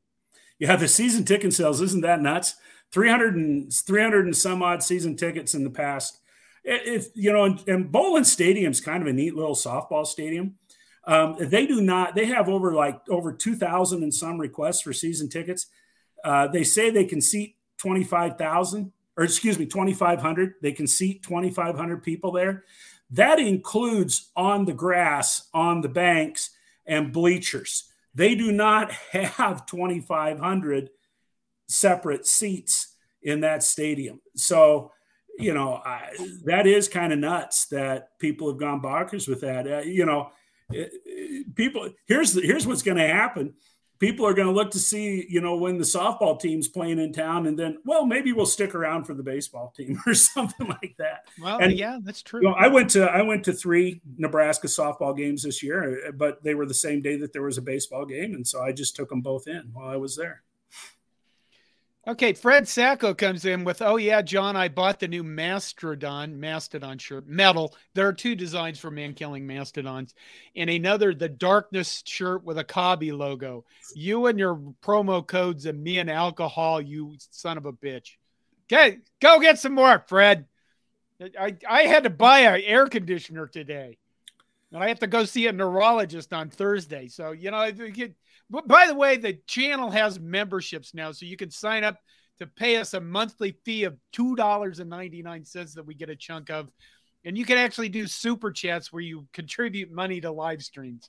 Yeah, 0.62 0.76
the 0.76 0.86
season 0.86 1.24
ticket 1.24 1.52
sales 1.52 1.80
isn't 1.80 2.02
that 2.02 2.22
nuts? 2.22 2.54
300 2.92 3.34
and 3.34 3.74
300 3.74 4.26
and 4.26 4.36
some 4.36 4.62
odd 4.62 4.80
season 4.80 5.16
tickets 5.16 5.54
in 5.54 5.64
the 5.64 5.70
past. 5.70 6.20
If 6.62 7.08
you 7.16 7.32
know, 7.32 7.46
and, 7.46 7.68
and 7.68 7.90
Bowlin 7.90 8.24
Stadium's 8.24 8.80
kind 8.80 9.02
of 9.02 9.08
a 9.08 9.12
neat 9.12 9.34
little 9.34 9.56
softball 9.56 10.06
stadium. 10.06 10.54
Um, 11.04 11.34
they 11.40 11.66
do 11.66 11.80
not. 11.80 12.14
They 12.14 12.26
have 12.26 12.48
over 12.48 12.74
like 12.74 13.00
over 13.08 13.32
2,000 13.32 14.04
and 14.04 14.14
some 14.14 14.38
requests 14.38 14.82
for 14.82 14.92
season 14.92 15.28
tickets. 15.28 15.66
Uh, 16.22 16.46
they 16.46 16.62
say 16.62 16.90
they 16.90 17.06
can 17.06 17.20
seat 17.20 17.56
25,000 17.78 18.92
or 19.16 19.24
excuse 19.24 19.58
me, 19.58 19.66
2,500. 19.66 20.54
They 20.62 20.70
can 20.70 20.86
seat 20.86 21.24
2,500 21.24 22.04
people 22.04 22.30
there. 22.30 22.62
That 23.10 23.40
includes 23.40 24.30
on 24.36 24.66
the 24.66 24.74
grass, 24.74 25.48
on 25.52 25.80
the 25.80 25.88
banks, 25.88 26.50
and 26.86 27.12
bleachers. 27.12 27.91
They 28.14 28.34
do 28.34 28.52
not 28.52 28.92
have 29.12 29.66
2,500 29.66 30.90
separate 31.68 32.26
seats 32.26 32.94
in 33.22 33.40
that 33.40 33.62
stadium. 33.62 34.20
So, 34.36 34.92
you 35.38 35.54
know, 35.54 35.80
I, 35.84 36.10
that 36.44 36.66
is 36.66 36.88
kind 36.88 37.12
of 37.12 37.18
nuts 37.18 37.66
that 37.66 38.18
people 38.18 38.48
have 38.48 38.58
gone 38.58 38.82
bonkers 38.82 39.28
with 39.28 39.40
that. 39.40 39.66
Uh, 39.66 39.80
you 39.80 40.04
know, 40.04 40.30
it, 40.70 40.90
it, 41.04 41.54
people 41.54 41.90
here's 42.06 42.34
here's 42.34 42.66
what's 42.66 42.82
going 42.82 42.98
to 42.98 43.06
happen. 43.06 43.54
People 44.02 44.26
are 44.26 44.34
going 44.34 44.48
to 44.48 44.52
look 44.52 44.72
to 44.72 44.80
see, 44.80 45.24
you 45.28 45.40
know, 45.40 45.54
when 45.54 45.78
the 45.78 45.84
softball 45.84 46.38
team's 46.38 46.66
playing 46.66 46.98
in 46.98 47.12
town, 47.12 47.46
and 47.46 47.56
then, 47.56 47.78
well, 47.84 48.04
maybe 48.04 48.32
we'll 48.32 48.44
stick 48.44 48.74
around 48.74 49.04
for 49.04 49.14
the 49.14 49.22
baseball 49.22 49.72
team 49.76 49.96
or 50.06 50.12
something 50.12 50.66
like 50.66 50.96
that. 50.98 51.28
Well, 51.40 51.58
and, 51.60 51.72
yeah, 51.72 51.98
that's 52.02 52.20
true. 52.20 52.40
You 52.42 52.48
know, 52.48 52.54
I 52.54 52.66
went 52.66 52.90
to 52.90 53.04
I 53.04 53.22
went 53.22 53.44
to 53.44 53.52
three 53.52 54.02
Nebraska 54.18 54.66
softball 54.66 55.16
games 55.16 55.44
this 55.44 55.62
year, 55.62 56.12
but 56.16 56.42
they 56.42 56.54
were 56.54 56.66
the 56.66 56.74
same 56.74 57.00
day 57.00 57.16
that 57.18 57.32
there 57.32 57.42
was 57.42 57.58
a 57.58 57.62
baseball 57.62 58.04
game, 58.04 58.34
and 58.34 58.44
so 58.44 58.60
I 58.60 58.72
just 58.72 58.96
took 58.96 59.08
them 59.08 59.20
both 59.20 59.46
in 59.46 59.70
while 59.72 59.88
I 59.88 59.96
was 59.96 60.16
there. 60.16 60.42
Okay, 62.04 62.32
Fred 62.32 62.66
Sacco 62.66 63.14
comes 63.14 63.44
in 63.44 63.62
with, 63.62 63.80
"Oh 63.80 63.94
yeah, 63.94 64.22
John, 64.22 64.56
I 64.56 64.66
bought 64.68 64.98
the 64.98 65.06
new 65.06 65.22
Mastodon 65.22 66.40
Mastodon 66.40 66.98
shirt, 66.98 67.28
metal. 67.28 67.76
There 67.94 68.08
are 68.08 68.12
two 68.12 68.34
designs 68.34 68.80
for 68.80 68.90
man 68.90 69.14
killing 69.14 69.46
mastodons, 69.46 70.12
and 70.56 70.68
another 70.68 71.14
the 71.14 71.28
Darkness 71.28 72.02
shirt 72.04 72.42
with 72.42 72.58
a 72.58 72.64
Cobby 72.64 73.12
logo. 73.12 73.64
You 73.94 74.26
and 74.26 74.36
your 74.36 74.56
promo 74.82 75.24
codes 75.24 75.64
and 75.64 75.80
me 75.80 76.00
and 76.00 76.10
alcohol, 76.10 76.80
you 76.80 77.14
son 77.30 77.56
of 77.56 77.66
a 77.66 77.72
bitch. 77.72 78.16
Okay, 78.64 78.98
go 79.20 79.38
get 79.38 79.60
some 79.60 79.74
more, 79.74 80.02
Fred. 80.08 80.46
I 81.38 81.56
I 81.68 81.82
had 81.82 82.02
to 82.02 82.10
buy 82.10 82.40
an 82.40 82.62
air 82.62 82.88
conditioner 82.88 83.46
today, 83.46 83.96
and 84.72 84.82
I 84.82 84.88
have 84.88 84.98
to 85.00 85.06
go 85.06 85.24
see 85.24 85.46
a 85.46 85.52
neurologist 85.52 86.32
on 86.32 86.50
Thursday. 86.50 87.06
So 87.06 87.30
you 87.30 87.52
know, 87.52 87.70
but 88.52 88.68
by 88.68 88.86
the 88.86 88.94
way, 88.94 89.16
the 89.16 89.38
channel 89.46 89.90
has 89.90 90.20
memberships 90.20 90.92
now, 90.92 91.10
so 91.10 91.24
you 91.24 91.38
can 91.38 91.50
sign 91.50 91.84
up 91.84 91.96
to 92.38 92.46
pay 92.46 92.76
us 92.76 92.92
a 92.92 93.00
monthly 93.00 93.56
fee 93.64 93.84
of 93.84 93.96
two 94.12 94.36
dollars 94.36 94.78
and 94.78 94.90
ninety 94.90 95.22
nine 95.22 95.44
cents 95.44 95.74
that 95.74 95.86
we 95.86 95.94
get 95.94 96.10
a 96.10 96.16
chunk 96.16 96.50
of, 96.50 96.70
and 97.24 97.36
you 97.36 97.46
can 97.46 97.56
actually 97.56 97.88
do 97.88 98.06
super 98.06 98.52
chats 98.52 98.92
where 98.92 99.02
you 99.02 99.26
contribute 99.32 99.90
money 99.90 100.20
to 100.20 100.30
live 100.30 100.62
streams. 100.62 101.08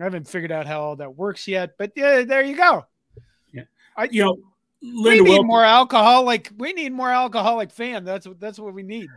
I 0.00 0.04
haven't 0.04 0.28
figured 0.28 0.52
out 0.52 0.66
how 0.66 0.80
all 0.80 0.96
that 0.96 1.16
works 1.16 1.48
yet, 1.48 1.72
but 1.78 1.92
yeah, 1.96 2.22
there 2.22 2.44
you 2.44 2.56
go. 2.56 2.86
Yeah, 3.52 3.64
I, 3.96 4.04
you 4.04 4.22
know, 4.22 4.38
Linda 4.80 5.24
we 5.24 5.30
need 5.30 5.44
more 5.44 5.64
alcoholic. 5.64 6.48
We 6.56 6.72
need 6.72 6.92
more 6.92 7.10
alcoholic 7.10 7.72
fan. 7.72 8.04
That's 8.04 8.26
what 8.26 8.38
that's 8.38 8.60
what 8.60 8.72
we 8.72 8.84
need. 8.84 9.08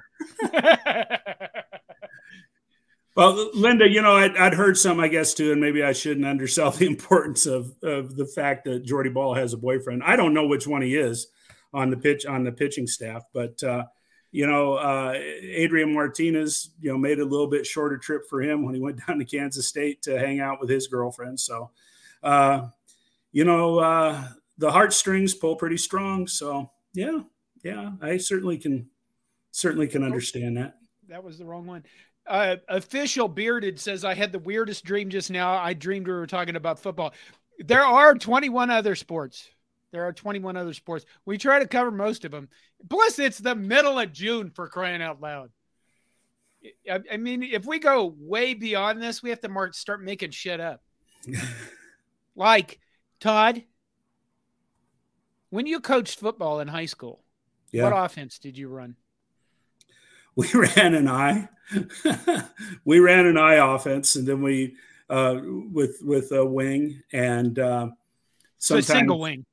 Well, 3.16 3.50
Linda, 3.54 3.90
you 3.90 4.02
know, 4.02 4.12
I'd, 4.12 4.36
I'd, 4.36 4.54
heard 4.54 4.78
some, 4.78 5.00
I 5.00 5.08
guess, 5.08 5.34
too, 5.34 5.54
and 5.54 5.62
maybe 5.62 5.82
I 5.82 5.94
shouldn't 5.94 6.26
undersell 6.26 6.72
the 6.72 6.86
importance 6.86 7.46
of, 7.46 7.74
of 7.82 8.18
the 8.18 8.26
fact 8.26 8.66
that 8.66 8.84
Jordy 8.84 9.10
Bahl 9.10 9.34
has 9.34 9.54
a 9.54 9.58
boyfriend. 9.58 10.04
I 10.04 10.18
don't 10.18 10.34
know 10.34 10.48
which 10.48 10.68
one 10.68 10.82
he 10.82 10.96
is 10.96 11.28
on 11.74 11.90
the 11.90 11.98
pitch 11.98 12.26
on 12.26 12.44
the 12.44 12.52
pitching 12.52 12.88
staff, 12.88 13.24
but 13.34 13.62
uh, 13.64 13.86
you 14.32 14.46
know, 14.48 14.74
uh, 14.74 15.14
Adrian 15.16 15.94
Martinez, 15.94 16.72
you 16.82 16.92
know, 16.92 16.98
made 16.98 17.20
a 17.20 17.26
little 17.26 17.48
bit 17.48 17.66
shorter 17.66 17.98
trip 17.98 18.24
for 18.30 18.42
him 18.42 18.66
when 18.66 18.76
he 18.76 18.82
went 18.82 19.00
down 19.08 19.20
to 19.20 19.26
Kansas 19.26 19.70
State 19.70 20.02
to 20.04 20.20
hang 20.20 20.42
out 20.42 20.60
with 20.60 20.70
his 20.70 20.88
girlfriend. 20.88 21.40
So, 21.40 21.72
uh, 22.22 22.68
you 23.32 23.46
know, 23.46 23.80
uh, 23.80 24.28
the 24.58 24.72
heartstrings 24.72 25.34
pull 25.34 25.56
pretty 25.56 25.78
strong. 25.78 26.28
So, 26.28 26.70
yeah, 26.94 27.20
yeah, 27.64 27.92
I 28.02 28.18
certainly 28.18 28.58
can 28.58 28.90
certainly 29.52 29.88
can 29.88 30.04
understand 30.04 30.58
that. 30.58 30.76
That 31.08 31.24
was 31.24 31.38
the 31.38 31.46
wrong 31.46 31.66
one 31.66 31.86
uh, 32.28 32.58
official 32.68 33.28
bearded 33.28 33.80
says 33.80 34.04
I 34.04 34.14
had 34.14 34.32
the 34.32 34.40
weirdest 34.40 34.84
dream 34.84 35.10
just 35.10 35.30
now. 35.30 35.56
I 35.56 35.74
dreamed 35.74 36.08
we 36.08 36.14
were 36.14 36.28
talking 36.28 36.56
about 36.56 36.80
football. 36.80 37.14
There 37.60 37.84
are 37.84 38.16
21 38.16 38.70
other 38.70 38.96
sports. 38.96 39.50
There 39.92 40.04
are 40.04 40.14
21 40.14 40.58
other 40.58 40.74
sports. 40.74 41.06
We 41.26 41.38
try 41.38 41.60
to 41.60 41.68
cover 41.68 41.92
most 41.92 42.26
of 42.26 42.32
them. 42.32 42.50
Plus, 42.90 43.20
it's 43.20 43.38
the 43.38 43.56
middle 43.56 43.98
of 44.00 44.12
June 44.12 44.50
for 44.50 44.68
crying 44.68 45.02
out 45.02 45.22
loud. 45.22 45.52
I, 46.90 47.00
I 47.14 47.18
mean, 47.18 47.44
if 47.44 47.66
we 47.66 47.80
go 47.80 48.14
way 48.18 48.56
beyond 48.56 49.02
this, 49.02 49.22
we 49.22 49.30
have 49.30 49.42
to 49.42 49.50
mark, 49.50 49.74
start 49.74 50.04
making 50.04 50.32
shit 50.32 50.60
up. 50.60 50.82
like 52.36 52.80
Todd, 53.20 53.64
when 55.50 55.66
you 55.66 55.80
coached 55.80 56.20
football 56.20 56.60
in 56.60 56.68
high 56.68 56.88
school, 56.88 57.24
yeah. 57.72 57.84
what 57.84 57.94
offense 57.94 58.40
did 58.40 58.58
you 58.58 58.68
run? 58.68 58.96
We 60.36 60.50
ran 60.54 60.94
an 60.96 61.08
I. 61.08 61.50
we 62.86 63.00
ran 63.00 63.26
an 63.26 63.38
I 63.38 63.56
offense, 63.56 64.16
and 64.16 64.28
then 64.28 64.42
we 64.42 64.76
uh, 65.10 65.40
with 65.44 66.00
with 66.02 66.32
a 66.32 66.46
wing 66.46 67.02
and 67.12 67.58
uh, 67.60 67.90
so 68.58 68.80
single 68.82 69.20
wing. 69.20 69.46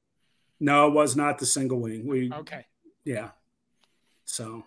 No, 0.61 0.89
it 0.89 0.93
was 0.93 1.17
not 1.17 1.39
the 1.39 1.47
single 1.47 1.81
wing. 1.81 2.07
We 2.07 2.33
okay. 2.33 2.67
Yeah. 3.05 3.31
So 4.25 4.65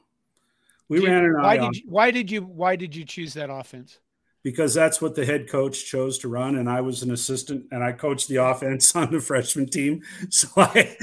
we 0.90 1.00
did, 1.00 1.08
ran 1.08 1.26
an 1.26 1.34
why 1.42 1.58
did 1.58 1.76
you, 1.76 1.84
why 1.88 2.12
did 2.12 2.32
you 2.32 2.42
why 2.42 2.76
did 2.76 2.96
you 2.96 3.06
choose 3.06 3.34
that 3.36 3.50
offense? 3.50 4.00
Because 4.44 4.76
that's 4.76 5.02
what 5.02 5.16
the 5.16 5.26
head 5.26 5.50
coach 5.50 5.86
chose 5.86 6.20
to 6.20 6.28
run, 6.28 6.56
and 6.58 6.70
I 6.70 6.82
was 6.82 7.02
an 7.02 7.10
assistant, 7.10 7.66
and 7.72 7.84
I 7.84 7.94
coached 7.94 8.28
the 8.28 8.36
offense 8.36 8.96
on 8.96 9.12
the 9.12 9.20
freshman 9.20 9.68
team. 9.68 10.02
So 10.30 10.48
I 10.58 10.96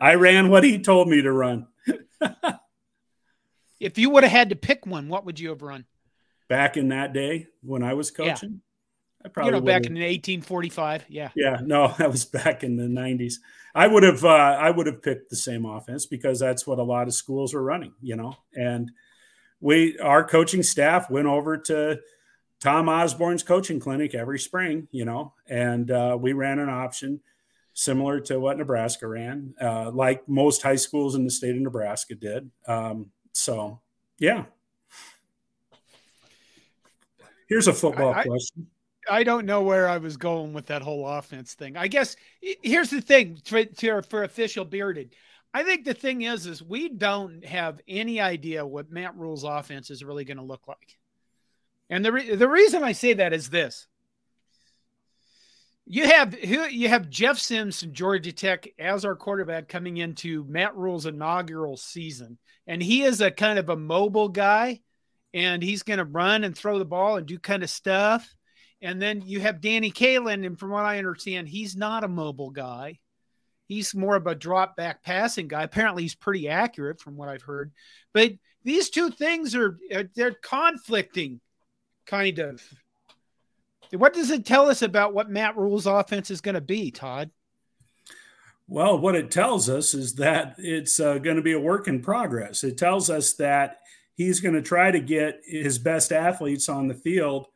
I 0.00 0.14
ran 0.14 0.48
what 0.48 0.64
he 0.64 0.78
told 0.78 1.08
me 1.08 1.22
to 1.22 1.32
run. 1.32 1.66
If 3.80 3.98
you 3.98 4.10
would 4.10 4.22
have 4.24 4.32
had 4.32 4.50
to 4.50 4.56
pick 4.56 4.86
one, 4.86 5.08
what 5.08 5.24
would 5.26 5.38
you 5.38 5.50
have 5.50 5.62
run? 5.62 5.84
Back 6.48 6.76
in 6.76 6.88
that 6.88 7.12
day 7.12 7.48
when 7.62 7.82
I 7.82 7.94
was 7.94 8.10
coaching, 8.10 8.50
yeah. 8.50 9.26
I 9.26 9.28
probably 9.28 9.48
you 9.48 9.60
know 9.60 9.66
back 9.66 9.86
in 9.86 9.94
1845. 9.94 11.06
Yeah. 11.08 11.30
Yeah. 11.34 11.58
No, 11.62 11.88
that 11.98 12.10
was 12.10 12.24
back 12.24 12.62
in 12.62 12.76
the 12.76 12.84
90s. 12.84 13.34
I 13.74 13.86
would 13.86 14.04
have 14.04 14.24
uh, 14.24 14.28
I 14.28 14.70
would 14.70 14.86
have 14.86 15.02
picked 15.02 15.28
the 15.28 15.36
same 15.36 15.66
offense 15.66 16.06
because 16.06 16.38
that's 16.38 16.66
what 16.66 16.78
a 16.78 16.82
lot 16.82 17.08
of 17.08 17.14
schools 17.14 17.52
were 17.52 17.62
running. 17.62 17.92
You 18.00 18.16
know, 18.16 18.36
and 18.54 18.90
we 19.60 19.98
our 19.98 20.24
coaching 20.24 20.62
staff 20.62 21.10
went 21.10 21.26
over 21.26 21.58
to 21.58 22.00
Tom 22.60 22.88
Osborne's 22.88 23.42
coaching 23.42 23.80
clinic 23.80 24.14
every 24.14 24.38
spring. 24.38 24.88
You 24.92 25.04
know, 25.04 25.34
and 25.48 25.90
uh, 25.90 26.16
we 26.18 26.32
ran 26.32 26.58
an 26.58 26.70
option 26.70 27.20
similar 27.74 28.20
to 28.20 28.40
what 28.40 28.56
Nebraska 28.56 29.06
ran, 29.06 29.54
uh, 29.60 29.90
like 29.90 30.26
most 30.26 30.62
high 30.62 30.76
schools 30.76 31.14
in 31.14 31.24
the 31.24 31.30
state 31.30 31.54
of 31.54 31.60
Nebraska 31.60 32.14
did. 32.14 32.50
Um, 32.66 33.10
so, 33.36 33.80
yeah. 34.18 34.44
Here's 37.48 37.68
a 37.68 37.72
football 37.72 38.14
I, 38.14 38.24
question. 38.24 38.66
I 39.08 39.24
don't 39.24 39.44
know 39.44 39.62
where 39.62 39.88
I 39.88 39.98
was 39.98 40.16
going 40.16 40.54
with 40.54 40.66
that 40.66 40.80
whole 40.80 41.06
offense 41.06 41.54
thing. 41.54 41.76
I 41.76 41.86
guess 41.86 42.16
here's 42.40 42.90
the 42.90 43.02
thing 43.02 43.38
for, 43.44 44.02
for 44.02 44.24
official 44.24 44.64
bearded. 44.64 45.14
I 45.52 45.62
think 45.64 45.84
the 45.84 45.94
thing 45.94 46.22
is, 46.22 46.46
is 46.46 46.62
we 46.62 46.88
don't 46.88 47.44
have 47.44 47.80
any 47.86 48.20
idea 48.20 48.66
what 48.66 48.90
Matt 48.90 49.16
Rhule's 49.16 49.44
offense 49.44 49.90
is 49.90 50.02
really 50.02 50.24
going 50.24 50.38
to 50.38 50.42
look 50.42 50.66
like. 50.66 50.98
And 51.90 52.04
the 52.04 52.12
re- 52.12 52.34
the 52.34 52.48
reason 52.48 52.82
I 52.82 52.92
say 52.92 53.12
that 53.12 53.32
is 53.32 53.50
this: 53.50 53.86
you 55.86 56.06
have 56.08 56.36
you 56.44 56.88
have 56.88 57.08
Jeff 57.08 57.38
Sims 57.38 57.80
from 57.80 57.92
Georgia 57.92 58.32
Tech 58.32 58.68
as 58.78 59.04
our 59.04 59.14
quarterback 59.14 59.68
coming 59.68 59.98
into 59.98 60.44
Matt 60.44 60.74
Rhule's 60.74 61.06
inaugural 61.06 61.76
season, 61.76 62.38
and 62.66 62.82
he 62.82 63.02
is 63.02 63.20
a 63.20 63.30
kind 63.30 63.58
of 63.58 63.68
a 63.68 63.76
mobile 63.76 64.28
guy, 64.28 64.80
and 65.32 65.62
he's 65.62 65.84
going 65.84 65.98
to 65.98 66.04
run 66.04 66.42
and 66.42 66.56
throw 66.56 66.80
the 66.80 66.84
ball 66.84 67.16
and 67.16 67.26
do 67.26 67.38
kind 67.38 67.62
of 67.62 67.70
stuff. 67.70 68.34
And 68.82 69.00
then 69.00 69.22
you 69.24 69.40
have 69.40 69.60
Danny 69.60 69.92
Kaelin, 69.92 70.44
and 70.44 70.58
from 70.58 70.70
what 70.70 70.84
I 70.84 70.98
understand, 70.98 71.48
he's 71.48 71.76
not 71.76 72.04
a 72.04 72.08
mobile 72.08 72.50
guy. 72.50 72.98
He's 73.68 73.94
more 73.94 74.16
of 74.16 74.26
a 74.26 74.34
drop 74.34 74.76
back 74.76 75.02
passing 75.04 75.46
guy. 75.48 75.62
Apparently, 75.62 76.02
he's 76.02 76.14
pretty 76.16 76.48
accurate 76.48 77.00
from 77.00 77.16
what 77.16 77.28
I've 77.28 77.42
heard. 77.42 77.72
But 78.12 78.32
these 78.64 78.90
two 78.90 79.10
things 79.10 79.54
are 79.54 79.78
uh, 79.94 80.04
they're 80.16 80.34
conflicting, 80.34 81.40
kind 82.06 82.40
of. 82.40 82.60
What 83.92 84.12
does 84.12 84.30
it 84.30 84.44
tell 84.44 84.68
us 84.68 84.82
about 84.82 85.14
what 85.14 85.30
Matt 85.30 85.56
Rhule's 85.56 85.86
offense 85.86 86.30
is 86.30 86.40
going 86.40 86.54
to 86.54 86.60
be, 86.60 86.90
Todd? 86.90 87.30
Well, 88.68 88.98
what 88.98 89.14
it 89.14 89.30
tells 89.30 89.68
us 89.68 89.94
is 89.94 90.14
that 90.16 90.56
it's 90.58 90.98
uh, 90.98 91.18
going 91.18 91.36
to 91.36 91.42
be 91.42 91.52
a 91.52 91.60
work 91.60 91.86
in 91.86 92.02
progress. 92.02 92.64
It 92.64 92.76
tells 92.76 93.08
us 93.10 93.34
that 93.34 93.78
he's 94.14 94.40
going 94.40 94.54
to 94.54 94.62
try 94.62 94.90
to 94.90 94.98
get 94.98 95.42
his 95.46 95.78
best 95.78 96.12
athletes 96.12 96.68
on 96.68 96.88
the 96.88 96.94
field 96.94 97.46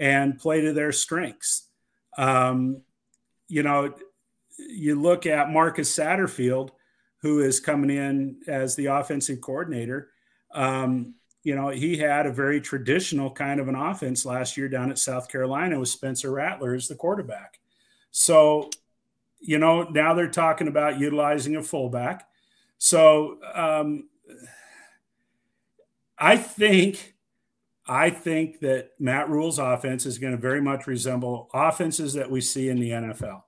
and 0.00 0.38
play 0.38 0.60
to 0.62 0.72
their 0.72 0.90
strengths. 0.90 1.68
Um, 2.16 2.82
you 3.46 3.62
know, 3.62 3.94
you 4.58 5.00
look 5.00 5.26
at 5.26 5.50
Marcus 5.50 5.96
Satterfield, 5.96 6.70
who 7.22 7.40
is 7.40 7.60
coming 7.60 7.90
in 7.90 8.40
as 8.48 8.74
the 8.74 8.86
offensive 8.86 9.40
coordinator. 9.40 10.10
Um, 10.52 11.14
you 11.48 11.54
know, 11.54 11.70
he 11.70 11.96
had 11.96 12.26
a 12.26 12.30
very 12.30 12.60
traditional 12.60 13.30
kind 13.30 13.58
of 13.58 13.68
an 13.68 13.74
offense 13.74 14.26
last 14.26 14.58
year 14.58 14.68
down 14.68 14.90
at 14.90 14.98
South 14.98 15.30
Carolina 15.30 15.80
with 15.80 15.88
Spencer 15.88 16.30
Rattler 16.30 16.74
as 16.74 16.88
the 16.88 16.94
quarterback. 16.94 17.58
So, 18.10 18.68
you 19.40 19.56
know, 19.56 19.84
now 19.84 20.12
they're 20.12 20.28
talking 20.28 20.68
about 20.68 21.00
utilizing 21.00 21.56
a 21.56 21.62
fullback. 21.62 22.28
So, 22.76 23.38
um, 23.54 24.10
I 26.18 26.36
think, 26.36 27.14
I 27.86 28.10
think 28.10 28.60
that 28.60 28.90
Matt 28.98 29.30
Rhule's 29.30 29.58
offense 29.58 30.04
is 30.04 30.18
going 30.18 30.32
to 30.32 30.38
very 30.38 30.60
much 30.60 30.86
resemble 30.86 31.48
offenses 31.54 32.12
that 32.12 32.30
we 32.30 32.42
see 32.42 32.68
in 32.68 32.78
the 32.78 32.90
NFL, 32.90 33.44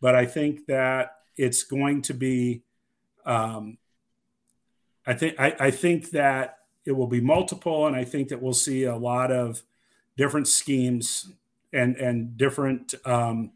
but 0.00 0.14
I 0.14 0.24
think 0.24 0.66
that 0.66 1.16
it's 1.36 1.64
going 1.64 2.02
to 2.02 2.14
be, 2.14 2.62
um, 3.26 3.76
I 5.04 5.14
think, 5.14 5.34
I, 5.40 5.56
I 5.58 5.70
think 5.72 6.10
that 6.10 6.59
it 6.84 6.92
will 6.92 7.06
be 7.06 7.20
multiple, 7.20 7.86
and 7.86 7.96
I 7.96 8.04
think 8.04 8.28
that 8.28 8.40
we'll 8.42 8.52
see 8.52 8.84
a 8.84 8.96
lot 8.96 9.30
of 9.30 9.62
different 10.16 10.48
schemes 10.48 11.32
and 11.72 11.96
and 11.96 12.36
different 12.36 12.94
um, 13.04 13.52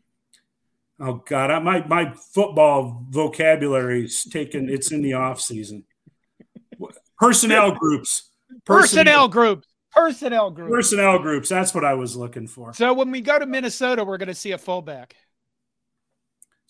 Oh 1.00 1.14
God, 1.26 1.50
I, 1.50 1.58
my 1.58 1.84
my 1.86 2.12
football 2.12 3.04
vocabulary 3.10 4.04
is 4.04 4.24
taken. 4.24 4.68
It's 4.68 4.92
in 4.92 5.02
the 5.02 5.14
off 5.14 5.40
season. 5.40 5.84
Personnel 7.18 7.72
groups. 7.78 8.30
Personnel, 8.64 9.28
personnel 9.28 9.28
groups. 9.28 9.68
Personnel 9.92 10.50
groups. 10.50 10.70
Personnel 10.70 11.18
groups. 11.18 11.48
That's 11.48 11.74
what 11.74 11.84
I 11.84 11.94
was 11.94 12.16
looking 12.16 12.46
for. 12.46 12.72
So 12.74 12.92
when 12.94 13.10
we 13.10 13.20
go 13.20 13.38
to 13.38 13.46
Minnesota, 13.46 14.04
we're 14.04 14.18
going 14.18 14.28
to 14.28 14.34
see 14.34 14.52
a 14.52 14.58
fullback. 14.58 15.16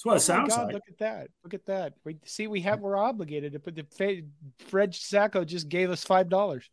That's 0.05 0.29
what 0.29 0.37
it 0.37 0.37
oh 0.37 0.39
sounds 0.39 0.55
God, 0.55 0.65
like. 0.67 0.75
Look 0.75 0.89
at 0.89 0.99
that. 0.99 1.29
Look 1.43 1.55
at 1.55 1.67
that. 1.67 1.95
We 2.05 2.19
see 2.25 2.47
we 2.47 2.61
have 2.63 2.81
we're 2.81 2.97
obligated 2.97 3.53
to 3.55 3.61
put 3.61 3.75
the 3.75 3.87
Fred 4.59 4.95
Sacco 4.95 5.45
just 5.45 5.69
gave 5.69 5.91
us 5.91 6.05
five 6.05 6.29
dollars. 6.29 6.69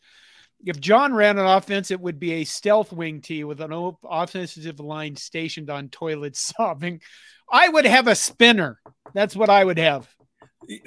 If 0.63 0.79
John 0.79 1.13
ran 1.13 1.39
an 1.39 1.45
offense, 1.45 1.91
it 1.91 1.99
would 1.99 2.19
be 2.19 2.34
a 2.34 2.43
stealth 2.43 2.91
wing 2.91 3.21
tee 3.21 3.43
with 3.43 3.61
an 3.61 3.93
offensive 4.03 4.79
line 4.79 5.15
stationed 5.15 5.69
on 5.69 5.89
toilet 5.89 6.36
sobbing. 6.38 7.01
I 7.49 7.67
would 7.67 7.86
have 7.86 8.07
a 8.07 8.15
spinner. 8.15 8.79
That's 9.13 9.36
what 9.36 9.49
I 9.49 9.63
would 9.63 9.79
have. 9.79 10.13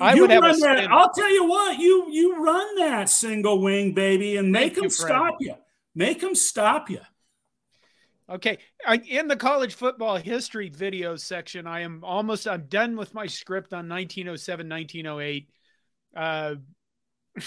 I 0.01 0.14
you 0.14 0.22
would 0.22 0.30
have 0.30 0.45
a 0.45 0.53
that. 0.53 0.90
I'll 0.90 1.12
tell 1.12 1.32
you 1.32 1.47
what, 1.47 1.78
you 1.78 2.11
you 2.11 2.45
run 2.45 2.76
that 2.76 3.09
single 3.09 3.61
wing, 3.62 3.95
baby, 3.95 4.36
and 4.36 4.53
make 4.53 4.62
Thank 4.62 4.74
them 4.74 4.84
you, 4.84 4.90
stop 4.90 5.36
you. 5.40 5.55
Make 5.95 6.20
them 6.20 6.34
stop 6.34 6.90
you. 6.90 7.01
Okay, 8.31 8.59
I, 8.87 8.97
in 8.97 9.29
the 9.29 9.37
college 9.37 9.75
football 9.75 10.16
history 10.16 10.70
video 10.70 11.14
section, 11.16 11.66
I 11.66 11.81
am 11.81 12.03
almost 12.03 12.49
I'm 12.49 12.66
done 12.66 12.97
with 12.97 13.12
my 13.12 13.27
script 13.27 13.75
on 13.75 13.87
1907, 13.89 14.66
1908. 14.66 15.51
Uh, 16.16 16.55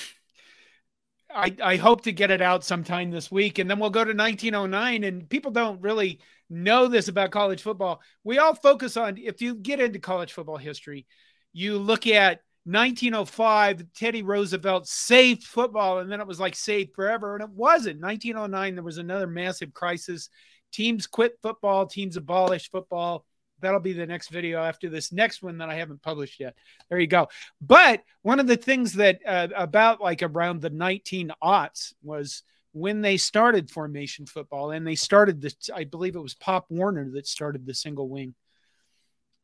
I, 1.33 1.55
I 1.61 1.75
hope 1.77 2.03
to 2.03 2.11
get 2.11 2.31
it 2.31 2.41
out 2.41 2.63
sometime 2.63 3.09
this 3.09 3.31
week, 3.31 3.57
and 3.57 3.69
then 3.69 3.79
we'll 3.79 3.89
go 3.89 4.03
to 4.03 4.13
1909. 4.13 5.03
And 5.03 5.27
people 5.27 5.51
don't 5.51 5.81
really 5.81 6.19
know 6.49 6.87
this 6.87 7.07
about 7.07 7.31
college 7.31 7.63
football. 7.63 7.99
We 8.23 8.37
all 8.37 8.53
focus 8.53 8.97
on 8.97 9.17
if 9.17 9.41
you 9.41 9.55
get 9.55 9.79
into 9.79 9.99
college 9.99 10.31
football 10.31 10.57
history, 10.57 11.07
you 11.53 11.79
look 11.79 12.05
at 12.05 12.41
1905, 12.65 13.83
Teddy 13.95 14.21
Roosevelt 14.21 14.87
saved 14.87 15.43
football, 15.43 15.99
and 15.99 16.11
then 16.11 16.21
it 16.21 16.27
was 16.27 16.39
like 16.39 16.55
saved 16.55 16.93
forever, 16.93 17.35
and 17.35 17.43
it 17.43 17.49
wasn't. 17.49 17.99
1909, 17.99 18.75
there 18.75 18.83
was 18.83 18.99
another 18.99 19.27
massive 19.27 19.73
crisis. 19.73 20.29
Teams 20.71 21.07
quit 21.07 21.37
football, 21.41 21.85
teams 21.85 22.17
abolish 22.17 22.69
football 22.69 23.25
that'll 23.61 23.79
be 23.79 23.93
the 23.93 24.05
next 24.05 24.29
video 24.29 24.63
after 24.63 24.89
this 24.89 25.11
next 25.11 25.41
one 25.41 25.57
that 25.57 25.69
I 25.69 25.75
haven't 25.75 26.01
published 26.01 26.39
yet. 26.39 26.55
There 26.89 26.99
you 26.99 27.07
go. 27.07 27.27
But 27.61 28.03
one 28.21 28.39
of 28.39 28.47
the 28.47 28.57
things 28.57 28.93
that 28.93 29.19
uh, 29.25 29.47
about 29.55 30.01
like 30.01 30.23
around 30.23 30.61
the 30.61 30.69
19 30.69 31.31
aughts 31.41 31.93
was 32.03 32.43
when 32.73 33.01
they 33.01 33.17
started 33.17 33.71
formation 33.71 34.25
football 34.25 34.71
and 34.71 34.85
they 34.85 34.95
started 34.95 35.41
this, 35.41 35.55
I 35.73 35.85
believe 35.85 36.15
it 36.15 36.21
was 36.21 36.35
Pop 36.35 36.67
Warner 36.69 37.09
that 37.11 37.27
started 37.27 37.65
the 37.65 37.73
single 37.73 38.09
wing. 38.09 38.35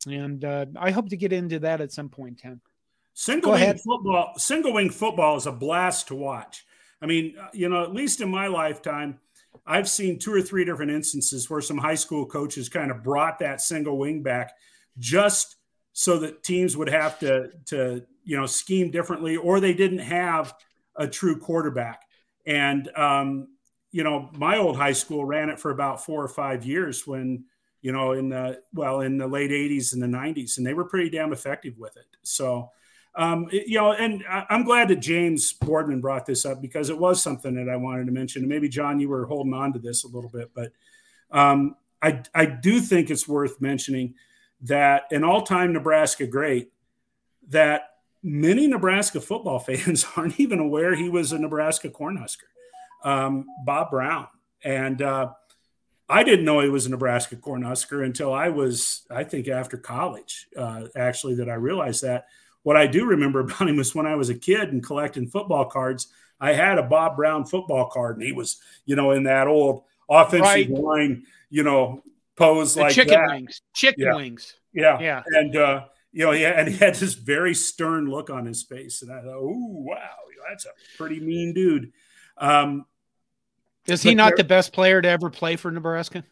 And 0.05 0.43
uh, 0.43 0.65
I 0.77 0.91
hope 0.91 1.09
to 1.09 1.17
get 1.17 1.33
into 1.33 1.59
that 1.59 1.81
at 1.81 1.91
some 1.91 2.09
point 2.09 2.41
in 2.43 2.49
time. 2.49 2.61
Single 3.13 3.51
Go 3.51 3.53
wing 3.53 3.63
ahead. 3.63 3.79
football, 3.79 4.33
single 4.37 4.73
wing 4.73 4.89
football 4.89 5.37
is 5.37 5.45
a 5.45 5.51
blast 5.51 6.07
to 6.07 6.15
watch. 6.15 6.65
I 7.01 7.05
mean, 7.05 7.35
uh, 7.39 7.47
you 7.53 7.69
know, 7.69 7.83
at 7.83 7.93
least 7.93 8.21
in 8.21 8.29
my 8.29 8.47
lifetime, 8.47 9.19
I've 9.65 9.89
seen 9.89 10.19
two 10.19 10.33
or 10.33 10.41
three 10.41 10.65
different 10.65 10.91
instances 10.91 11.49
where 11.49 11.61
some 11.61 11.77
high 11.77 11.95
school 11.95 12.25
coaches 12.25 12.69
kind 12.69 12.91
of 12.91 13.03
brought 13.03 13.39
that 13.39 13.61
single 13.61 13.97
wing 13.97 14.23
back 14.23 14.51
just 14.99 15.55
so 15.93 16.19
that 16.19 16.43
teams 16.43 16.75
would 16.75 16.89
have 16.89 17.19
to 17.19 17.51
to 17.65 18.03
you 18.23 18.37
know 18.37 18.45
scheme 18.45 18.91
differently 18.91 19.37
or 19.37 19.59
they 19.59 19.73
didn't 19.73 19.99
have 19.99 20.53
a 20.95 21.07
true 21.07 21.37
quarterback. 21.37 22.01
And 22.45 22.89
um, 22.95 23.47
you 23.91 24.03
know 24.03 24.29
my 24.33 24.57
old 24.57 24.75
high 24.75 24.93
school 24.93 25.23
ran 25.23 25.49
it 25.49 25.59
for 25.59 25.71
about 25.71 26.03
four 26.03 26.23
or 26.23 26.27
five 26.27 26.65
years 26.65 27.07
when 27.07 27.45
you 27.81 27.91
know 27.91 28.11
in 28.13 28.29
the 28.29 28.61
well 28.73 29.01
in 29.01 29.17
the 29.17 29.27
late 29.27 29.51
80s 29.51 29.93
and 29.93 30.01
the 30.01 30.07
90s 30.07 30.57
and 30.57 30.65
they 30.65 30.73
were 30.73 30.85
pretty 30.85 31.09
damn 31.09 31.31
effective 31.31 31.77
with 31.77 31.95
it. 31.95 32.07
So 32.23 32.71
um, 33.15 33.47
you 33.51 33.77
know, 33.77 33.93
and 33.93 34.23
I'm 34.27 34.63
glad 34.63 34.87
that 34.87 34.97
James 34.97 35.53
Boardman 35.53 36.01
brought 36.01 36.25
this 36.25 36.45
up 36.45 36.61
because 36.61 36.89
it 36.89 36.97
was 36.97 37.21
something 37.21 37.53
that 37.55 37.69
I 37.69 37.75
wanted 37.75 38.07
to 38.07 38.11
mention. 38.11 38.41
And 38.41 38.49
maybe 38.49 38.67
John, 38.67 38.99
you 38.99 39.09
were 39.09 39.25
holding 39.25 39.53
on 39.53 39.71
to 39.73 39.79
this 39.79 40.03
a 40.03 40.07
little 40.07 40.29
bit, 40.29 40.51
but 40.55 40.71
um, 41.31 41.75
I 42.01 42.21
I 42.33 42.45
do 42.45 42.79
think 42.79 43.09
it's 43.09 43.27
worth 43.27 43.61
mentioning 43.61 44.15
that 44.61 45.03
an 45.11 45.23
all-time 45.23 45.73
Nebraska 45.73 46.25
great 46.25 46.71
that 47.49 47.89
many 48.23 48.67
Nebraska 48.67 49.19
football 49.21 49.59
fans 49.67 50.05
aren't 50.15 50.39
even 50.39 50.59
aware 50.59 50.95
he 50.95 51.09
was 51.09 51.31
a 51.33 51.39
Nebraska 51.39 51.89
Cornhusker, 51.89 52.49
um, 53.03 53.45
Bob 53.65 53.91
Brown, 53.91 54.27
and 54.63 55.01
uh, 55.01 55.33
I 56.09 56.23
didn't 56.23 56.45
know 56.45 56.59
he 56.59 56.69
was 56.69 56.85
a 56.85 56.89
Nebraska 56.89 57.35
Cornhusker 57.35 58.05
until 58.05 58.33
I 58.33 58.49
was, 58.49 59.03
I 59.09 59.23
think, 59.23 59.47
after 59.47 59.77
college, 59.77 60.47
uh, 60.57 60.87
actually, 60.95 61.35
that 61.35 61.49
I 61.49 61.55
realized 61.55 62.03
that. 62.03 62.27
What 62.63 62.77
I 62.77 62.87
do 62.87 63.05
remember 63.05 63.39
about 63.41 63.69
him 63.69 63.77
was 63.77 63.93
when 63.93 64.07
I 64.07 64.15
was 64.15 64.29
a 64.29 64.35
kid 64.35 64.69
and 64.69 64.83
collecting 64.83 65.27
football 65.27 65.65
cards, 65.65 66.07
I 66.39 66.53
had 66.53 66.77
a 66.77 66.83
Bob 66.83 67.15
Brown 67.15 67.45
football 67.45 67.89
card, 67.89 68.17
and 68.17 68.25
he 68.25 68.33
was, 68.33 68.57
you 68.85 68.95
know, 68.95 69.11
in 69.11 69.23
that 69.23 69.47
old 69.47 69.83
offensive 70.09 70.41
right. 70.41 70.69
line, 70.69 71.23
you 71.49 71.63
know, 71.63 72.03
pose 72.35 72.75
the 72.75 72.81
like 72.81 72.93
chicken 72.93 73.13
that. 73.13 73.29
wings, 73.29 73.61
chicken 73.73 74.05
yeah. 74.05 74.15
wings. 74.15 74.55
Yeah, 74.73 74.99
yeah, 74.99 75.23
and 75.27 75.55
uh, 75.55 75.85
you 76.11 76.25
know, 76.25 76.31
yeah, 76.31 76.59
and 76.59 76.67
he 76.67 76.77
had 76.77 76.95
this 76.95 77.13
very 77.13 77.53
stern 77.53 78.09
look 78.09 78.29
on 78.29 78.45
his 78.45 78.63
face, 78.63 79.03
and 79.03 79.11
I 79.11 79.21
thought, 79.21 79.35
oh 79.35 79.55
wow, 79.55 80.15
that's 80.49 80.65
a 80.65 80.69
pretty 80.97 81.19
mean 81.19 81.53
dude. 81.53 81.93
Um, 82.37 82.85
Is 83.87 84.01
he 84.01 84.15
not 84.15 84.35
the 84.35 84.43
best 84.43 84.73
player 84.73 85.01
to 85.01 85.07
ever 85.07 85.29
play 85.29 85.55
for 85.55 85.71
Nebraska? 85.71 86.23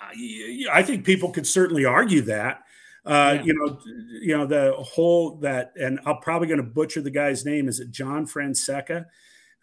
I, 0.00 0.64
I 0.72 0.82
think 0.82 1.04
people 1.04 1.30
could 1.30 1.46
certainly 1.46 1.84
argue 1.84 2.22
that. 2.22 2.62
Uh, 3.06 3.34
yeah. 3.36 3.42
You 3.44 3.54
know, 3.54 3.78
you 4.20 4.36
know 4.36 4.46
the 4.46 4.72
whole 4.78 5.36
that, 5.36 5.72
and 5.76 6.00
I'm 6.04 6.18
probably 6.18 6.48
going 6.48 6.58
to 6.58 6.64
butcher 6.64 7.00
the 7.00 7.10
guy's 7.10 7.44
name. 7.44 7.68
Is 7.68 7.78
it 7.78 7.92
John 7.92 8.26
Francesa, 8.26 9.06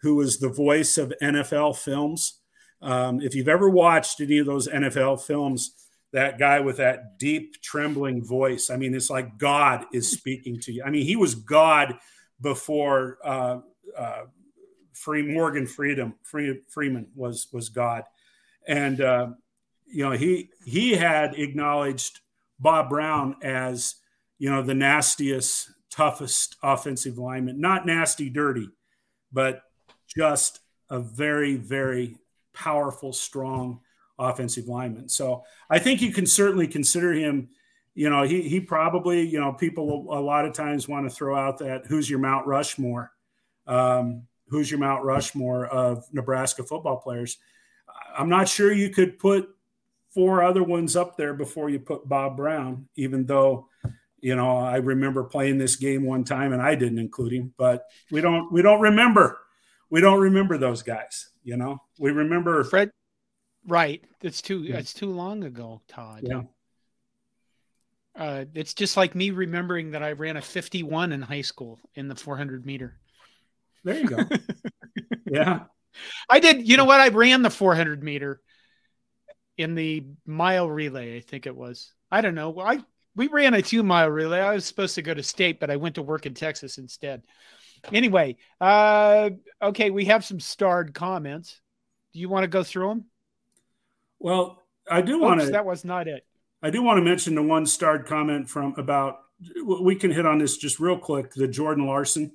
who 0.00 0.16
was 0.16 0.38
the 0.38 0.48
voice 0.48 0.96
of 0.96 1.12
NFL 1.22 1.76
films? 1.76 2.40
Um, 2.80 3.20
if 3.20 3.34
you've 3.34 3.48
ever 3.48 3.68
watched 3.68 4.20
any 4.20 4.38
of 4.38 4.46
those 4.46 4.66
NFL 4.66 5.22
films, 5.22 5.74
that 6.12 6.38
guy 6.38 6.60
with 6.60 6.78
that 6.78 7.18
deep 7.18 7.60
trembling 7.60 8.24
voice, 8.24 8.70
I 8.70 8.76
mean, 8.76 8.94
it's 8.94 9.10
like 9.10 9.36
God 9.36 9.84
is 9.92 10.10
speaking 10.10 10.58
to 10.60 10.72
you. 10.72 10.82
I 10.84 10.90
mean, 10.90 11.04
he 11.04 11.16
was 11.16 11.34
God 11.34 11.98
before 12.40 13.18
uh, 13.24 13.58
uh, 13.96 14.22
Free 14.94 15.22
Morgan 15.22 15.66
Freedom 15.66 16.14
Free, 16.22 16.60
Freeman 16.68 17.08
was 17.14 17.48
was 17.52 17.68
God, 17.68 18.04
and 18.66 19.00
uh, 19.00 19.28
you 19.86 20.04
know 20.04 20.12
he 20.12 20.50
he 20.64 20.92
had 20.92 21.34
acknowledged 21.38 22.20
Bob 22.58 22.88
Brown 22.88 23.36
as 23.42 23.96
you 24.38 24.50
know 24.50 24.62
the 24.62 24.74
nastiest, 24.74 25.70
toughest 25.90 26.56
offensive 26.62 27.18
lineman. 27.18 27.60
Not 27.60 27.86
nasty, 27.86 28.28
dirty, 28.28 28.68
but 29.32 29.62
just 30.06 30.60
a 30.90 31.00
very, 31.00 31.56
very 31.56 32.16
powerful, 32.52 33.12
strong 33.12 33.80
offensive 34.18 34.68
lineman. 34.68 35.08
So 35.08 35.44
I 35.68 35.78
think 35.78 36.00
you 36.00 36.12
can 36.12 36.26
certainly 36.26 36.66
consider 36.66 37.12
him. 37.12 37.48
You 37.94 38.10
know, 38.10 38.22
he 38.22 38.42
he 38.42 38.60
probably 38.60 39.26
you 39.26 39.40
know 39.40 39.52
people 39.52 40.06
a 40.10 40.20
lot 40.20 40.44
of 40.44 40.52
times 40.52 40.88
want 40.88 41.08
to 41.08 41.14
throw 41.14 41.36
out 41.36 41.58
that 41.58 41.86
who's 41.86 42.10
your 42.10 42.18
Mount 42.18 42.46
Rushmore, 42.46 43.12
um, 43.66 44.26
who's 44.48 44.70
your 44.70 44.80
Mount 44.80 45.04
Rushmore 45.04 45.66
of 45.66 46.04
Nebraska 46.12 46.64
football 46.64 46.96
players. 46.96 47.38
I'm 48.16 48.28
not 48.28 48.48
sure 48.48 48.72
you 48.72 48.90
could 48.90 49.18
put 49.18 49.48
four 50.14 50.42
other 50.42 50.62
ones 50.62 50.96
up 50.96 51.16
there 51.16 51.34
before 51.34 51.68
you 51.68 51.80
put 51.80 52.08
Bob 52.08 52.36
Brown, 52.36 52.88
even 52.96 53.26
though, 53.26 53.68
you 54.20 54.36
know, 54.36 54.56
I 54.58 54.76
remember 54.76 55.24
playing 55.24 55.58
this 55.58 55.76
game 55.76 56.04
one 56.04 56.24
time 56.24 56.52
and 56.52 56.62
I 56.62 56.74
didn't 56.76 56.98
include 56.98 57.32
him, 57.32 57.52
but 57.58 57.84
we 58.10 58.20
don't, 58.20 58.52
we 58.52 58.62
don't 58.62 58.80
remember. 58.80 59.38
We 59.90 60.00
don't 60.00 60.20
remember 60.20 60.56
those 60.56 60.82
guys, 60.82 61.28
you 61.42 61.56
know, 61.56 61.82
we 61.98 62.10
remember 62.10 62.64
Fred. 62.64 62.90
Right. 63.66 64.04
It's 64.22 64.42
too, 64.42 64.60
yeah. 64.60 64.76
it's 64.76 64.94
too 64.94 65.10
long 65.10 65.44
ago, 65.44 65.82
Todd. 65.88 66.20
Yeah. 66.22 66.42
Uh, 68.16 68.44
it's 68.54 68.74
just 68.74 68.96
like 68.96 69.14
me 69.14 69.30
remembering 69.30 69.92
that 69.92 70.02
I 70.02 70.12
ran 70.12 70.36
a 70.36 70.42
51 70.42 71.12
in 71.12 71.22
high 71.22 71.40
school 71.40 71.80
in 71.94 72.08
the 72.08 72.14
400 72.14 72.64
meter. 72.64 72.98
There 73.82 73.98
you 73.98 74.06
go. 74.06 74.18
yeah. 75.30 75.64
I 76.30 76.40
did. 76.40 76.68
You 76.68 76.76
know 76.76 76.84
what? 76.84 77.00
I 77.00 77.08
ran 77.08 77.42
the 77.42 77.50
400 77.50 78.02
meter 78.02 78.40
in 79.56 79.74
the 79.74 80.04
mile 80.26 80.68
relay, 80.68 81.16
I 81.16 81.20
think 81.20 81.46
it 81.46 81.56
was. 81.56 81.92
I 82.10 82.20
don't 82.20 82.34
know. 82.34 82.58
I 82.60 82.80
we 83.16 83.28
ran 83.28 83.54
a 83.54 83.62
two 83.62 83.82
mile 83.82 84.10
relay. 84.10 84.40
I 84.40 84.54
was 84.54 84.64
supposed 84.64 84.94
to 84.96 85.02
go 85.02 85.14
to 85.14 85.22
state, 85.22 85.60
but 85.60 85.70
I 85.70 85.76
went 85.76 85.96
to 85.96 86.02
work 86.02 86.26
in 86.26 86.34
Texas 86.34 86.78
instead. 86.78 87.22
Anyway, 87.92 88.36
uh, 88.60 89.30
okay, 89.60 89.90
we 89.90 90.06
have 90.06 90.24
some 90.24 90.40
starred 90.40 90.94
comments. 90.94 91.60
Do 92.12 92.20
you 92.20 92.28
want 92.28 92.44
to 92.44 92.48
go 92.48 92.62
through 92.62 92.88
them? 92.88 93.04
Well, 94.18 94.62
I 94.90 95.02
do 95.02 95.18
want 95.20 95.40
to. 95.40 95.50
That 95.50 95.66
was 95.66 95.84
not 95.84 96.08
it. 96.08 96.24
I 96.62 96.70
do 96.70 96.82
want 96.82 96.98
to 96.98 97.02
mention 97.02 97.34
the 97.34 97.42
one 97.42 97.66
starred 97.66 98.06
comment 98.06 98.48
from 98.48 98.74
about. 98.78 99.18
We 99.64 99.96
can 99.96 100.10
hit 100.10 100.24
on 100.24 100.38
this 100.38 100.56
just 100.56 100.80
real 100.80 100.98
quick. 100.98 101.32
The 101.34 101.48
Jordan 101.48 101.86
Larson. 101.86 102.32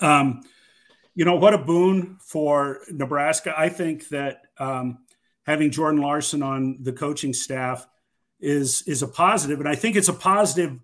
Um, 0.00 0.42
you 1.14 1.24
know 1.24 1.36
what 1.36 1.52
a 1.52 1.58
boon 1.58 2.18
for 2.20 2.80
Nebraska. 2.88 3.52
I 3.56 3.68
think 3.68 4.08
that 4.08 4.42
um, 4.58 5.00
having 5.44 5.70
Jordan 5.70 6.00
Larson 6.00 6.42
on 6.42 6.78
the 6.80 6.92
coaching 6.92 7.32
staff 7.32 7.86
is 8.40 8.82
is 8.86 9.02
a 9.02 9.08
positive, 9.08 9.60
and 9.60 9.68
I 9.68 9.74
think 9.74 9.96
it's 9.96 10.08
a 10.08 10.14
positive 10.14 10.78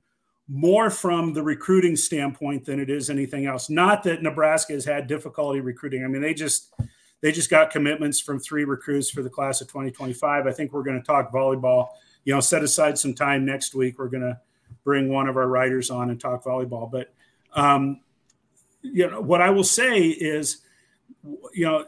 more 0.49 0.91
from 0.91 1.33
the 1.33 1.43
recruiting 1.43 1.97
standpoint 1.97 2.65
than 2.65 2.79
it 2.79 2.89
is 2.89 3.11
anything 3.11 3.47
else. 3.47 3.69
Not 3.69 4.05
that 4.05 4.23
Nebraska 4.23 4.75
has 4.75 4.85
had 4.85 5.07
difficulty 5.07 5.61
recruiting. 5.61 6.05
I 6.05 6.09
mean, 6.09 6.23
they 6.23 6.35
just 6.35 6.73
they 7.21 7.33
just 7.33 7.51
got 7.51 7.71
commitments 7.71 8.21
from 8.21 8.39
three 8.39 8.65
recruits 8.65 9.11
for 9.11 9.23
the 9.23 9.31
class 9.31 9.61
of 9.61 9.69
2025. 9.69 10.47
I 10.47 10.53
think 10.53 10.73
we're 10.73 10.83
going 10.83 11.01
to 11.01 11.07
talk 11.07 11.33
volleyball. 11.33 11.89
You 12.25 12.35
know, 12.35 12.41
set 12.41 12.63
aside 12.63 12.99
some 12.99 13.15
time 13.15 13.45
next 13.45 13.75
week. 13.75 13.99
We're 13.99 14.09
going 14.09 14.23
to 14.23 14.41
bring 14.85 15.09
one 15.09 15.29
of 15.29 15.37
our 15.37 15.49
writers 15.49 15.91
on 15.91 16.11
and 16.11 16.21
talk 16.21 16.45
volleyball. 16.45 16.91
But 16.91 17.13
um, 17.55 18.01
you 18.83 19.11
know, 19.11 19.21
what 19.21 19.41
I 19.41 19.51
will 19.51 19.65
say 19.65 20.03
is, 20.03 20.59
you 21.53 21.65
know, 21.65 21.87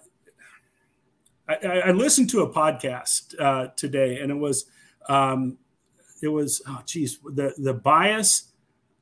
I, 1.48 1.82
I 1.86 1.90
listened 1.92 2.28
to 2.30 2.42
a 2.42 2.52
podcast 2.52 3.34
uh, 3.40 3.68
today, 3.76 4.20
and 4.20 4.30
it 4.30 4.36
was 4.36 4.66
um, 5.08 5.58
it 6.22 6.28
was 6.28 6.60
oh 6.66 6.82
geez 6.84 7.18
the 7.24 7.54
the 7.58 7.74
bias 7.74 8.52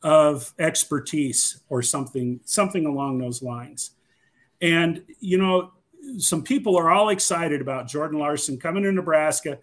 of 0.02 0.52
expertise 0.58 1.60
or 1.68 1.82
something 1.82 2.40
something 2.44 2.86
along 2.86 3.18
those 3.18 3.42
lines. 3.42 3.92
And 4.62 5.02
you 5.20 5.38
know 5.38 5.72
some 6.18 6.42
people 6.42 6.76
are 6.76 6.90
all 6.90 7.08
excited 7.08 7.60
about 7.60 7.88
jordan 7.88 8.18
larson 8.18 8.58
coming 8.58 8.84
to 8.84 8.92
nebraska. 8.92 9.58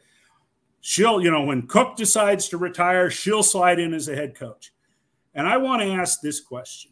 She'll 0.81 1.21
you 1.21 1.31
know 1.31 1.43
when 1.43 1.67
cook 1.67 1.95
decides 1.95 2.49
to 2.49 2.57
retire 2.57 3.09
she'll 3.09 3.43
slide 3.43 3.79
in 3.79 3.93
as 3.93 4.09
a 4.09 4.15
head 4.15 4.35
coach. 4.35 4.73
And 5.33 5.47
i 5.47 5.57
want 5.57 5.81
to 5.81 5.87
ask 5.87 6.21
this 6.21 6.41
question. 6.41 6.91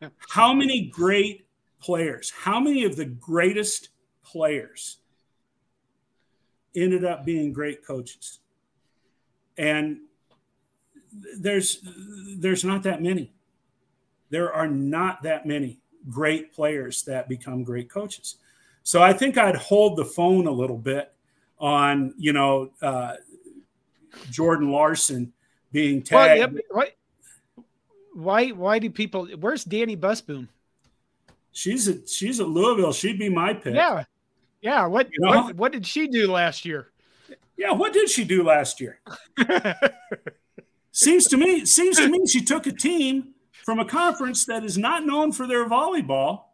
How 0.30 0.52
many 0.52 0.86
great 0.88 1.46
players 1.80 2.30
how 2.30 2.60
many 2.60 2.84
of 2.84 2.94
the 2.96 3.06
greatest 3.06 3.88
players 4.22 4.98
ended 6.74 7.04
up 7.04 7.24
being 7.24 7.52
great 7.52 7.84
coaches 7.84 8.40
and 9.60 9.98
there's 11.38 11.80
there's 12.36 12.64
not 12.64 12.82
that 12.84 13.02
many. 13.02 13.32
There 14.30 14.52
are 14.52 14.68
not 14.68 15.22
that 15.22 15.46
many 15.46 15.80
great 16.08 16.52
players 16.52 17.02
that 17.02 17.28
become 17.28 17.62
great 17.62 17.90
coaches. 17.90 18.36
So 18.82 19.02
I 19.02 19.12
think 19.12 19.36
I'd 19.36 19.56
hold 19.56 19.96
the 19.96 20.04
phone 20.04 20.46
a 20.46 20.52
little 20.52 20.78
bit 20.78 21.12
on 21.58 22.14
you 22.16 22.32
know 22.32 22.70
uh, 22.80 23.16
Jordan 24.30 24.70
Larson 24.70 25.32
being 25.72 26.02
tagged. 26.02 26.40
Well, 26.40 26.52
yeah, 26.54 26.60
why, 26.70 26.92
why 28.14 28.48
why 28.48 28.78
do 28.78 28.90
people? 28.90 29.26
Where's 29.38 29.64
Dani 29.64 29.98
Busboom? 29.98 30.48
She's 31.52 31.88
a 31.88 32.06
she's 32.06 32.40
at 32.40 32.48
Louisville. 32.48 32.92
She'd 32.92 33.18
be 33.18 33.28
my 33.28 33.52
pick. 33.52 33.74
Yeah, 33.74 34.04
yeah. 34.60 34.86
What 34.86 35.08
you 35.12 35.18
know? 35.20 35.42
what, 35.42 35.56
what 35.56 35.72
did 35.72 35.86
she 35.86 36.08
do 36.08 36.30
last 36.30 36.64
year? 36.64 36.88
Yeah, 37.56 37.72
what 37.72 37.92
did 37.92 38.08
she 38.08 38.24
do 38.24 38.42
last 38.42 38.80
year? 38.80 39.00
seems 40.92 41.26
to 41.28 41.36
me, 41.36 41.64
seems 41.66 41.98
to 41.98 42.08
me 42.08 42.26
she 42.26 42.42
took 42.42 42.66
a 42.66 42.72
team 42.72 43.34
from 43.64 43.78
a 43.78 43.84
conference 43.84 44.46
that 44.46 44.64
is 44.64 44.78
not 44.78 45.04
known 45.04 45.32
for 45.32 45.46
their 45.46 45.68
volleyball 45.68 46.44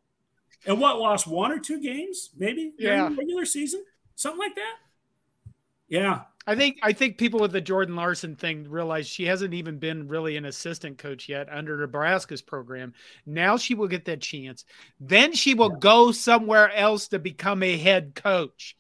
and 0.67 0.81
what 0.81 0.99
lost 0.99 1.27
one 1.27 1.53
or 1.53 1.59
two 1.59 1.81
games, 1.81 2.31
maybe 2.37 2.73
yeah. 2.79 3.09
regular 3.17 3.45
season, 3.45 3.85
something 4.17 4.39
like 4.39 4.57
that. 4.57 4.75
Yeah. 5.89 6.23
I 6.47 6.55
think 6.55 6.79
I 6.83 6.93
think 6.93 7.19
people 7.19 7.41
with 7.41 7.51
the 7.51 7.61
Jordan 7.61 7.97
Larson 7.97 8.37
thing 8.37 8.71
realize 8.71 9.09
she 9.09 9.25
hasn't 9.25 9.53
even 9.53 9.79
been 9.79 10.07
really 10.07 10.37
an 10.37 10.45
assistant 10.45 10.97
coach 10.97 11.29
yet 11.29 11.49
under 11.51 11.77
Nebraska's 11.77 12.43
program. 12.43 12.95
Now 13.27 13.57
she 13.57 13.75
will 13.75 13.89
get 13.89 14.05
that 14.05 14.21
chance. 14.21 14.65
Then 15.01 15.33
she 15.33 15.55
will 15.55 15.73
yeah. 15.73 15.79
go 15.81 16.13
somewhere 16.13 16.73
else 16.73 17.09
to 17.09 17.19
become 17.19 17.65
a 17.65 17.77
head 17.77 18.15
coach. 18.15 18.77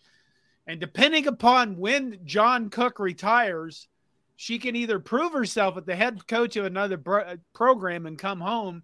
And 0.68 0.80
depending 0.80 1.26
upon 1.26 1.76
when 1.76 2.20
John 2.24 2.70
Cook 2.70 3.00
retires, 3.00 3.88
she 4.36 4.58
can 4.58 4.76
either 4.76 5.00
prove 5.00 5.32
herself 5.32 5.76
at 5.76 5.86
the 5.86 5.96
head 5.96 6.26
coach 6.26 6.56
of 6.56 6.66
another 6.66 6.96
bro- 6.96 7.24
uh, 7.24 7.36
program 7.52 8.06
and 8.06 8.18
come 8.18 8.40
home, 8.40 8.82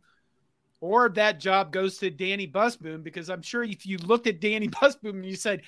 or 0.81 1.09
that 1.11 1.39
job 1.39 1.73
goes 1.73 1.99
to 1.99 2.11
Dani 2.11 2.51
Busboom. 2.51 3.05
Because 3.05 3.31
I'm 3.31 3.43
sure 3.43 3.63
if 3.63 3.87
you 3.87 3.99
looked 3.99 4.27
at 4.27 4.41
Dani 4.41 4.71
Busboom 4.71 5.11
and 5.11 5.27
you 5.27 5.37
said, 5.37 5.63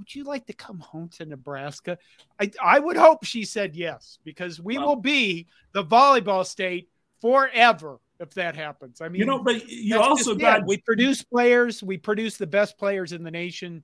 "Would 0.00 0.14
you 0.14 0.24
like 0.24 0.46
to 0.46 0.52
come 0.52 0.78
home 0.80 1.08
to 1.18 1.26
Nebraska?" 1.26 1.98
I, 2.40 2.50
I 2.60 2.78
would 2.78 2.96
hope 2.96 3.24
she 3.24 3.44
said 3.44 3.76
yes, 3.76 4.18
because 4.24 4.60
we 4.60 4.78
will 4.78 4.96
be 4.96 5.46
the 5.72 5.84
volleyball 5.84 6.44
state 6.44 6.88
forever 7.20 8.00
if 8.18 8.34
that 8.34 8.56
happens. 8.56 9.00
I 9.00 9.08
mean, 9.08 9.20
you 9.20 9.26
know, 9.26 9.42
but 9.42 9.68
you 9.68 10.00
also 10.00 10.34
got 10.34 10.66
we 10.66 10.78
produce 10.78 11.22
players, 11.22 11.82
we 11.82 11.96
produce 11.96 12.36
the 12.36 12.46
best 12.46 12.78
players 12.78 13.12
in 13.12 13.22
the 13.22 13.30
nation. 13.30 13.82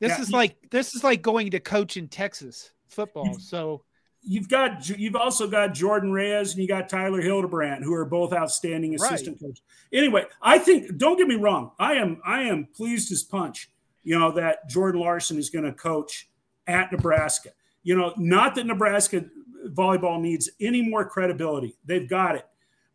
This 0.00 0.10
yeah, 0.10 0.20
is 0.20 0.30
like 0.30 0.56
this 0.70 0.94
is 0.94 1.02
like 1.02 1.22
going 1.22 1.50
to 1.50 1.60
coach 1.60 1.96
in 1.96 2.08
Texas 2.08 2.72
football. 2.88 3.26
You've, 3.26 3.42
so 3.42 3.82
you've 4.22 4.48
got 4.48 4.88
you've 4.88 5.16
also 5.16 5.48
got 5.48 5.74
Jordan 5.74 6.12
Reyes 6.12 6.52
and 6.52 6.60
you 6.60 6.68
got 6.68 6.88
Tyler 6.88 7.20
Hildebrand, 7.20 7.84
who 7.84 7.94
are 7.94 8.04
both 8.04 8.32
outstanding 8.32 8.94
assistant 8.94 9.38
right. 9.40 9.48
coaches. 9.48 9.62
Anyway, 9.92 10.24
I 10.42 10.58
think 10.58 10.98
don't 10.98 11.16
get 11.16 11.28
me 11.28 11.36
wrong, 11.36 11.70
I 11.78 11.94
am 11.94 12.20
I 12.24 12.42
am 12.42 12.68
pleased 12.74 13.12
as 13.12 13.22
punch, 13.22 13.70
you 14.06 14.16
know, 14.16 14.30
that 14.30 14.68
Jordan 14.68 15.00
Larson 15.00 15.36
is 15.36 15.50
going 15.50 15.64
to 15.64 15.72
coach 15.72 16.28
at 16.68 16.92
Nebraska. 16.92 17.50
You 17.82 17.96
know, 17.98 18.14
not 18.16 18.54
that 18.54 18.66
Nebraska 18.66 19.24
volleyball 19.70 20.20
needs 20.20 20.48
any 20.60 20.80
more 20.80 21.04
credibility; 21.04 21.76
they've 21.84 22.08
got 22.08 22.36
it. 22.36 22.46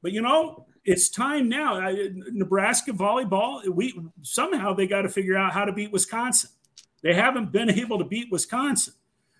But 0.01 0.13
you 0.13 0.21
know, 0.21 0.65
it's 0.85 1.09
time 1.09 1.49
now. 1.49 1.93
Nebraska 2.31 2.93
volleyball, 2.93 3.67
we 3.67 4.01
somehow 4.21 4.73
they 4.73 4.87
got 4.87 5.01
to 5.01 5.09
figure 5.09 5.37
out 5.37 5.51
how 5.51 5.65
to 5.65 5.73
beat 5.73 5.91
Wisconsin. 5.91 6.49
They 7.03 7.13
haven't 7.13 7.51
been 7.51 7.69
able 7.69 7.97
to 7.99 8.05
beat 8.05 8.31
Wisconsin. 8.31 8.93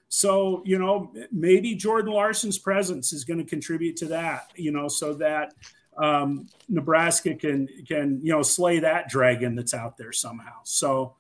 So, 0.10 0.62
you 0.66 0.78
know, 0.78 1.14
maybe 1.32 1.74
Jordan 1.74 2.12
Larson's 2.12 2.58
presence 2.58 3.14
is 3.14 3.24
going 3.24 3.38
to 3.38 3.46
contribute 3.46 3.96
to 3.98 4.08
that, 4.08 4.52
you 4.56 4.72
know, 4.72 4.90
so 4.90 5.14
that 5.14 5.54
um, 5.98 6.48
Nebraska 6.68 7.34
can, 7.34 7.70
can, 7.88 8.20
you 8.22 8.34
know, 8.34 8.42
slay 8.42 8.80
that 8.80 9.08
dragon 9.08 9.56
that's 9.56 9.74
out 9.74 9.96
there 9.96 10.12
somehow. 10.12 10.56
So, 10.64 11.16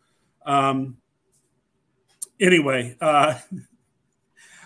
um, 0.46 0.98
anyway, 2.40 2.96
uh, 3.02 3.38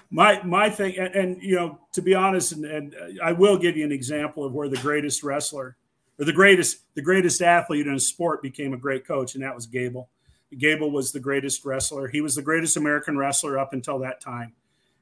my, 0.10 0.42
my 0.44 0.70
thing, 0.70 0.98
and, 0.98 1.16
and, 1.16 1.44
you 1.44 1.56
know, 1.56 1.80
to 1.94 2.02
be 2.02 2.14
honest, 2.14 2.54
and, 2.54 2.66
and 2.66 2.96
I 3.24 3.32
will 3.32 3.58
give 3.58 3.76
you 3.76 3.84
an 3.84 3.92
example 3.92 4.46
of 4.46 4.54
where 4.54 4.70
the 4.70 4.78
greatest 4.78 5.24
wrestler 5.24 5.78
or 6.20 6.26
the 6.26 6.34
greatest, 6.34 6.80
the 6.96 7.02
greatest 7.02 7.42
athlete 7.42 7.88
in 7.88 7.96
a 7.96 8.00
sport 8.00 8.42
became 8.42 8.74
a 8.74 8.78
great 8.78 9.06
coach, 9.06 9.36
and 9.36 9.44
that 9.44 9.54
was 9.54 9.66
Gable. 9.66 10.10
Gable 10.58 10.92
was 10.92 11.12
the 11.12 11.20
greatest 11.20 11.66
wrestler. 11.66 12.08
He 12.08 12.22
was 12.22 12.36
the 12.36 12.42
greatest 12.42 12.78
American 12.78 13.18
wrestler 13.18 13.60
up 13.60 13.74
until 13.74 14.00
that 14.00 14.22
time. 14.22 14.54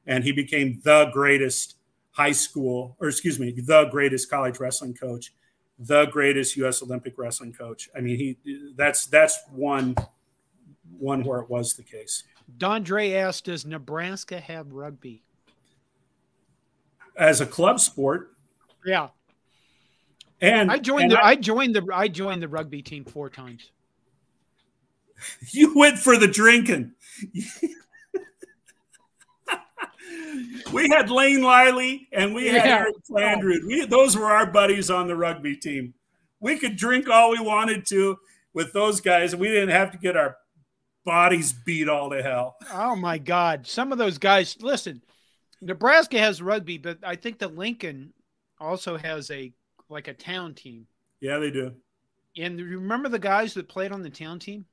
And 0.06 0.24
he 0.24 0.32
became 0.32 0.80
the 0.82 1.10
greatest 1.12 1.76
high 2.10 2.32
school, 2.32 2.96
or 3.00 3.08
excuse 3.08 3.38
me, 3.38 3.52
the 3.52 3.84
greatest 3.90 4.30
college 4.30 4.58
wrestling 4.58 4.94
coach, 4.94 5.32
the 5.78 6.06
greatest 6.06 6.56
U.S. 6.56 6.82
Olympic 6.82 7.14
wrestling 7.16 7.52
coach. 7.52 7.88
I 7.96 8.00
mean, 8.00 8.16
he 8.16 8.72
that's 8.76 9.06
that's 9.06 9.38
one 9.50 9.94
one 10.98 11.22
where 11.22 11.40
it 11.40 11.48
was 11.48 11.74
the 11.74 11.82
case. 11.82 12.24
Dondre 12.58 13.14
asked, 13.14 13.46
"Does 13.46 13.64
Nebraska 13.64 14.38
have 14.40 14.72
rugby 14.72 15.22
as 17.16 17.40
a 17.40 17.46
club 17.46 17.80
sport?" 17.80 18.32
Yeah, 18.84 19.08
and 20.40 20.70
I 20.70 20.78
joined 20.78 21.04
and 21.04 21.12
the 21.12 21.24
I, 21.24 21.30
I 21.30 21.36
joined 21.36 21.74
the 21.74 21.86
I 21.92 22.08
joined 22.08 22.42
the 22.42 22.48
rugby 22.48 22.82
team 22.82 23.04
four 23.04 23.30
times. 23.30 23.70
You 25.52 25.78
went 25.78 25.98
for 25.98 26.18
the 26.18 26.26
drinking. 26.26 26.92
we 30.72 30.88
had 30.88 31.08
Lane 31.08 31.42
Lively 31.42 32.08
and 32.12 32.34
we 32.34 32.48
had 32.48 32.66
yeah. 32.66 32.78
Eric 32.80 32.96
Flandreau. 33.08 33.64
We, 33.66 33.86
those 33.86 34.16
were 34.16 34.30
our 34.30 34.44
buddies 34.44 34.90
on 34.90 35.06
the 35.06 35.16
rugby 35.16 35.56
team. 35.56 35.94
We 36.40 36.58
could 36.58 36.76
drink 36.76 37.08
all 37.08 37.30
we 37.30 37.40
wanted 37.40 37.86
to 37.86 38.18
with 38.52 38.72
those 38.72 39.00
guys, 39.00 39.32
and 39.32 39.40
we 39.40 39.48
didn't 39.48 39.70
have 39.70 39.90
to 39.92 39.98
get 39.98 40.16
our 40.16 40.36
bodies 41.04 41.52
beat 41.52 41.88
all 41.88 42.10
to 42.10 42.22
hell. 42.22 42.56
Oh 42.72 42.96
my 42.96 43.18
God! 43.18 43.66
Some 43.66 43.92
of 43.92 43.98
those 43.98 44.18
guys. 44.18 44.56
Listen, 44.60 45.02
Nebraska 45.60 46.18
has 46.18 46.42
rugby, 46.42 46.78
but 46.78 46.98
I 47.02 47.16
think 47.16 47.38
that 47.38 47.56
Lincoln 47.56 48.12
also 48.60 48.96
has 48.96 49.30
a 49.30 49.52
like 49.88 50.08
a 50.08 50.14
town 50.14 50.54
team. 50.54 50.86
Yeah, 51.20 51.38
they 51.38 51.50
do. 51.50 51.72
And 52.36 52.60
remember 52.60 53.08
the 53.08 53.18
guys 53.18 53.54
that 53.54 53.68
played 53.68 53.92
on 53.92 54.02
the 54.02 54.10
town 54.10 54.38
team? 54.38 54.66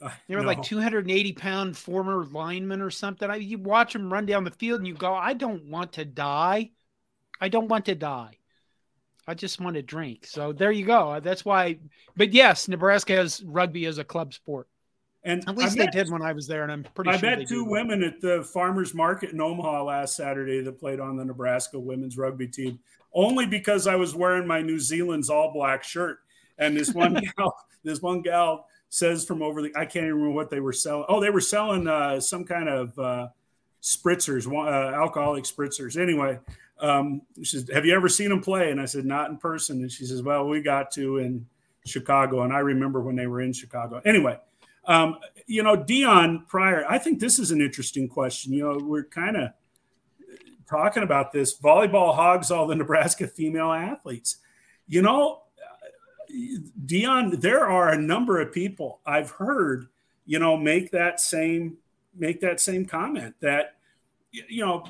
Uh, 0.00 0.10
they 0.28 0.34
were 0.34 0.42
no. 0.42 0.48
like 0.48 0.62
280 0.62 1.32
pound 1.34 1.76
former 1.76 2.24
linemen 2.24 2.82
or 2.82 2.90
something. 2.90 3.30
I, 3.30 3.36
you 3.36 3.58
watch 3.58 3.92
them 3.92 4.12
run 4.12 4.26
down 4.26 4.44
the 4.44 4.50
field 4.50 4.80
and 4.80 4.86
you 4.86 4.94
go, 4.94 5.14
I 5.14 5.34
don't 5.34 5.66
want 5.66 5.92
to 5.92 6.04
die. 6.04 6.70
I 7.40 7.48
don't 7.48 7.68
want 7.68 7.86
to 7.86 7.94
die. 7.94 8.38
I 9.26 9.34
just 9.34 9.60
want 9.60 9.76
to 9.76 9.82
drink. 9.82 10.26
So 10.26 10.52
there 10.52 10.72
you 10.72 10.84
go. 10.84 11.20
That's 11.20 11.44
why. 11.44 11.78
But 12.16 12.32
yes, 12.32 12.66
Nebraska 12.66 13.14
has 13.14 13.42
rugby 13.44 13.86
as 13.86 13.98
a 13.98 14.04
club 14.04 14.34
sport. 14.34 14.68
And 15.24 15.48
at 15.48 15.56
least 15.56 15.76
met, 15.76 15.92
they 15.92 15.98
did 15.98 16.10
when 16.10 16.22
I 16.22 16.32
was 16.32 16.48
there, 16.48 16.64
and 16.64 16.72
I'm 16.72 16.84
pretty 16.94 17.10
I 17.10 17.16
sure. 17.16 17.30
I 17.30 17.36
met 17.36 17.48
two 17.48 17.64
women 17.64 18.02
at 18.02 18.20
the 18.20 18.42
farmers 18.42 18.92
market 18.92 19.30
in 19.30 19.40
Omaha 19.40 19.84
last 19.84 20.16
Saturday 20.16 20.60
that 20.62 20.80
played 20.80 20.98
on 20.98 21.16
the 21.16 21.24
Nebraska 21.24 21.78
women's 21.78 22.18
rugby 22.18 22.48
team, 22.48 22.80
only 23.14 23.46
because 23.46 23.86
I 23.86 23.94
was 23.94 24.16
wearing 24.16 24.48
my 24.48 24.62
New 24.62 24.80
Zealand's 24.80 25.30
all 25.30 25.52
black 25.52 25.84
shirt. 25.84 26.18
And 26.58 26.76
this 26.76 26.92
one 26.92 27.14
gal, 27.36 27.56
this 27.84 28.02
one 28.02 28.22
gal 28.22 28.66
says 28.88 29.24
from 29.24 29.42
over 29.42 29.62
the 29.62 29.72
I 29.76 29.84
can't 29.84 30.06
even 30.06 30.14
remember 30.14 30.34
what 30.34 30.50
they 30.50 30.60
were 30.60 30.72
selling. 30.72 31.06
Oh, 31.08 31.20
they 31.20 31.30
were 31.30 31.40
selling 31.40 31.86
uh, 31.86 32.18
some 32.18 32.44
kind 32.44 32.68
of 32.68 32.98
uh, 32.98 33.28
spritzers, 33.80 34.46
uh, 34.46 34.94
alcoholic 34.94 35.44
spritzers. 35.44 36.00
Anyway, 36.00 36.38
um, 36.80 37.22
she 37.38 37.58
says, 37.58 37.70
"Have 37.72 37.86
you 37.86 37.94
ever 37.94 38.08
seen 38.08 38.28
them 38.28 38.40
play?" 38.40 38.72
And 38.72 38.80
I 38.80 38.86
said, 38.86 39.04
"Not 39.04 39.30
in 39.30 39.36
person." 39.36 39.82
And 39.82 39.90
she 39.90 40.04
says, 40.04 40.22
"Well, 40.22 40.48
we 40.48 40.62
got 40.62 40.90
to 40.92 41.18
in 41.18 41.46
Chicago, 41.86 42.42
and 42.42 42.52
I 42.52 42.58
remember 42.58 43.00
when 43.00 43.14
they 43.14 43.28
were 43.28 43.40
in 43.40 43.52
Chicago." 43.52 44.02
Anyway, 44.04 44.36
um, 44.84 45.18
you 45.46 45.62
know, 45.62 45.76
Dion 45.76 46.44
Pryor. 46.48 46.84
I 46.88 46.98
think 46.98 47.20
this 47.20 47.38
is 47.38 47.50
an 47.50 47.60
interesting 47.60 48.08
question. 48.08 48.52
You 48.52 48.72
know, 48.72 48.78
we're 48.84 49.04
kind 49.04 49.36
of 49.36 49.50
talking 50.68 51.02
about 51.02 51.32
this. 51.32 51.58
Volleyball 51.58 52.14
hogs 52.14 52.50
all 52.50 52.66
the 52.66 52.74
Nebraska 52.76 53.26
female 53.26 53.72
athletes. 53.72 54.38
You 54.86 55.02
know, 55.02 55.42
Dion, 56.86 57.38
there 57.40 57.66
are 57.66 57.90
a 57.90 57.98
number 57.98 58.40
of 58.40 58.52
people 58.52 59.00
I've 59.04 59.30
heard, 59.30 59.88
you 60.26 60.38
know, 60.38 60.56
make 60.56 60.90
that 60.92 61.20
same 61.20 61.78
make 62.14 62.40
that 62.40 62.60
same 62.60 62.84
comment 62.84 63.34
that 63.40 63.76
you 64.30 64.64
know 64.64 64.84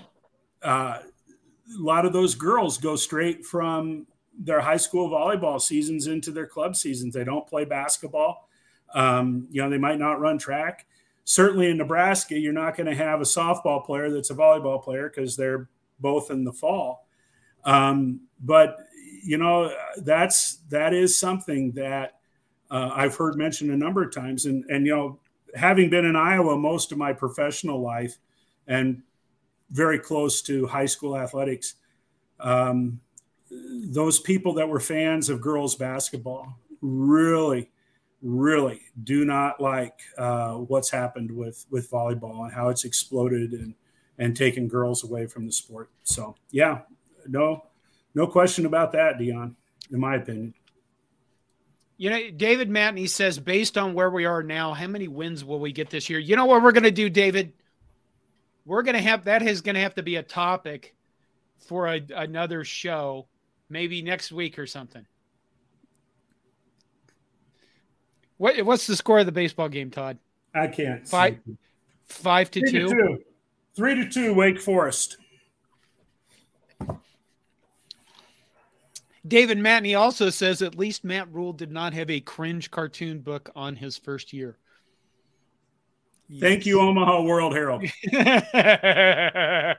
uh, 0.63 0.99
a 1.01 1.81
lot 1.81 2.05
of 2.05 2.13
those 2.13 2.35
girls 2.35 2.79
go 2.79 2.97
straight 2.97 3.45
from 3.45 4.07
their 4.39 4.61
high 4.61 4.77
school 4.77 5.09
volleyball 5.11 5.61
seasons 5.61 6.07
into 6.07 6.31
their 6.31 6.47
club 6.47 6.77
seasons. 6.77 7.15
They 7.15 7.25
don't 7.25 7.47
play 7.47 7.65
basketball. 7.65 8.49
Um, 8.95 9.49
you 9.51 9.63
know, 9.63 9.71
they 9.71 9.79
might 9.79 9.99
not 9.99 10.21
run 10.21 10.39
track. 10.39 10.87
Certainly 11.25 11.71
in 11.71 11.79
Nebraska, 11.79 12.39
you're 12.39 12.53
not 12.53 12.77
going 12.77 12.89
to 12.89 12.95
have 12.95 13.21
a 13.21 13.25
softball 13.25 13.85
player 13.85 14.11
that's 14.11 14.31
a 14.31 14.35
volleyball 14.35 14.83
player 14.83 15.09
because 15.09 15.37
they're 15.37 15.69
both 16.01 16.31
in 16.31 16.45
the 16.45 16.53
fall. 16.53 17.07
Um, 17.65 18.23
but 18.41 18.79
you 19.25 19.39
know, 19.39 19.73
that's 19.99 20.57
that 20.69 20.93
is 20.93 21.17
something 21.17 21.73
that 21.73 22.19
uh, 22.71 22.91
I've 22.93 23.15
heard 23.15 23.37
mentioned 23.37 23.71
a 23.71 23.77
number 23.77 24.03
of 24.03 24.13
times. 24.13 24.47
And 24.47 24.65
and 24.69 24.85
you 24.85 24.95
know, 24.95 25.19
having 25.55 25.91
been 25.91 26.05
in 26.05 26.17
Iowa 26.17 26.57
most 26.59 26.91
of 26.91 26.99
my 26.99 27.13
professional 27.13 27.81
life, 27.81 28.19
and 28.67 29.03
very 29.71 29.99
close 29.99 30.43
to 30.43 30.67
high 30.67 30.87
school 30.87 31.17
athletics. 31.17 31.75
Um, 32.39 33.01
those 33.51 34.19
people 34.19 34.55
that 34.55 34.69
were 34.69 34.81
fans 34.81 35.29
of 35.29 35.41
girls 35.41 35.75
basketball 35.75 36.59
really, 36.81 37.71
really 38.23 38.81
do 39.03 39.25
not 39.25 39.61
like 39.61 40.01
uh, 40.17 40.55
what's 40.55 40.91
happened 40.91 41.31
with 41.31 41.67
with 41.71 41.91
volleyball 41.91 42.45
and 42.45 42.53
how 42.53 42.69
it's 42.69 42.85
exploded 42.85 43.53
and 43.53 43.75
and 44.19 44.37
taken 44.37 44.69
girls 44.69 45.05
away 45.05 45.27
from 45.27 45.47
the 45.47 45.53
sport. 45.53 45.91
So 46.05 46.37
yeah, 46.51 46.81
no, 47.27 47.67
no 48.15 48.27
question 48.27 48.67
about 48.67 48.93
that, 48.93 49.19
Dion. 49.19 49.57
In 49.91 50.01
my 50.01 50.17
opinion. 50.17 50.55
You 51.99 52.11
know, 52.11 52.31
David 52.31 52.69
Matney 52.69 53.09
says, 53.09 53.39
based 53.39 53.79
on 53.79 53.95
where 53.95 54.11
we 54.11 54.25
are 54.25 54.43
now, 54.43 54.73
how 54.73 54.89
many 54.89 55.07
wins 55.07 55.45
will 55.45 55.61
we 55.61 55.71
get 55.71 55.91
this 55.91 56.11
year? 56.11 56.19
You 56.19 56.35
know 56.35 56.47
what 56.47 56.63
we're 56.63 56.73
going 56.73 56.83
to 56.83 56.91
do, 56.91 57.09
David? 57.09 57.53
we're 58.65 58.83
going 58.83 58.97
to 58.97 59.03
have 59.03 59.25
that 59.25 59.43
is 59.43 59.61
going 59.61 59.75
to 59.75 59.81
have 59.81 59.95
to 59.95 60.03
be 60.03 60.17
a 60.17 60.23
topic 60.23 60.95
for 61.59 61.89
a, 61.89 62.01
another 62.15 62.65
show, 62.65 63.27
maybe 63.69 64.03
next 64.03 64.33
week 64.33 64.59
or 64.59 64.67
something. 64.67 65.05
What 68.43 68.61
what's 68.63 68.89
the 68.89 68.97
score 68.97 69.21
of 69.21 69.27
the 69.27 69.31
baseball 69.31 69.69
game, 69.69 69.93
Todd? 69.93 70.19
I 70.53 70.67
can't. 70.67 71.07
Five, 71.07 71.39
five 72.07 72.51
to 72.51 72.59
Three 72.59 72.73
two? 72.73 72.89
to 72.89 72.95
two. 72.95 73.19
Three 73.77 73.95
to 73.95 74.09
two. 74.11 74.35
Wake 74.35 74.61
Forest. 74.61 75.17
David 79.25 79.59
Matney 79.59 79.97
also 79.97 80.29
says 80.29 80.61
at 80.61 80.77
least 80.77 81.05
Matt 81.05 81.33
Rhule 81.33 81.53
did 81.53 81.71
not 81.71 81.93
have 81.93 82.11
a 82.11 82.19
cringe 82.19 82.73
cartoon 82.73 83.21
book 83.21 83.49
on 83.55 83.77
his 83.77 83.97
first 83.97 84.33
year. 84.33 84.59
Thank 86.41 86.67
you, 86.67 86.81
Omaha 86.81 87.23
World 87.23 87.55
Herald. 87.55 87.85
uh, 88.13 89.75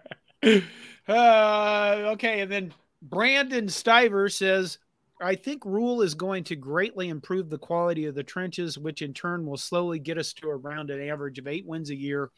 okay, 2.14 2.40
and 2.40 2.50
then 2.50 2.74
Brandon 3.02 3.66
Stiver 3.68 4.32
says, 4.32 4.78
I 5.24 5.36
think 5.36 5.66
Rhule 5.66 6.02
is 6.02 6.14
going 6.14 6.44
to 6.46 6.56
greatly 6.56 7.10
improve 7.10 7.50
the 7.50 7.58
quality 7.58 8.06
of 8.06 8.16
the 8.16 8.24
trenches, 8.24 8.78
which 8.78 9.02
in 9.02 9.14
turn 9.14 9.46
will 9.46 9.58
slowly 9.58 10.00
get 10.00 10.18
us 10.18 10.34
to 10.34 10.50
around 10.50 10.90
an 10.90 11.08
average 11.08 11.40
of 11.40 11.48
eight 11.48 11.66
wins 11.66 11.90
a 11.90 11.96
year. 11.96 12.30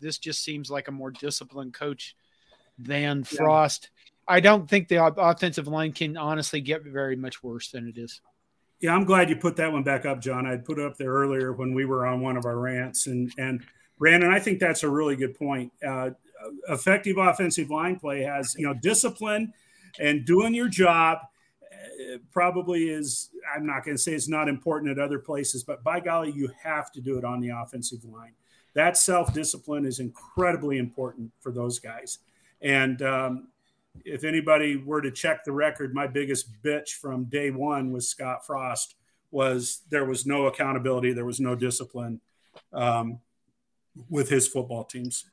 This 0.00 0.18
just 0.18 0.42
seems 0.42 0.70
like 0.70 0.88
a 0.88 0.92
more 0.92 1.10
disciplined 1.10 1.74
coach 1.74 2.16
than 2.78 3.24
Frost. 3.24 3.90
Yeah. 3.92 4.34
I 4.36 4.40
don't 4.40 4.68
think 4.68 4.88
the 4.88 5.04
offensive 5.04 5.68
line 5.68 5.92
can 5.92 6.16
honestly 6.16 6.60
get 6.60 6.82
very 6.82 7.16
much 7.16 7.42
worse 7.42 7.70
than 7.70 7.86
it 7.86 7.98
is. 7.98 8.20
Yeah, 8.80 8.94
I'm 8.94 9.04
glad 9.04 9.28
you 9.30 9.36
put 9.36 9.56
that 9.56 9.72
one 9.72 9.82
back 9.82 10.04
up, 10.06 10.20
John. 10.20 10.46
I'd 10.46 10.64
put 10.64 10.78
it 10.78 10.84
up 10.84 10.96
there 10.96 11.10
earlier 11.10 11.52
when 11.52 11.74
we 11.74 11.84
were 11.84 12.06
on 12.06 12.20
one 12.20 12.36
of 12.36 12.44
our 12.44 12.58
rants, 12.58 13.06
and 13.06 13.32
and 13.38 13.62
Brandon, 13.98 14.30
I 14.30 14.40
think 14.40 14.58
that's 14.58 14.82
a 14.82 14.88
really 14.88 15.16
good 15.16 15.38
point. 15.38 15.72
Uh, 15.86 16.10
effective 16.68 17.16
offensive 17.18 17.70
line 17.70 17.98
play 17.98 18.22
has 18.22 18.54
you 18.58 18.66
know 18.66 18.74
discipline 18.74 19.52
and 19.98 20.24
doing 20.24 20.54
your 20.54 20.68
job. 20.68 21.18
Probably 22.30 22.88
is. 22.88 23.30
I'm 23.54 23.66
not 23.66 23.84
going 23.84 23.96
to 23.96 24.02
say 24.02 24.12
it's 24.12 24.28
not 24.28 24.48
important 24.48 24.90
at 24.90 25.02
other 25.02 25.18
places, 25.18 25.64
but 25.64 25.82
by 25.84 26.00
golly, 26.00 26.32
you 26.32 26.50
have 26.62 26.90
to 26.92 27.00
do 27.00 27.18
it 27.18 27.24
on 27.24 27.40
the 27.40 27.50
offensive 27.50 28.04
line. 28.04 28.32
That 28.74 28.96
self 28.96 29.32
discipline 29.32 29.86
is 29.86 30.00
incredibly 30.00 30.78
important 30.78 31.30
for 31.40 31.52
those 31.52 31.78
guys. 31.78 32.18
And 32.60 33.00
um, 33.02 33.48
if 34.04 34.24
anybody 34.24 34.76
were 34.76 35.00
to 35.00 35.10
check 35.10 35.44
the 35.44 35.52
record, 35.52 35.94
my 35.94 36.06
biggest 36.06 36.62
bitch 36.62 36.90
from 36.90 37.24
day 37.24 37.50
one 37.50 37.92
with 37.92 38.04
Scott 38.04 38.46
Frost 38.46 38.96
was 39.30 39.82
there 39.90 40.04
was 40.04 40.26
no 40.26 40.46
accountability, 40.46 41.12
there 41.12 41.24
was 41.24 41.40
no 41.40 41.54
discipline 41.54 42.20
um, 42.72 43.20
with 44.08 44.28
his 44.28 44.48
football 44.48 44.84
teams. 44.84 45.24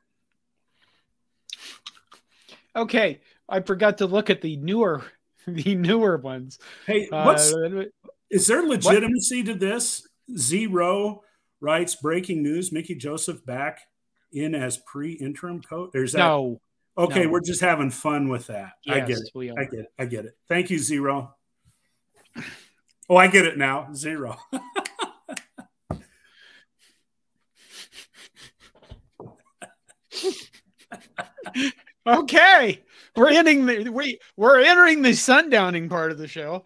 Okay, 2.74 3.20
I 3.48 3.60
forgot 3.60 3.98
to 3.98 4.06
look 4.06 4.30
at 4.30 4.40
the 4.40 4.56
newer, 4.56 5.04
the 5.46 5.74
newer 5.74 6.16
ones. 6.16 6.58
Hey, 6.86 7.08
what's 7.10 7.52
uh, 7.52 7.84
is 8.30 8.46
there 8.46 8.62
legitimacy 8.62 9.42
what? 9.42 9.46
to 9.46 9.54
this? 9.54 10.06
Zero 10.36 11.22
writes 11.60 11.96
breaking 11.96 12.42
news: 12.42 12.72
Mickey 12.72 12.94
Joseph 12.94 13.44
back 13.44 13.80
in 14.32 14.54
as 14.54 14.78
pre-interim 14.86 15.60
coach. 15.62 15.90
There's 15.92 16.12
that. 16.12 16.18
No, 16.18 16.60
Okay, 16.96 17.24
no. 17.24 17.30
we're 17.30 17.40
just 17.40 17.62
having 17.62 17.90
fun 17.90 18.28
with 18.28 18.48
that. 18.48 18.72
Yes, 18.84 18.96
I 18.96 19.00
get 19.00 19.18
it. 19.18 19.30
I 19.58 19.64
get 19.64 19.80
it. 19.80 19.92
I 19.98 20.04
get 20.04 20.24
it. 20.26 20.36
Thank 20.48 20.70
you, 20.70 20.78
Zero. 20.78 21.34
Oh, 23.08 23.16
I 23.16 23.28
get 23.28 23.46
it 23.46 23.56
now. 23.56 23.92
Zero. 23.94 24.36
okay, 32.06 32.82
we're 33.16 33.30
ending 33.30 33.66
the 33.66 33.88
we 33.88 34.18
we're 34.36 34.60
entering 34.60 35.02
the 35.02 35.10
sundowning 35.10 35.88
part 35.88 36.12
of 36.12 36.18
the 36.18 36.28
show. 36.28 36.64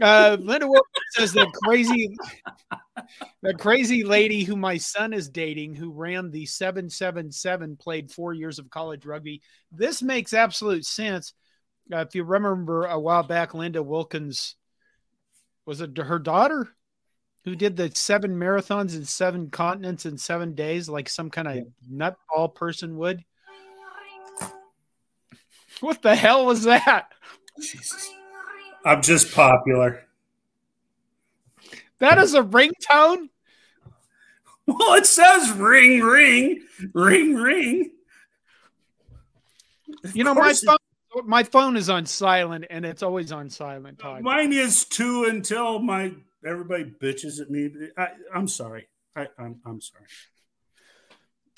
Uh, 0.00 0.38
Linda 0.40 0.66
Wilson 0.66 0.84
says 1.10 1.32
the 1.32 1.46
crazy, 1.64 2.16
the 3.42 3.52
crazy 3.54 4.04
lady 4.04 4.42
who 4.42 4.56
my 4.56 4.78
son 4.78 5.12
is 5.12 5.28
dating, 5.28 5.74
who 5.74 5.90
ran 5.90 6.30
the 6.30 6.46
seven 6.46 6.88
seven 6.88 7.30
seven, 7.30 7.76
played 7.76 8.10
four 8.10 8.32
years 8.32 8.58
of 8.58 8.70
college 8.70 9.04
rugby. 9.04 9.42
This 9.70 10.02
makes 10.02 10.32
absolute 10.32 10.86
sense. 10.86 11.34
Uh, 11.92 11.98
if 11.98 12.14
you 12.14 12.24
remember 12.24 12.86
a 12.86 12.98
while 12.98 13.22
back, 13.22 13.52
Linda 13.52 13.82
Wilkins 13.82 14.56
was 15.66 15.80
it 15.80 15.96
her 15.96 16.18
daughter 16.18 16.68
who 17.44 17.54
did 17.56 17.76
the 17.76 17.90
seven 17.94 18.36
marathons 18.38 18.94
in 18.94 19.04
seven 19.04 19.50
continents 19.50 20.06
in 20.06 20.16
seven 20.16 20.54
days, 20.54 20.88
like 20.88 21.08
some 21.08 21.28
kind 21.28 21.48
of 21.48 21.66
nutball 21.92 22.54
person 22.54 22.96
would. 22.96 23.24
What 25.82 26.00
the 26.00 26.14
hell 26.14 26.46
was 26.46 26.62
that? 26.62 27.08
Jesus. 27.60 28.08
I'm 28.84 29.02
just 29.02 29.34
popular. 29.34 30.04
That 31.98 32.18
is 32.18 32.34
a 32.34 32.42
ringtone. 32.42 33.28
Well, 34.66 34.94
it 34.94 35.06
says 35.06 35.50
ring, 35.52 36.00
ring, 36.00 36.62
ring, 36.94 37.34
ring. 37.34 37.90
you 40.14 40.22
know, 40.22 40.34
my 40.34 40.52
phone, 40.52 40.78
my 41.24 41.42
phone 41.42 41.76
is 41.76 41.90
on 41.90 42.06
silent, 42.06 42.66
and 42.70 42.86
it's 42.86 43.02
always 43.02 43.32
on 43.32 43.50
silent. 43.50 43.98
Todd. 43.98 44.22
Mine 44.22 44.52
is 44.52 44.84
too 44.84 45.24
until 45.24 45.80
my 45.80 46.12
everybody 46.46 46.84
bitches 46.84 47.40
at 47.40 47.50
me. 47.50 47.70
I, 47.98 48.10
am 48.32 48.46
sorry. 48.46 48.86
I, 49.16 49.26
I'm 49.36 49.60
I'm 49.66 49.80
sorry. 49.80 50.04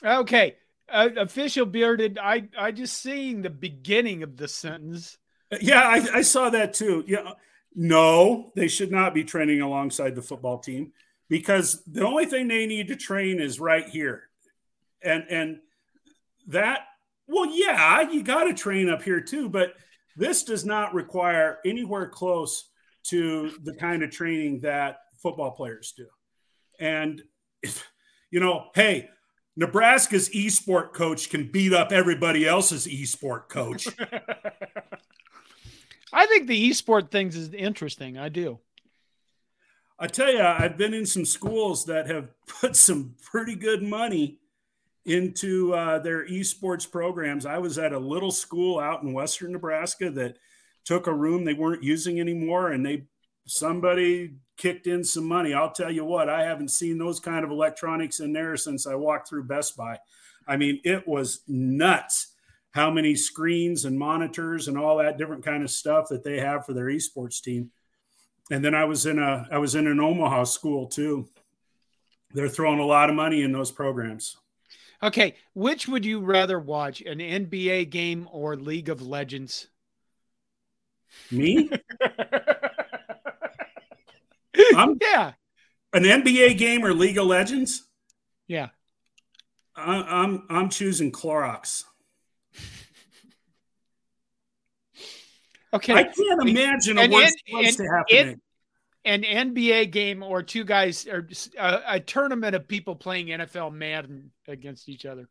Okay, 0.02 0.56
uh, 0.88 1.08
official 1.16 1.66
bearded. 1.66 2.18
I 2.18 2.48
I 2.58 2.72
just 2.72 3.00
seeing 3.00 3.42
the 3.42 3.50
beginning 3.50 4.22
of 4.22 4.36
the 4.36 4.48
sentence 4.48 5.18
yeah, 5.60 5.82
I, 5.82 6.18
I 6.18 6.22
saw 6.22 6.50
that 6.50 6.74
too. 6.74 7.04
Yeah, 7.06 7.32
no, 7.74 8.52
they 8.54 8.68
should 8.68 8.90
not 8.90 9.14
be 9.14 9.24
training 9.24 9.60
alongside 9.60 10.14
the 10.14 10.22
football 10.22 10.58
team 10.58 10.92
because 11.28 11.82
the 11.84 12.06
only 12.06 12.26
thing 12.26 12.48
they 12.48 12.66
need 12.66 12.88
to 12.88 12.96
train 12.96 13.40
is 13.40 13.60
right 13.60 13.88
here, 13.88 14.24
and 15.02 15.24
and 15.28 15.58
that. 16.48 16.80
Well, 17.26 17.46
yeah, 17.46 18.10
you 18.10 18.22
got 18.22 18.44
to 18.44 18.54
train 18.54 18.90
up 18.90 19.02
here 19.02 19.20
too, 19.20 19.48
but 19.48 19.72
this 20.14 20.44
does 20.44 20.66
not 20.66 20.92
require 20.92 21.58
anywhere 21.64 22.06
close 22.06 22.68
to 23.04 23.50
the 23.62 23.74
kind 23.74 24.02
of 24.02 24.10
training 24.10 24.60
that 24.60 24.98
football 25.22 25.52
players 25.52 25.94
do. 25.96 26.06
And 26.78 27.22
you 28.30 28.40
know, 28.40 28.66
hey, 28.74 29.08
Nebraska's 29.56 30.28
esport 30.30 30.92
coach 30.92 31.30
can 31.30 31.50
beat 31.50 31.72
up 31.72 31.92
everybody 31.92 32.46
else's 32.46 32.86
esport 32.86 33.48
coach. 33.48 33.86
I 36.12 36.26
think 36.26 36.46
the 36.46 36.70
esport 36.70 37.10
things 37.10 37.36
is 37.36 37.52
interesting. 37.52 38.18
I 38.18 38.28
do. 38.28 38.58
I 39.98 40.06
tell 40.08 40.32
you, 40.32 40.42
I've 40.42 40.76
been 40.76 40.92
in 40.94 41.06
some 41.06 41.24
schools 41.24 41.86
that 41.86 42.08
have 42.08 42.28
put 42.60 42.76
some 42.76 43.14
pretty 43.22 43.54
good 43.54 43.82
money 43.82 44.38
into 45.04 45.74
uh, 45.74 45.98
their 45.98 46.26
esports 46.26 46.90
programs. 46.90 47.46
I 47.46 47.58
was 47.58 47.78
at 47.78 47.92
a 47.92 47.98
little 47.98 48.30
school 48.30 48.78
out 48.80 49.02
in 49.02 49.12
western 49.12 49.52
Nebraska 49.52 50.10
that 50.10 50.38
took 50.84 51.06
a 51.06 51.14
room 51.14 51.44
they 51.44 51.54
weren't 51.54 51.82
using 51.82 52.20
anymore, 52.20 52.70
and 52.70 52.84
they 52.84 53.04
somebody 53.46 54.34
kicked 54.56 54.86
in 54.86 55.04
some 55.04 55.26
money. 55.26 55.54
I'll 55.54 55.72
tell 55.72 55.90
you 55.90 56.04
what, 56.04 56.28
I 56.28 56.42
haven't 56.44 56.70
seen 56.70 56.98
those 56.98 57.20
kind 57.20 57.44
of 57.44 57.50
electronics 57.50 58.20
in 58.20 58.32
there 58.32 58.56
since 58.56 58.86
I 58.86 58.94
walked 58.94 59.28
through 59.28 59.44
Best 59.44 59.76
Buy. 59.76 59.98
I 60.46 60.56
mean, 60.56 60.80
it 60.84 61.06
was 61.06 61.40
nuts 61.48 62.34
how 62.74 62.90
many 62.90 63.14
screens 63.14 63.84
and 63.84 63.96
monitors 63.96 64.66
and 64.66 64.76
all 64.76 64.98
that 64.98 65.16
different 65.16 65.44
kind 65.44 65.62
of 65.62 65.70
stuff 65.70 66.08
that 66.08 66.24
they 66.24 66.40
have 66.40 66.66
for 66.66 66.72
their 66.72 66.86
esports 66.86 67.40
team. 67.40 67.70
And 68.50 68.64
then 68.64 68.74
I 68.74 68.84
was 68.84 69.06
in 69.06 69.18
a 69.18 69.46
I 69.50 69.58
was 69.58 69.74
in 69.74 69.86
an 69.86 70.00
Omaha 70.00 70.44
school 70.44 70.86
too. 70.86 71.28
They're 72.32 72.48
throwing 72.48 72.80
a 72.80 72.84
lot 72.84 73.08
of 73.08 73.16
money 73.16 73.42
in 73.42 73.52
those 73.52 73.70
programs. 73.70 74.36
Okay, 75.02 75.34
which 75.54 75.86
would 75.86 76.04
you 76.04 76.20
rather 76.20 76.58
watch, 76.58 77.00
an 77.02 77.18
NBA 77.18 77.90
game 77.90 78.28
or 78.32 78.56
League 78.56 78.88
of 78.88 79.02
Legends? 79.02 79.68
Me? 81.30 81.70
I'm, 84.78 84.98
yeah. 85.00 85.32
An 85.92 86.02
NBA 86.02 86.58
game 86.58 86.84
or 86.84 86.92
League 86.92 87.18
of 87.18 87.26
Legends? 87.26 87.84
Yeah. 88.46 88.68
I, 89.76 90.22
I'm 90.22 90.44
I'm 90.48 90.68
choosing 90.68 91.12
Clorox. 91.12 91.84
Okay. 95.72 95.92
I 95.92 96.04
can't 96.04 96.48
imagine 96.48 96.98
a 96.98 97.08
worse 97.08 97.34
place 97.50 97.76
to 97.76 97.84
happen. 97.84 98.40
An 99.04 99.22
NBA 99.22 99.90
game 99.90 100.22
or 100.22 100.42
two 100.42 100.64
guys 100.64 101.06
or 101.06 101.28
a, 101.58 101.80
a, 101.88 102.00
tournament 102.00 102.54
of 102.54 102.66
people 102.66 102.94
playing 102.94 103.26
NFL 103.26 103.74
Madden 103.74 104.30
against 104.48 104.88
each 104.88 105.04
other. 105.04 105.28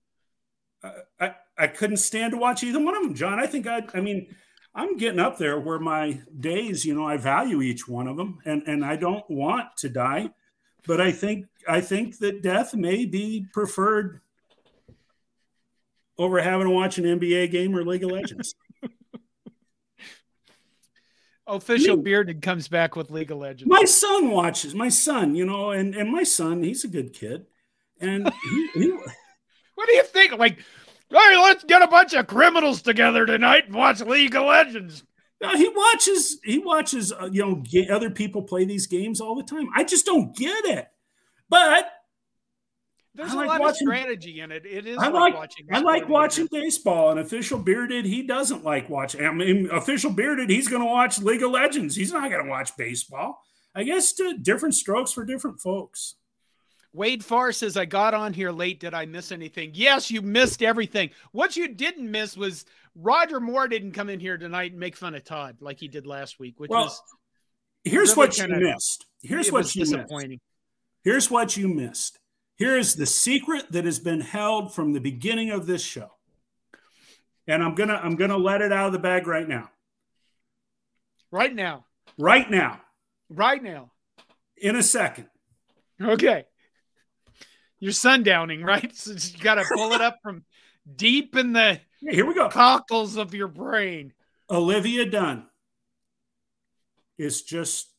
Uh, 0.84 0.92
I 1.20 1.36
I 1.58 1.68
couldn't 1.68 1.98
stand 1.98 2.34
to 2.34 2.38
watch 2.38 2.64
either 2.64 2.84
one 2.84 2.96
of 2.96 3.02
them, 3.02 3.16
John. 3.16 3.40
I 3.40 3.48
think 3.48 3.66
I 3.66 3.84
I 3.96 4.02
mean 4.02 4.36
I'm 4.76 4.98
getting 4.98 5.20
up 5.20 5.38
there 5.38 5.60
where 5.60 5.80
my 5.80 6.20
days, 6.40 6.84
you 6.84 6.96
know, 6.96 7.06
I 7.06 7.18
value 7.18 7.62
each 7.62 7.88
one 7.88 8.08
of 8.08 8.18
them, 8.18 8.40
and 8.46 8.64
and 8.66 8.84
I 8.84 8.96
don't 8.96 9.28
want 9.30 9.78
to 9.78 9.90
die, 9.90 10.32
but 10.88 11.00
I 11.00 11.12
think 11.12 11.46
I 11.68 11.82
think 11.82 12.18
that 12.20 12.42
death 12.42 12.74
may 12.74 13.06
be 13.06 13.46
preferred 13.54 14.22
over 16.18 16.42
having 16.42 16.68
to 16.68 16.74
watch 16.74 16.98
an 16.98 17.06
NBA 17.06 17.52
game 17.52 17.76
or 17.76 17.84
League 17.84 18.04
of 18.04 18.12
Legends. 18.12 18.56
Oh, 21.46 21.58
Official 21.58 21.98
Bearded 21.98 22.42
comes 22.42 22.70
back 22.70 22.96
with 22.96 23.12
League 23.12 23.30
of 23.30 23.38
Legends. 23.38 23.70
My 23.70 23.84
son 23.84 24.32
watches. 24.32 24.74
My 24.74 24.88
son, 24.88 25.36
you 25.36 25.46
know, 25.46 25.72
and 25.72 25.94
and 25.94 26.10
my 26.10 26.24
son, 26.24 26.64
he's 26.64 26.86
a 26.86 26.88
good 26.88 27.12
kid, 27.12 27.48
and 28.00 28.32
he, 28.44 28.70
he 28.76 28.90
what 29.76 29.88
do 29.88 29.94
you 29.94 30.04
think? 30.04 30.38
Like 30.38 30.60
Hey, 31.14 31.38
let's 31.38 31.64
get 31.64 31.84
a 31.84 31.88
bunch 31.88 32.14
of 32.14 32.26
criminals 32.26 32.82
together 32.82 33.26
tonight 33.28 33.68
and 33.68 33.76
watch 33.76 34.02
League 34.02 34.36
of 34.36 34.46
Legends. 34.46 35.04
Uh, 35.44 35.56
he 35.56 35.70
watches. 35.70 36.40
He 36.44 36.58
watches. 36.58 37.12
Uh, 37.12 37.30
you 37.32 37.46
know, 37.46 37.94
other 37.94 38.10
people 38.10 38.42
play 38.42 38.66
these 38.66 38.88
games 38.88 39.22
all 39.22 39.36
the 39.36 39.44
time. 39.44 39.70
I 39.76 39.84
just 39.84 40.08
don't 40.08 40.36
get 40.36 40.66
it. 40.66 40.88
But 41.50 41.88
there's 43.14 43.30
I 43.30 43.34
a 43.34 43.38
like 43.38 43.48
lot 43.48 43.62
watching, 43.62 43.88
of 43.88 43.96
strategy 43.96 44.40
in 44.40 44.52
it. 44.52 44.66
It 44.66 44.88
is. 44.88 44.98
I 44.98 45.10
like, 45.10 45.14
like 45.14 45.36
watching. 45.36 45.68
I 45.72 45.80
like 45.82 46.10
watching 46.10 46.48
baseball. 46.52 47.12
And 47.12 47.20
official 47.20 47.60
bearded, 47.60 48.06
he 48.06 48.26
doesn't 48.26 48.64
like 48.64 48.90
watching. 48.90 49.24
I 49.24 49.32
mean, 49.32 49.70
official 49.72 50.12
bearded, 50.12 50.50
he's 50.50 50.68
going 50.68 50.82
to 50.82 50.88
watch 50.88 51.20
League 51.20 51.44
of 51.44 51.52
Legends. 51.52 51.96
He's 51.96 52.12
not 52.12 52.32
going 52.32 52.44
to 52.44 52.50
watch 52.50 52.76
baseball. 52.76 53.40
I 53.76 53.84
guess 53.84 54.14
different 54.42 54.74
strokes 54.74 55.12
for 55.12 55.26
different 55.26 55.60
folks. 55.60 56.16
Wade 56.94 57.26
Farr 57.26 57.52
says, 57.52 57.76
I 57.76 57.86
got 57.86 58.14
on 58.14 58.34
here 58.34 58.52
late. 58.52 58.80
Did 58.80 58.94
I 58.94 59.06
miss 59.06 59.32
anything? 59.32 59.72
Yes, 59.74 60.12
you 60.12 60.22
missed 60.22 60.62
everything. 60.62 61.10
What 61.32 61.58
you 61.58 61.68
didn't 61.68 62.10
miss 62.10 62.38
was 62.38 62.66
Roger 62.96 63.40
Moore 63.40 63.68
didn't 63.68 63.94
come 63.94 64.10
in 64.10 64.20
here 64.20 64.38
tonight 64.38 64.72
and 64.72 64.80
make 64.80 64.96
fun 64.96 65.16
of 65.16 65.24
Todd 65.24 65.58
like 65.60 65.80
he 65.80 65.88
did 65.88 66.06
last 66.06 66.40
week, 66.40 66.60
which 66.60 66.70
well, 66.70 66.84
was. 66.84 67.02
Here's 67.84 68.16
really 68.16 68.28
what 68.28 68.38
you 68.38 68.48
missed. 68.48 69.06
Here's 69.24 69.52
what 69.52 69.76
you 69.76 69.86
missed. 69.86 70.40
Here's 71.04 71.32
what 71.32 71.58
you 71.58 71.68
missed. 71.68 72.20
Here's 72.56 72.94
the 72.94 73.08
secret 73.08 73.72
that 73.72 73.86
has 73.86 74.00
been 74.00 74.22
held 74.22 74.74
from 74.74 74.94
the 74.94 75.02
beginning 75.02 75.50
of 75.50 75.66
this 75.66 75.84
show. 75.84 76.12
And 77.48 77.64
I'm 77.64 77.76
gonna 77.76 78.00
I'm 78.02 78.16
gonna 78.16 78.38
let 78.38 78.62
it 78.62 78.72
out 78.72 78.88
of 78.88 78.94
the 78.94 79.00
bag 79.00 79.28
right 79.28 79.48
now. 79.48 79.70
Right 81.32 81.54
now. 81.54 81.86
Right 82.18 82.50
now. 82.50 82.80
Right 83.30 83.62
now. 83.62 83.92
In 84.56 84.76
a 84.76 84.84
second. 84.84 85.28
Okay. 86.00 86.46
You're 87.84 87.92
sundowning, 87.92 88.64
right? 88.64 88.90
So 88.96 89.12
you 89.12 89.44
got 89.44 89.56
to 89.56 89.66
pull 89.74 89.92
it 89.92 90.00
up 90.00 90.20
from 90.24 90.46
deep 90.96 91.36
in 91.36 91.52
the 91.52 91.82
here 92.00 92.26
we 92.26 92.34
go 92.34 92.48
cockles 92.48 93.18
of 93.18 93.34
your 93.34 93.50
brain. 93.50 94.14
Olivia 94.50 95.06
Dunne 95.06 95.48
is 97.18 97.42
just 97.42 97.90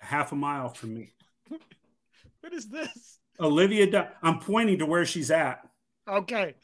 half 0.00 0.32
a 0.32 0.34
mile 0.34 0.70
from 0.70 0.94
me. 0.94 1.12
what 2.40 2.52
is 2.52 2.68
this? 2.68 3.20
Olivia 3.38 3.88
Dunne. 3.88 4.08
I'm 4.24 4.40
pointing 4.40 4.80
to 4.80 4.86
where 4.86 5.06
she's 5.06 5.30
at. 5.30 5.60
Okay. 6.08 6.56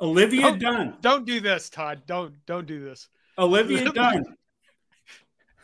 Olivia 0.00 0.42
don't, 0.42 0.58
Dunne. 0.58 0.96
Don't 1.00 1.24
do 1.24 1.38
this, 1.38 1.70
Todd. 1.70 2.02
Don't 2.04 2.34
don't 2.46 2.66
do 2.66 2.84
this. 2.84 3.06
Olivia 3.38 3.92
Dunne. 3.92 4.24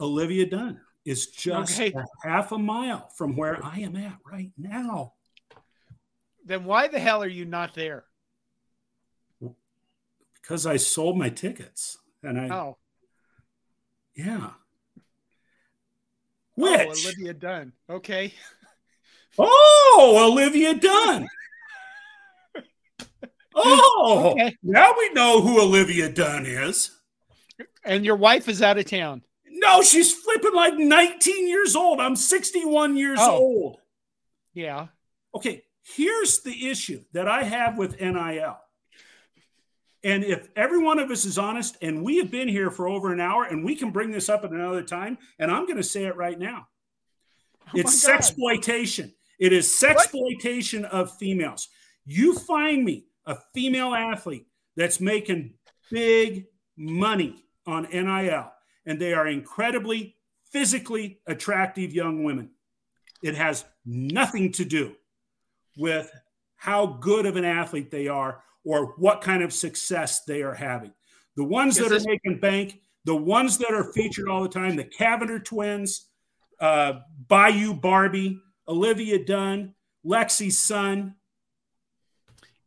Olivia 0.01 0.47
Dunne 0.47 0.81
is 1.05 1.27
just 1.27 1.81
okay. 1.81 1.93
a 1.93 2.29
half 2.29 2.53
a 2.53 2.59
mile 2.59 3.09
from 3.17 3.35
where 3.35 3.59
I 3.65 3.81
am 3.81 3.97
at 3.97 4.19
right 4.25 4.53
now 4.57 5.15
then 6.45 6.65
why 6.65 6.89
the 6.89 6.99
hell 6.99 7.23
are 7.23 7.29
you 7.29 7.45
not 7.45 7.75
there? 7.75 8.05
Because 10.35 10.67
I 10.67 10.77
sold 10.77 11.17
my 11.17 11.31
tickets 11.31 11.99
and 12.23 12.39
I. 12.39 12.55
Oh. 12.55 12.77
Yeah. 14.15 14.51
Oh, 16.57 16.87
Which? 16.87 17.05
Oh, 17.07 17.09
Olivia 17.09 17.35
Dunne. 17.35 17.73
Okay. 17.91 18.35
Oh, 19.39 20.31
Olivia 20.31 20.75
Dunne. 20.75 21.29
oh, 23.55 24.31
okay. 24.33 24.57
now 24.63 24.93
we 24.97 25.11
know 25.11 25.41
who 25.41 25.61
Olivia 25.61 26.09
Dunne 26.09 26.47
is. 26.47 26.91
And 27.85 28.05
your 28.05 28.17
wife 28.17 28.49
is 28.49 28.63
out 28.63 28.79
of 28.79 28.85
town. 28.85 29.23
No, 29.49 29.83
she's 29.83 30.13
flipping 30.13 30.55
like 30.55 30.75
19 30.75 31.49
years 31.49 31.75
old. 31.75 32.01
I'm 32.01 32.17
61 32.17 32.97
years 32.97 33.19
oh. 33.21 33.39
old. 33.39 33.81
Yeah. 34.53 34.89
Okay. 35.35 35.65
Here's 35.85 36.41
the 36.41 36.69
issue 36.71 37.03
that 37.13 37.29
I 37.29 37.43
have 37.43 37.77
with 37.77 38.01
NIL. 38.01 38.59
And 40.03 40.25
if 40.25 40.49
every 40.57 40.83
one 40.83 40.99
of 40.99 41.11
us 41.11 41.25
is 41.25 41.39
honest, 41.39 41.77
and 41.83 42.03
we 42.03 42.19
have 42.19 42.31
been 42.31 42.49
here 42.49 42.71
for 42.71 42.89
over 42.89 43.13
an 43.13 43.21
hour, 43.21 43.45
and 43.45 43.65
we 43.65 43.75
can 43.75 43.91
bring 43.91 44.11
this 44.11 44.29
up 44.29 44.45
at 44.45 44.51
another 44.51 44.83
time, 44.83 45.19
and 45.39 45.51
I'm 45.51 45.67
going 45.67 45.77
to 45.77 45.83
say 45.83 46.05
it 46.05 46.17
right 46.17 46.39
now. 46.39 46.69
Oh 47.69 47.71
it's 47.75 48.05
sexploitation. 48.05 49.13
It 49.39 49.53
is 49.53 49.67
sexploitation 49.69 50.85
of 50.85 51.17
females. 51.17 51.69
You 52.07 52.39
find 52.39 52.85
me 52.85 53.07
a 53.27 53.37
female 53.55 53.95
athlete 53.95 54.47
that's 54.77 55.01
making 55.01 55.55
big 55.91 56.47
money 56.77 57.45
on 57.67 57.89
NIL, 57.91 58.53
and 58.87 59.01
they 59.01 59.13
are 59.13 59.27
incredibly 59.27 60.17
physically 60.51 61.21
attractive 61.27 61.93
young 61.93 62.25
women. 62.25 62.51
It 63.23 63.35
has 63.37 63.65
nothing 63.85 64.53
to 64.53 64.65
do 64.65 64.97
with 65.77 66.11
how 66.57 66.87
good 66.87 67.27
of 67.27 67.37
an 67.37 67.45
athlete 67.45 67.91
they 67.91 68.09
are 68.09 68.43
or 68.65 68.95
what 68.97 69.21
kind 69.21 69.43
of 69.43 69.53
success 69.53 70.25
they 70.25 70.43
are 70.43 70.55
having. 70.55 70.93
The 71.37 71.45
ones 71.45 71.77
that 71.77 71.93
are 71.93 72.01
making 72.05 72.41
bank, 72.41 72.81
the 73.05 73.17
ones 73.17 73.59
that 73.59 73.73
are 73.73 73.93
featured 73.93 74.29
all 74.29 74.43
the 74.43 74.49
time, 74.49 74.77
the 74.77 74.85
Cavinder 74.85 75.45
twins, 75.45 76.09
uh, 76.61 77.01
Bayou 77.29 77.75
Barbie, 77.75 78.41
Olivia 78.69 79.25
Dunne, 79.25 79.75
Lexi 80.07 80.51
Sun. 80.51 81.15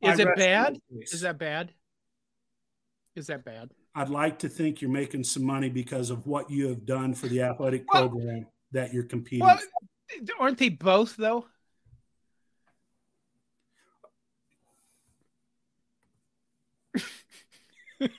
Is 0.01 0.19
it 0.19 0.35
bad? 0.35 0.79
Is 0.91 1.21
that 1.21 1.39
bad? 1.39 1.71
Is 3.15 3.27
that 3.27 3.43
bad? 3.43 3.71
I'd 3.95 4.09
like 4.09 4.37
to 4.39 4.49
think 4.49 4.79
you're 4.79 4.91
making 4.91 5.23
some 5.23 5.43
money 5.43 5.69
because 5.69 6.11
of 6.11 6.27
what 6.27 6.51
you 6.51 6.67
have 6.67 6.85
done 6.85 7.15
for 7.15 7.27
the 7.27 7.41
athletic 7.41 7.91
well, 7.91 8.09
program 8.09 8.45
that 8.71 8.93
you're 8.93 9.03
competing. 9.03 9.47
Well, 9.47 9.59
aren't 10.39 10.59
they 10.59 10.69
both 10.69 11.15
though? 11.17 11.47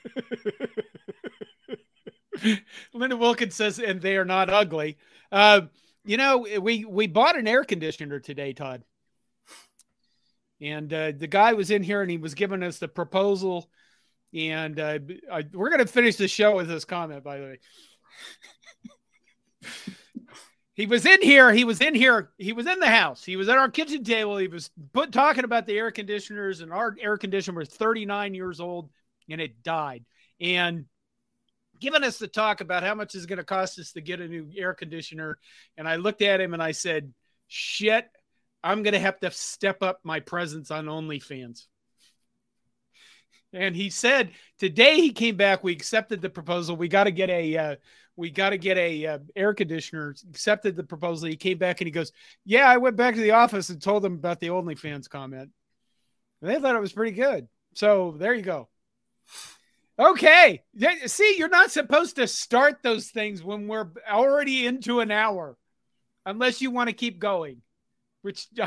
Linda 2.93 3.17
Wilkins 3.17 3.55
says, 3.55 3.79
and 3.79 4.01
they 4.01 4.17
are 4.17 4.25
not 4.25 4.49
ugly. 4.49 4.97
Uh, 5.31 5.61
you 6.05 6.17
know, 6.17 6.45
we 6.61 6.85
we 6.85 7.07
bought 7.07 7.37
an 7.37 7.47
air 7.47 7.63
conditioner 7.63 8.19
today, 8.19 8.53
Todd. 8.53 8.83
And 10.61 10.91
uh, 10.93 11.11
the 11.15 11.27
guy 11.27 11.53
was 11.53 11.71
in 11.71 11.83
here 11.83 12.01
and 12.01 12.11
he 12.11 12.17
was 12.17 12.33
giving 12.33 12.63
us 12.63 12.79
the 12.79 12.87
proposal. 12.87 13.69
And 14.33 14.79
uh, 14.79 14.99
I, 15.31 15.45
we're 15.53 15.69
going 15.69 15.79
to 15.79 15.91
finish 15.91 16.17
the 16.17 16.27
show 16.27 16.55
with 16.55 16.67
this 16.67 16.85
comment, 16.85 17.23
by 17.23 17.37
the 17.37 17.43
way. 17.43 17.59
he 20.73 20.85
was 20.85 21.05
in 21.05 21.21
here. 21.21 21.51
He 21.53 21.63
was 21.63 21.81
in 21.81 21.95
here. 21.95 22.31
He 22.37 22.53
was 22.53 22.67
in 22.67 22.79
the 22.79 22.87
house. 22.87 23.23
He 23.23 23.37
was 23.37 23.47
at 23.49 23.57
our 23.57 23.69
kitchen 23.69 24.03
table. 24.03 24.37
He 24.37 24.47
was 24.47 24.69
put 24.93 25.11
talking 25.11 25.45
about 25.45 25.65
the 25.65 25.77
air 25.77 25.91
conditioners, 25.91 26.61
and 26.61 26.73
our 26.73 26.95
air 26.99 27.17
conditioner 27.17 27.59
was 27.59 27.69
39 27.69 28.33
years 28.33 28.59
old 28.59 28.89
and 29.29 29.41
it 29.41 29.63
died. 29.63 30.05
And 30.39 30.85
giving 31.79 32.03
us 32.03 32.17
the 32.17 32.27
talk 32.27 32.61
about 32.61 32.83
how 32.83 32.95
much 32.95 33.15
is 33.15 33.25
going 33.25 33.37
to 33.37 33.43
cost 33.43 33.79
us 33.79 33.93
to 33.93 34.01
get 34.01 34.19
a 34.19 34.27
new 34.27 34.49
air 34.55 34.73
conditioner. 34.73 35.37
And 35.77 35.87
I 35.87 35.95
looked 35.95 36.21
at 36.21 36.41
him 36.41 36.53
and 36.53 36.61
I 36.61 36.71
said, 36.71 37.13
shit, 37.47 38.07
I'm 38.63 38.83
going 38.83 38.93
to 38.93 38.99
have 38.99 39.19
to 39.21 39.31
step 39.31 39.81
up 39.81 39.99
my 40.03 40.19
presence 40.19 40.71
on 40.71 40.85
OnlyFans. 40.85 41.65
And 43.53 43.75
he 43.75 43.89
said 43.89 44.31
today 44.59 44.97
he 44.97 45.11
came 45.11 45.35
back. 45.35 45.63
We 45.63 45.71
accepted 45.71 46.21
the 46.21 46.29
proposal. 46.29 46.75
We 46.75 46.87
got 46.87 47.05
to 47.05 47.11
get 47.11 47.29
a 47.29 47.57
uh, 47.57 47.75
we 48.15 48.29
got 48.29 48.51
to 48.51 48.57
get 48.57 48.77
a 48.77 49.05
uh, 49.07 49.19
air 49.35 49.53
conditioner. 49.53 50.13
Accepted 50.29 50.75
the 50.75 50.83
proposal. 50.83 51.29
He 51.29 51.35
came 51.35 51.57
back 51.57 51.81
and 51.81 51.87
he 51.87 51.91
goes, 51.91 52.11
"Yeah, 52.45 52.69
I 52.69 52.77
went 52.77 52.95
back 52.95 53.15
to 53.15 53.21
the 53.21 53.31
office 53.31 53.69
and 53.69 53.81
told 53.81 54.03
them 54.03 54.13
about 54.13 54.39
the 54.39 54.49
OnlyFans 54.49 55.09
comment. 55.09 55.49
And 56.41 56.51
they 56.51 56.59
thought 56.59 56.75
it 56.75 56.81
was 56.81 56.93
pretty 56.93 57.13
good. 57.13 57.47
So 57.73 58.15
there 58.19 58.35
you 58.35 58.43
go. 58.43 58.69
Okay. 59.99 60.63
See, 61.07 61.35
you're 61.37 61.49
not 61.49 61.71
supposed 61.71 62.15
to 62.15 62.27
start 62.27 62.77
those 62.83 63.09
things 63.09 63.43
when 63.43 63.67
we're 63.67 63.89
already 64.09 64.65
into 64.65 65.01
an 65.01 65.11
hour, 65.11 65.57
unless 66.25 66.61
you 66.61 66.71
want 66.71 66.89
to 66.89 66.95
keep 66.95 67.19
going, 67.19 67.61
which 68.21 68.47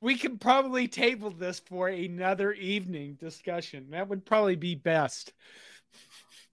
we 0.00 0.16
can 0.16 0.38
probably 0.38 0.88
table 0.88 1.30
this 1.30 1.60
for 1.60 1.86
another 1.88 2.52
evening 2.52 3.16
discussion. 3.20 3.90
That 3.90 4.08
would 4.08 4.26
probably 4.26 4.56
be 4.56 4.74
best. 4.74 5.32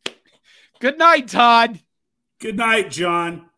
Good 0.80 1.00
night, 1.00 1.28
Todd. 1.30 1.80
Good 2.40 2.58
night, 2.58 2.92
John. 2.92 3.50